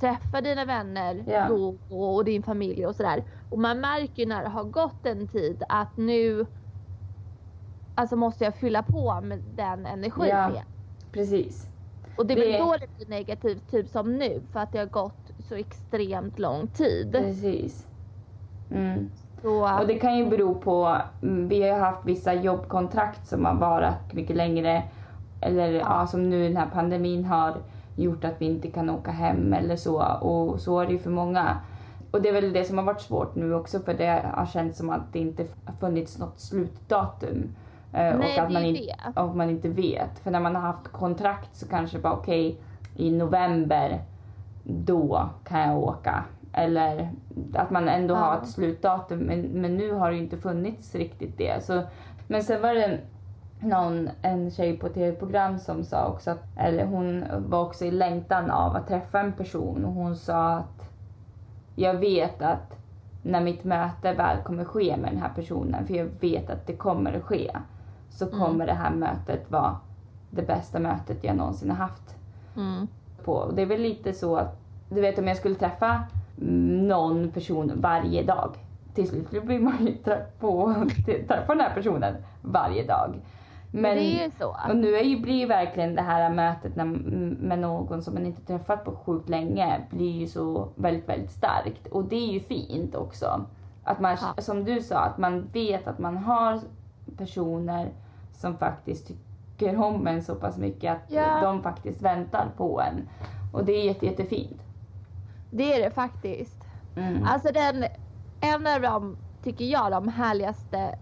träffa 0.00 0.40
dina 0.40 0.64
vänner 0.64 1.24
Ja. 1.26 1.48
då 1.48 1.78
och 1.88 2.14
och 2.14 2.24
din 2.24 2.42
familj 2.42 2.86
och 2.86 2.96
sådär. 2.96 3.24
Och 3.48 3.58
man 3.58 3.80
märker 3.80 4.22
ju 4.22 4.28
när 4.28 4.42
det 4.42 4.48
har 4.48 4.64
gått 4.64 5.06
en 5.06 5.28
tid 5.28 5.62
att 5.68 5.96
nu 5.96 6.46
alltså 8.00 8.16
måste 8.16 8.44
jag 8.44 8.54
fylla 8.54 8.82
på 8.82 9.20
med 9.20 9.38
den 9.56 9.86
energin 9.86 10.28
Ja. 10.28 10.50
igen. 10.50 10.64
Precis. 11.12 11.66
Och 12.16 12.26
det 12.26 12.34
Det- 12.34 12.40
väl 12.40 12.60
då 12.60 12.76
det 12.80 12.96
blir 12.96 13.08
negativt, 13.18 13.70
typ 13.70 13.88
som 13.88 14.16
nu, 14.18 14.40
för 14.52 14.60
att 14.60 14.72
det 14.72 14.78
har 14.78 14.86
gått 14.86 15.32
så 15.48 15.54
extremt 15.54 16.38
lång 16.38 16.66
tid. 16.66 17.12
Precis. 17.12 17.86
Mm. 18.70 19.10
Så, 19.42 19.78
Och 19.80 19.86
det 19.86 19.94
kan 19.98 20.18
ju 20.18 20.30
bero 20.30 20.54
på, 20.54 20.96
mm, 21.22 21.48
vi 21.48 21.62
har 21.62 21.68
ju 21.76 21.82
haft 21.82 22.04
vissa 22.06 22.34
jobbkontrakt 22.34 23.26
som 23.26 23.44
har 23.44 23.54
varit 23.54 24.12
mycket 24.12 24.36
längre. 24.36 24.82
Eller 25.40 25.72
ja. 25.72 26.06
som 26.06 26.30
nu 26.30 26.42
den 26.48 26.56
här 26.56 26.66
pandemin 26.72 27.24
har 27.24 27.54
gjort 27.96 28.24
att 28.24 28.34
vi 28.38 28.46
inte 28.46 28.68
kan 28.68 28.90
åka 28.90 29.10
hem 29.10 29.52
eller 29.52 29.76
så. 29.76 30.02
Och 30.20 30.60
så 30.60 30.80
är 30.80 30.86
det 30.86 30.92
ju 30.92 30.98
för 30.98 31.10
många. 31.10 31.56
Och 32.10 32.22
det 32.22 32.28
är 32.28 32.32
väl 32.32 32.52
det 32.52 32.64
som 32.64 32.78
har 32.78 32.84
varit 32.84 33.00
svårt 33.00 33.34
nu 33.34 33.54
också 33.54 33.80
för 33.80 33.94
det 33.94 34.30
har 34.34 34.46
känts 34.46 34.78
som 34.78 34.90
att 34.90 35.12
det 35.12 35.18
inte 35.18 35.46
funnits 35.80 36.18
något 36.18 36.40
slutdatum. 36.40 37.48
Eh, 37.92 38.18
Nej, 38.18 38.38
och 38.38 38.44
att 38.44 38.52
man, 38.52 38.62
in, 38.64 38.90
och 39.16 39.36
man 39.36 39.50
inte 39.50 39.68
vet. 39.68 40.18
För 40.18 40.30
när 40.30 40.40
man 40.40 40.54
har 40.54 40.62
haft 40.62 40.88
kontrakt 40.88 41.56
så 41.56 41.68
kanske 41.68 41.98
bara 41.98 42.12
okej 42.12 42.60
i 42.96 43.10
november 43.10 44.00
då 44.64 45.28
kan 45.44 45.60
jag 45.60 45.78
åka. 45.78 46.24
Eller 46.52 47.10
att 47.54 47.70
man 47.70 47.88
ändå 47.88 48.14
har 48.14 48.34
Ja. 48.34 48.40
ett 48.42 48.48
slutdatum. 48.48 49.18
Men, 49.18 49.40
men 49.40 49.76
nu 49.76 49.92
har 49.92 50.10
det 50.10 50.16
ju 50.16 50.22
inte 50.22 50.38
funnits 50.38 50.94
riktigt 50.94 51.38
det. 51.38 51.64
Så, 51.64 51.82
men 52.26 52.42
sen 52.42 52.62
var 52.62 52.74
det 52.74 52.98
någon, 53.60 54.08
en 54.22 54.50
tjej 54.50 54.76
på 54.78 54.88
tv-program 54.88 55.58
som 55.58 55.84
sa 55.84 56.06
också 56.06 56.30
att, 56.30 56.42
eller 56.56 56.86
hon 56.86 57.24
var 57.48 57.62
också 57.62 57.84
i 57.84 57.90
längtan 57.90 58.50
av 58.50 58.76
att 58.76 58.88
träffa 58.88 59.20
en 59.20 59.32
person 59.32 59.84
och 59.84 59.92
hon 59.92 60.16
sa 60.16 60.48
att 60.52 60.90
jag 61.76 61.94
vet 61.94 62.42
att 62.42 62.76
när 63.22 63.40
mitt 63.40 63.64
möte 63.64 64.12
väl 64.12 64.36
kommer 64.44 64.64
ske 64.64 64.96
med 64.96 65.12
den 65.12 65.20
här 65.22 65.30
personen, 65.34 65.86
för 65.86 65.94
jag 65.94 66.08
vet 66.20 66.50
att 66.50 66.66
det 66.66 66.76
kommer 66.76 67.12
att 67.12 67.22
ske, 67.22 67.50
så 68.10 68.26
Mm. 68.26 68.38
kommer 68.40 68.66
det 68.66 68.72
här 68.72 68.90
mötet 68.90 69.50
vara 69.50 69.76
det 70.30 70.42
bästa 70.42 70.78
mötet 70.78 71.24
jag 71.24 71.36
någonsin 71.36 71.70
har 71.70 71.76
haft 71.76 72.14
mm. 72.56 72.86
på. 73.24 73.32
Och 73.32 73.54
det 73.54 73.62
är 73.62 73.66
väl 73.66 73.80
lite 73.80 74.12
så 74.12 74.36
att, 74.36 74.58
du 74.90 75.00
vet 75.00 75.18
om 75.18 75.28
jag 75.28 75.36
skulle 75.36 75.54
träffa 75.54 76.02
någon 76.86 77.30
person 77.30 77.72
varje 77.76 78.22
dag. 78.22 78.54
Till 78.94 79.08
slut 79.08 79.44
blir 79.44 79.60
man 79.60 79.86
ju 79.86 79.94
trött 79.94 80.40
på 80.40 80.66
att 80.68 81.06
träffa 81.28 81.54
den 81.54 81.60
här 81.60 81.74
personen 81.74 82.14
varje 82.42 82.86
dag. 82.86 83.14
Men 83.72 83.96
det 83.96 84.02
är 84.02 84.24
ju 84.24 84.30
så. 84.38 84.56
Och 84.68 84.76
nu 84.76 84.94
är 84.94 85.04
ju, 85.04 85.20
blir 85.20 85.34
ju 85.34 85.46
verkligen 85.46 85.94
det 85.94 86.02
här 86.02 86.34
mötet 86.34 86.76
när, 86.76 86.84
med 87.44 87.58
någon 87.58 88.02
som 88.02 88.14
man 88.14 88.26
inte 88.26 88.42
träffat 88.42 88.84
på 88.84 88.92
sjukt 88.92 89.28
länge 89.28 89.80
blir 89.90 90.10
ju 90.10 90.26
så 90.26 90.68
väldigt, 90.74 91.08
väldigt 91.08 91.30
starkt. 91.30 91.86
Och 91.86 92.04
det 92.04 92.16
är 92.16 92.32
ju 92.32 92.40
fint 92.40 92.94
också. 92.94 93.44
Att 93.84 94.00
man, 94.00 94.16
Ja. 94.36 94.42
som 94.42 94.64
du 94.64 94.80
sa, 94.80 94.98
att 94.98 95.18
man 95.18 95.48
vet 95.52 95.86
att 95.88 95.98
man 95.98 96.16
har 96.16 96.60
personer 97.20 97.88
som 98.32 98.56
faktiskt 98.58 99.06
tycker 99.06 99.76
om 99.84 100.06
en 100.06 100.22
så 100.22 100.34
pass 100.34 100.58
mycket 100.58 100.92
att 100.92 101.02
Ja. 101.12 101.40
de 101.42 101.62
faktiskt 101.62 102.02
väntar 102.02 102.48
på 102.56 102.80
en. 102.80 103.08
Och 103.52 103.64
det 103.64 103.72
är 103.72 103.84
jätte, 103.84 104.06
jättefint. 104.06 104.60
Det 105.50 105.74
är 105.74 105.84
det 105.84 105.90
faktiskt. 105.90 106.64
Mm. 106.96 107.24
Alltså 107.24 107.52
den, 107.52 107.84
en 108.40 108.66
av 108.66 108.80
de, 108.82 109.16
tycker 109.42 109.64
jag, 109.64 109.92
de 109.92 110.08
härligaste 110.08 110.98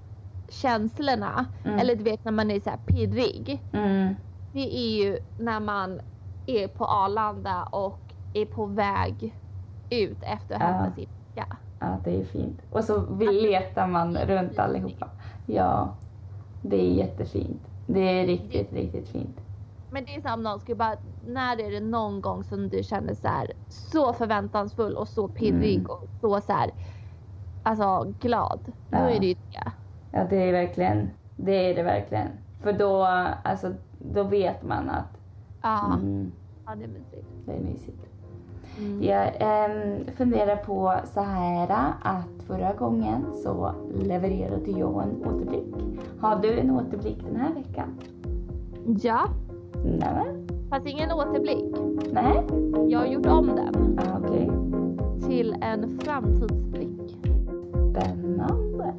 känslorna, 0.49 1.47
Mm. 1.65 1.79
eller 1.79 1.97
du 1.97 2.05
vet 2.05 2.25
när 2.25 2.33
man 2.33 2.51
är 2.51 2.61
så 2.61 2.71
här 2.71 2.79
pirrig. 2.87 3.63
Mm. 3.73 4.15
Det 4.53 4.77
är 4.79 5.05
ju 5.05 5.19
när 5.39 5.61
man 5.61 6.01
är 6.47 6.69
på 6.69 6.85
Arlanda 6.85 7.63
och 7.63 7.99
är 8.35 8.45
på 8.47 8.67
väg 8.67 9.35
ut 9.91 10.19
efter 10.23 10.55
att 10.55 10.61
Ja. 10.61 10.67
hämta 10.67 10.95
sin 10.95 11.09
väska. 11.35 11.57
Ja, 11.81 11.97
det 12.05 12.21
är 12.21 12.25
fint. 12.25 12.61
Och 12.73 12.85
så 12.85 13.07
letar 13.21 13.87
man 13.87 14.17
runt 14.17 14.59
allihopa. 14.59 15.09
Ja, 15.47 15.95
det 16.63 16.77
är 16.77 16.93
jättefint. 16.95 17.63
Det 17.87 18.01
är 18.01 18.27
riktigt, 18.27 18.73
riktigt 18.73 19.09
fint. 19.09 19.41
Men 19.91 20.05
det 20.05 20.15
är 20.15 20.21
som 20.21 20.43
någon 20.43 20.61
skulle 20.61 20.77
bara, 20.77 20.97
när 21.27 21.61
är 21.61 21.71
det 21.71 21.81
någon 21.81 22.21
gång 22.21 22.45
som 22.45 22.69
du 22.69 22.83
känner 22.83 23.15
så 23.15 23.29
här 23.29 23.53
så 23.69 24.13
förväntansfull 24.13 24.97
och 24.97 25.09
så 25.09 25.29
pirrig 25.29 25.75
Mm. 25.79 25.87
och 25.91 26.09
så 26.21 26.41
så 26.41 26.53
här, 26.53 26.71
alltså 27.63 28.15
glad. 28.21 28.61
Då 28.67 28.73
Ja. 28.99 29.11
är 29.11 29.21
det 29.21 29.27
ju 29.27 29.35
det. 29.35 29.73
Ja, 30.13 30.25
det 30.31 30.37
är 30.37 30.53
verkligen, 30.53 31.11
det 31.37 31.53
är 31.71 31.75
det 31.75 31.83
verkligen. 31.83 32.29
För 32.63 32.73
då, 32.73 33.03
alltså, 33.45 33.75
då 33.99 34.23
vet 34.25 34.63
man 34.63 34.91
att 34.91 35.17
Ja, 35.63 35.95
mm, 35.95 36.33
ja 36.67 36.75
det 36.75 36.85
är 36.85 36.89
mysigt. 36.89 37.29
det 37.47 37.53
är 37.53 37.61
mysigt. 37.61 38.07
Mm. 38.79 39.03
Jag 39.03 39.33
ehm, 39.41 40.05
funderar 40.17 40.57
på 40.57 40.95
så 41.15 41.21
här 41.21 41.69
att 42.03 42.43
förra 42.47 42.73
gången 42.73 43.27
så 43.43 43.73
levererade 44.03 44.71
jag 44.71 45.03
en 45.03 45.27
återblick. 45.27 45.75
Har 46.21 46.37
du 46.43 46.59
en 46.59 46.71
återblick 46.71 47.19
den 47.25 47.37
här 47.37 47.55
veckan? 47.55 47.99
Ja, 49.03 49.21
Nej? 49.85 50.47
fast 50.71 50.87
ingen 50.87 51.13
återblick. 51.13 51.75
Nej? 52.13 52.47
Jag 52.89 52.99
har 52.99 53.07
gjort 53.07 53.27
om 53.27 53.47
den 53.47 53.99
Ah, 53.99 54.19
Okej. 54.25 54.51
till 55.29 55.57
en 55.61 55.99
framtidsblick. 55.99 57.19
Spännande. 57.91 58.95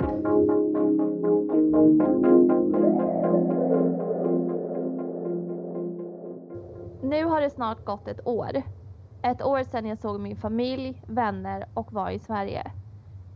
Nu 7.02 7.24
har 7.26 7.42
det 7.42 7.50
snart 7.50 7.86
gått 7.86 8.08
ett 8.08 8.28
år. 8.28 8.62
Ett 9.22 9.42
år 9.42 9.64
sedan 9.64 9.86
jag 9.86 9.98
såg 9.98 10.20
min 10.20 10.36
familj, 10.36 11.02
vänner 11.08 11.66
och 11.74 11.94
var 11.94 12.10
i 12.10 12.20
Sverige. 12.20 12.72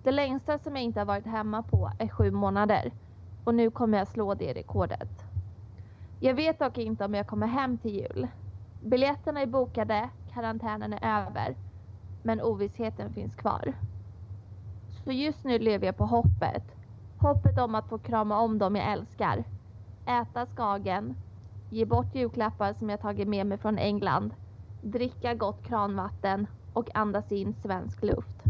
Det 0.04 0.12
längsta 0.12 0.58
som 0.58 0.76
jag 0.76 0.84
inte 0.84 1.00
har 1.00 1.06
varit 1.06 1.26
hemma 1.26 1.64
på 1.64 1.92
är 2.00 2.08
sju 2.08 2.32
månader. 2.32 2.92
Och 3.44 3.56
nu 3.56 3.72
kommer 3.72 3.98
jag 3.98 4.08
slå 4.08 4.34
det 4.34 4.54
rekordet. 4.54 5.10
Jag 6.20 6.34
vet 6.34 6.60
dock 6.60 6.78
inte 6.78 7.06
om 7.06 7.14
jag 7.14 7.28
kommer 7.28 7.48
hem 7.48 7.78
till 7.78 7.96
jul. 7.96 8.28
Biljetterna 8.82 9.42
är 9.42 9.46
bokade, 9.46 10.10
karantänen 10.34 10.94
är 10.94 11.26
över. 11.26 11.56
Men 12.24 12.42
ovissheten 12.42 13.14
finns 13.14 13.36
kvar. 13.36 13.74
Så 15.04 15.12
just 15.12 15.44
nu 15.44 15.60
lever 15.60 15.86
jag 15.86 15.98
på 15.98 16.06
hoppet. 16.06 16.64
Hoppet 17.18 17.60
om 17.60 17.76
att 17.76 17.90
få 17.90 17.98
krama 17.98 18.40
om 18.40 18.60
dem 18.60 18.76
jag 18.76 18.92
älskar. 18.92 19.44
Äta 20.06 20.46
skagen, 20.46 21.16
ge 21.70 21.86
bort 21.86 22.16
julklappar 22.16 22.74
som 22.74 22.90
jag 22.90 23.02
tagit 23.02 23.28
med 23.28 23.46
mig 23.46 23.58
från 23.58 23.78
England, 23.78 24.34
dricka 24.84 25.34
gott 25.34 25.64
kranvatten 25.64 26.48
och 26.74 26.96
andas 26.96 27.32
in 27.32 27.54
svensk 27.54 28.04
luft. 28.04 28.44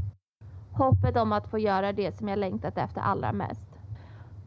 Hoppet 0.72 1.18
om 1.18 1.32
att 1.32 1.48
få 1.48 1.60
göra 1.60 1.94
det 1.94 2.18
som 2.18 2.28
jag 2.28 2.40
längtat 2.40 2.78
efter 2.78 3.02
allra 3.02 3.34
mest. 3.34 3.80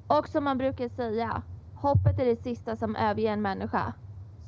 Och 0.07 0.29
som 0.29 0.45
man 0.45 0.59
brukar 0.59 0.89
säga, 0.89 1.43
hoppet 1.75 2.19
är 2.19 2.25
det 2.25 2.43
sista 2.43 2.77
som 2.77 2.97
överger 2.97 3.33
en 3.33 3.43
människa. 3.43 3.93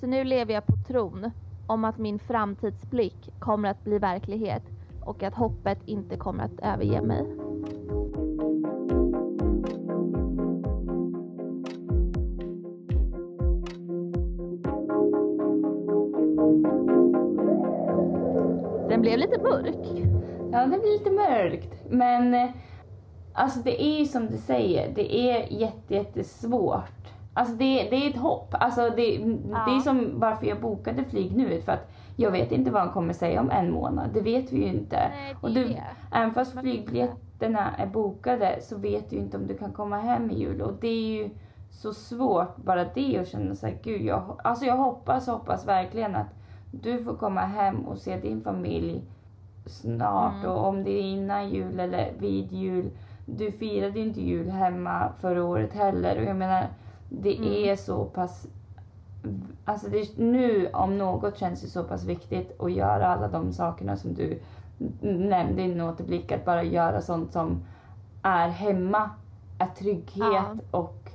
Så 0.01 0.07
nu 0.07 0.25
lever 0.25 0.55
jag 0.55 0.67
på 0.67 0.77
tron 0.87 1.31
om 1.67 1.85
att 1.85 1.99
min 1.99 2.19
framtidsblick 2.19 3.31
kommer 3.39 3.69
att 3.69 3.85
bli 3.85 3.99
verklighet 3.99 4.63
och 5.01 5.23
att 5.23 5.35
hoppet 5.35 5.79
inte 5.87 6.17
kommer 6.17 6.45
att 6.45 6.61
överge 6.63 7.03
mig. 7.03 7.25
Mörk. 19.51 20.09
Ja, 20.53 20.61
det 20.67 20.79
blir 20.79 20.99
lite 20.99 21.11
mörkt. 21.11 21.85
Men 21.91 22.35
eh, 22.35 22.51
alltså 23.33 23.61
det 23.61 23.83
är 23.83 23.99
ju 23.99 24.05
som 24.05 24.27
du 24.27 24.37
säger, 24.37 24.93
det 24.95 25.17
är 25.31 25.53
jätte, 25.53 25.95
jättesvårt. 25.95 26.93
Alltså 27.35 27.55
det, 27.55 27.87
det 27.91 27.97
är 27.97 28.11
ett 28.11 28.17
hopp. 28.17 28.49
Alltså 28.61 28.81
det, 28.83 28.97
det 28.97 29.15
är 29.71 29.75
Ja. 29.75 29.81
som 29.85 30.21
varför 30.21 30.47
jag 30.47 30.61
bokade 30.61 31.05
flyg 31.05 31.37
nu. 31.37 31.61
För 31.61 31.73
att 31.73 31.91
jag 32.17 32.31
vet 32.31 32.53
inte 32.53 32.71
vad 32.71 32.83
han 32.83 32.93
kommer 32.93 33.13
säga 33.13 33.41
om 33.41 33.51
en 33.51 33.71
månad. 33.73 34.11
Det 34.15 34.21
vet 34.21 34.53
vi 34.53 34.57
ju 34.57 34.67
inte. 34.67 34.97
Nej, 34.97 35.37
Och 35.41 35.51
du, 35.51 35.65
det. 35.65 35.83
även 36.13 36.35
fast 36.35 36.61
flygbiljetterna 36.61 37.75
är 37.77 37.87
bokade 37.87 38.59
så 38.61 38.77
vet 38.79 39.11
du 39.11 39.17
ju 39.17 39.23
inte 39.23 39.37
om 39.37 39.47
du 39.47 39.57
kan 39.59 39.73
komma 39.73 39.99
hem 39.99 40.31
i 40.31 40.35
jul. 40.35 40.63
Och 40.63 40.73
det 40.81 40.89
är 40.89 41.13
ju 41.23 41.31
så 41.71 41.93
svårt 41.95 42.57
bara 42.57 42.85
det 42.95 43.19
att 43.19 43.29
känna 43.29 43.55
sig 43.55 43.81
gud 43.85 44.03
jag, 44.03 44.41
alltså 44.45 44.65
jag 44.65 44.77
hoppas, 44.77 45.27
hoppas 45.27 45.67
verkligen 45.69 46.15
att 46.17 46.27
du 46.71 47.05
får 47.05 47.15
komma 47.15 47.41
hem 47.41 47.85
och 47.87 47.99
se 47.99 48.17
din 48.17 48.41
familj 48.41 49.03
snart 49.69 50.35
Mm. 50.45 50.51
och 50.51 50.67
om 50.69 50.85
det 50.85 50.91
är 50.91 51.03
innan 51.03 51.51
jul 51.51 51.81
eller 51.81 52.13
vid 52.19 52.53
jul. 52.53 52.91
Du 53.27 53.53
firade 53.53 53.99
ju 53.99 54.07
inte 54.07 54.21
jul 54.21 54.49
hemma 54.51 55.09
förra 55.21 55.45
året 55.45 55.73
heller 55.73 56.17
och 56.19 56.25
jag 56.25 56.37
menar 56.37 56.67
det 57.09 57.37
Mm. 57.37 57.53
är 57.53 57.77
så 57.77 58.05
pass 58.05 58.47
Alltså 59.65 59.89
det, 59.89 60.19
nu 60.19 60.69
om 60.73 60.99
något 60.99 61.39
känns 61.39 61.61
det 61.63 61.69
så 61.69 61.85
pass 61.85 62.05
viktigt 62.05 62.61
att 62.61 62.73
göra 62.73 63.07
alla 63.07 63.29
de 63.29 63.53
sakerna 63.53 63.97
som 63.97 64.15
du 64.15 64.39
nämnde 65.01 65.63
i 65.63 65.69
din 65.69 65.81
återblick. 65.81 66.33
Att 66.33 66.45
bara 66.45 66.63
göra 66.63 67.01
sånt 67.03 67.33
som 67.33 67.65
är 68.23 68.49
hemma, 68.49 69.11
är 69.59 69.67
trygghet 69.67 70.33
Ja. 70.33 70.57
och 70.71 71.11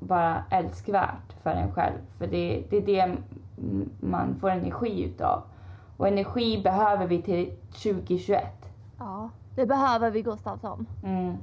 bara 0.00 0.44
älskvärt 0.50 1.32
för 1.42 1.50
en 1.50 1.72
själv. 1.72 1.98
För 2.18 2.26
det, 2.26 2.64
det 2.70 2.76
är 2.76 2.86
det 2.86 3.16
man 4.00 4.34
får 4.40 4.50
energi 4.50 5.04
utav. 5.04 5.42
Och 6.00 6.08
energi 6.08 6.62
behöver 6.62 7.06
vi 7.06 7.22
till 7.22 7.56
2021. 7.72 8.44
Ja, 8.98 9.30
det 9.54 9.66
behöver 9.66 10.10
vi 10.10 10.22
Gustafsson. 10.22 10.86
Mm. 11.04 11.36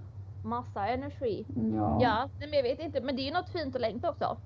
Massa 0.43 0.87
energi. 0.87 1.45
Ja. 1.75 1.97
Ja, 2.01 2.29
men 2.39 2.49
jag 2.53 2.63
vet 2.63 2.79
inte, 2.79 3.01
men 3.01 3.15
det 3.15 3.21
är 3.21 3.25
ju 3.25 3.31
något 3.31 3.49
fint 3.49 3.75
att 3.75 3.81
längta 3.81 4.09
också. 4.09 4.37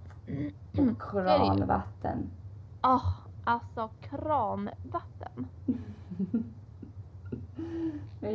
Kranvatten. 0.99 2.30
Ah, 2.82 3.01
alltså 3.43 3.89
kranvatten. 4.01 5.47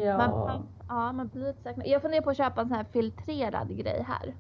Ja. 0.05 0.19
Man, 0.19 0.63
ja, 0.89 1.13
man 1.13 1.29
blir 1.29 1.47
lite 1.47 1.63
säker. 1.63 1.87
Jag 1.87 2.03
funderar 2.03 2.23
på 2.23 2.31
att 2.31 2.37
köpa 2.37 2.61
en 2.61 2.69
sån 2.69 2.77
här 2.77 2.85
filtrerad 2.85 3.77
grej 3.77 4.05
här. 4.09 4.35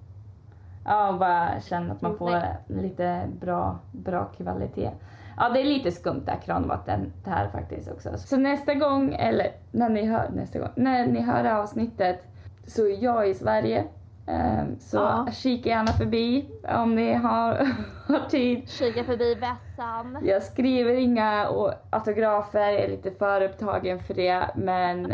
Ja, 0.84 1.12
och 1.12 1.18
bara 1.18 1.61
känna 1.61 1.93
att 1.93 2.03
man 2.03 2.16
får 2.16 2.43
lite 2.68 3.28
bra, 3.41 3.78
bra 3.93 4.24
kvalitet. 4.24 4.91
Ja, 5.37 5.49
det 5.49 5.61
är 5.61 5.64
lite 5.64 5.93
skumt 5.93 6.22
det 6.24 6.30
här 6.32 6.41
kranvatten 6.41 7.12
det 7.24 7.30
här 7.30 7.49
faktiskt 7.49 7.91
också. 7.91 8.18
Så 8.18 8.37
nästa 8.37 8.74
gång, 8.74 9.14
eller 9.14 9.53
när 9.70 9.89
ni 9.89 10.07
hör 10.07 10.28
nästa 10.34 10.59
gång, 10.59 10.68
när 10.76 11.07
ni 11.07 11.20
hör 11.20 11.45
avsnittet 11.45 12.22
så 12.66 12.87
är 12.87 13.05
jag 13.05 13.28
i 13.28 13.34
Sverige. 13.34 13.84
Ehm, 14.26 14.78
Så 14.80 14.97
Ja. 14.97 15.28
kika 15.32 15.68
gärna 15.68 15.93
förbi 15.93 16.51
om 16.68 16.95
ni 16.95 17.12
har, 17.14 17.68
har 18.07 18.28
tid. 18.28 18.68
Kika 18.70 19.05
förbi 19.05 19.34
vässan. 19.34 20.18
Jag 20.22 20.43
skriver 20.43 20.95
inga 20.95 21.47
autografer, 21.91 22.61
jag 22.70 22.80
är 22.80 22.89
lite 22.89 23.11
för 23.11 23.41
upptagen 23.43 23.99
för 24.01 24.14
det 24.14 24.47
men 24.55 25.12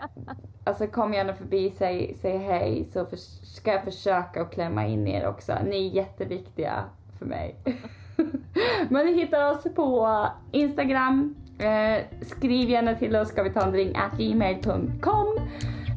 alltså 0.64 0.86
kom 0.86 1.14
gärna 1.14 1.34
förbi, 1.34 1.70
säg, 1.70 2.16
säg 2.22 2.38
hej 2.38 2.88
så 2.92 3.04
för, 3.06 3.16
ska 3.46 3.72
jag 3.72 3.84
försöka 3.84 4.42
att 4.42 4.50
klämma 4.52 4.86
in 4.86 5.06
er 5.08 5.26
också. 5.26 5.52
Ni 5.64 5.86
är 5.88 5.90
jätteviktiga 5.94 6.84
för 7.18 7.26
mig. 7.26 7.56
men 8.88 9.06
ni 9.06 9.12
hittar 9.14 9.50
oss 9.52 9.64
på 9.74 10.08
Instagram, 10.52 11.34
eh, 11.58 12.04
skriv 12.22 12.70
gärna 12.70 12.94
till 12.94 13.16
oss 13.16 13.28
ska 13.28 13.42
vi 13.42 13.50
ta 13.50 13.60
en 13.60 13.72
drink 13.72 13.96
at 13.96 14.18
gmail.com. 14.18 15.26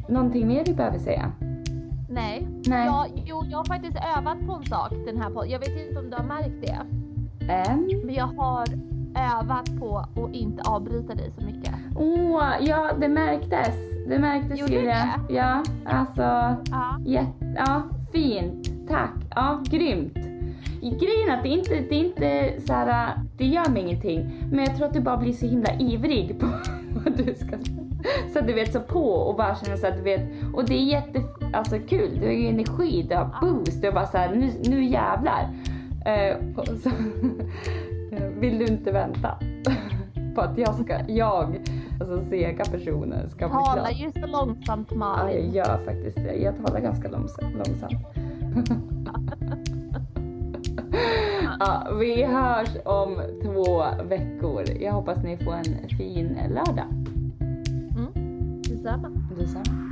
Någonting 0.08 0.48
mer 0.48 0.64
vi 0.64 0.74
behöver 0.74 0.98
säga? 0.98 1.32
Nej. 2.10 2.48
Nej. 2.66 2.86
Ja, 2.86 3.06
jo, 3.26 3.44
jag 3.50 3.58
har 3.58 3.64
faktiskt 3.64 3.96
övat 4.16 4.46
på 4.46 4.52
en 4.52 4.64
sak 4.64 4.92
den 5.06 5.16
här 5.20 5.30
podden. 5.30 5.50
Jag 5.50 5.58
vet 5.58 5.88
inte 5.88 5.98
om 6.00 6.10
du 6.10 6.16
har 6.16 6.24
märkt 6.24 6.62
det. 6.62 6.78
Ehm, 7.52 7.88
Men 8.04 8.14
jag 8.14 8.26
har 8.26 8.66
övat 9.16 9.78
på 9.80 9.98
att 9.98 10.34
inte 10.34 10.62
avbryta 10.62 11.14
dig 11.14 11.32
så 11.38 11.44
mycket. 11.44 11.74
Åh, 11.96 12.42
ja 12.60 12.90
det 13.00 13.08
märktes. 13.08 13.76
Det 14.08 14.18
märktes 14.18 14.60
Gjorde 14.60 14.72
Julia. 14.72 15.20
Ja, 15.28 15.62
alltså 15.86 16.22
Ja. 16.70 16.98
Jätte, 17.04 17.54
ja, 17.56 17.82
fint. 18.12 18.88
Tack. 18.88 19.14
Ja, 19.34 19.62
grymt. 19.64 20.27
Grejen 20.80 21.28
är 21.28 21.36
att 21.36 21.42
det 21.42 21.48
är 21.48 21.58
inte, 21.58 21.74
det 21.74 21.94
är 21.94 22.04
inte 22.04 22.60
så 22.66 22.72
här, 22.72 23.14
det 23.36 23.44
gör 23.46 23.68
mig 23.70 23.82
ingenting. 23.82 24.44
Men 24.50 24.58
jag 24.64 24.76
tror 24.76 24.86
att 24.86 24.94
du 24.94 25.00
bara 25.00 25.16
blir 25.16 25.32
så 25.32 25.46
himla 25.46 25.74
ivrig 25.78 26.40
på 26.40 26.46
vad 27.04 27.16
du 27.16 27.34
ska 27.34 27.56
så 28.32 28.38
att 28.38 28.46
du 28.46 28.52
vet 28.52 28.72
så 28.72 28.80
på 28.80 29.10
och 29.10 29.36
bara 29.36 29.54
känner 29.56 29.76
så 29.76 29.86
att 29.86 29.96
du 29.96 30.02
vet 30.02 30.20
och 30.54 30.64
det 30.64 30.74
är 30.74 30.82
jätte, 30.84 31.22
alltså 31.52 31.78
kul, 31.88 32.18
du 32.20 32.26
har 32.26 32.32
ju 32.32 32.46
energi, 32.48 33.06
du 33.08 33.14
har 33.14 33.40
boost, 33.40 33.80
du 33.82 33.86
har 33.88 33.94
bara 33.94 34.06
såhär 34.06 34.34
nu, 34.34 34.52
nu 34.70 34.84
jävlar. 34.84 35.48
Och 36.56 36.66
så, 36.66 36.90
vill 38.40 38.58
du 38.58 38.64
inte 38.66 38.92
vänta 38.92 39.38
på 40.34 40.40
att 40.40 40.58
jag 40.58 40.74
ska, 40.74 40.98
jag, 41.08 41.56
alltså 42.00 42.20
sega 42.30 42.64
personen 42.64 43.28
ska 43.30 43.48
bli 43.48 43.54
Talar 43.54 43.74
glad? 43.74 43.92
ju 43.92 44.12
så 44.22 44.26
långsamt 44.26 44.88
Ja, 44.90 44.96
jag 44.96 44.98
Malin. 44.98 45.52
gör 45.52 45.78
faktiskt 45.84 46.16
det. 46.16 46.34
Jag 46.34 46.54
talar 46.66 46.80
ganska 46.80 47.08
långsamt. 47.08 47.54
långsamt. 47.54 48.97
Ja, 51.60 51.96
vi 52.00 52.22
hörs 52.22 52.68
om 52.84 53.22
två 53.42 53.84
veckor. 54.08 54.64
Jag 54.80 54.92
hoppas 54.92 55.24
ni 55.24 55.36
får 55.36 55.52
en 55.52 55.88
fin 55.98 56.38
lördag. 56.48 56.86
Mm. 57.96 58.62
Detsamma. 58.62 59.10
Detsamma. 59.38 59.88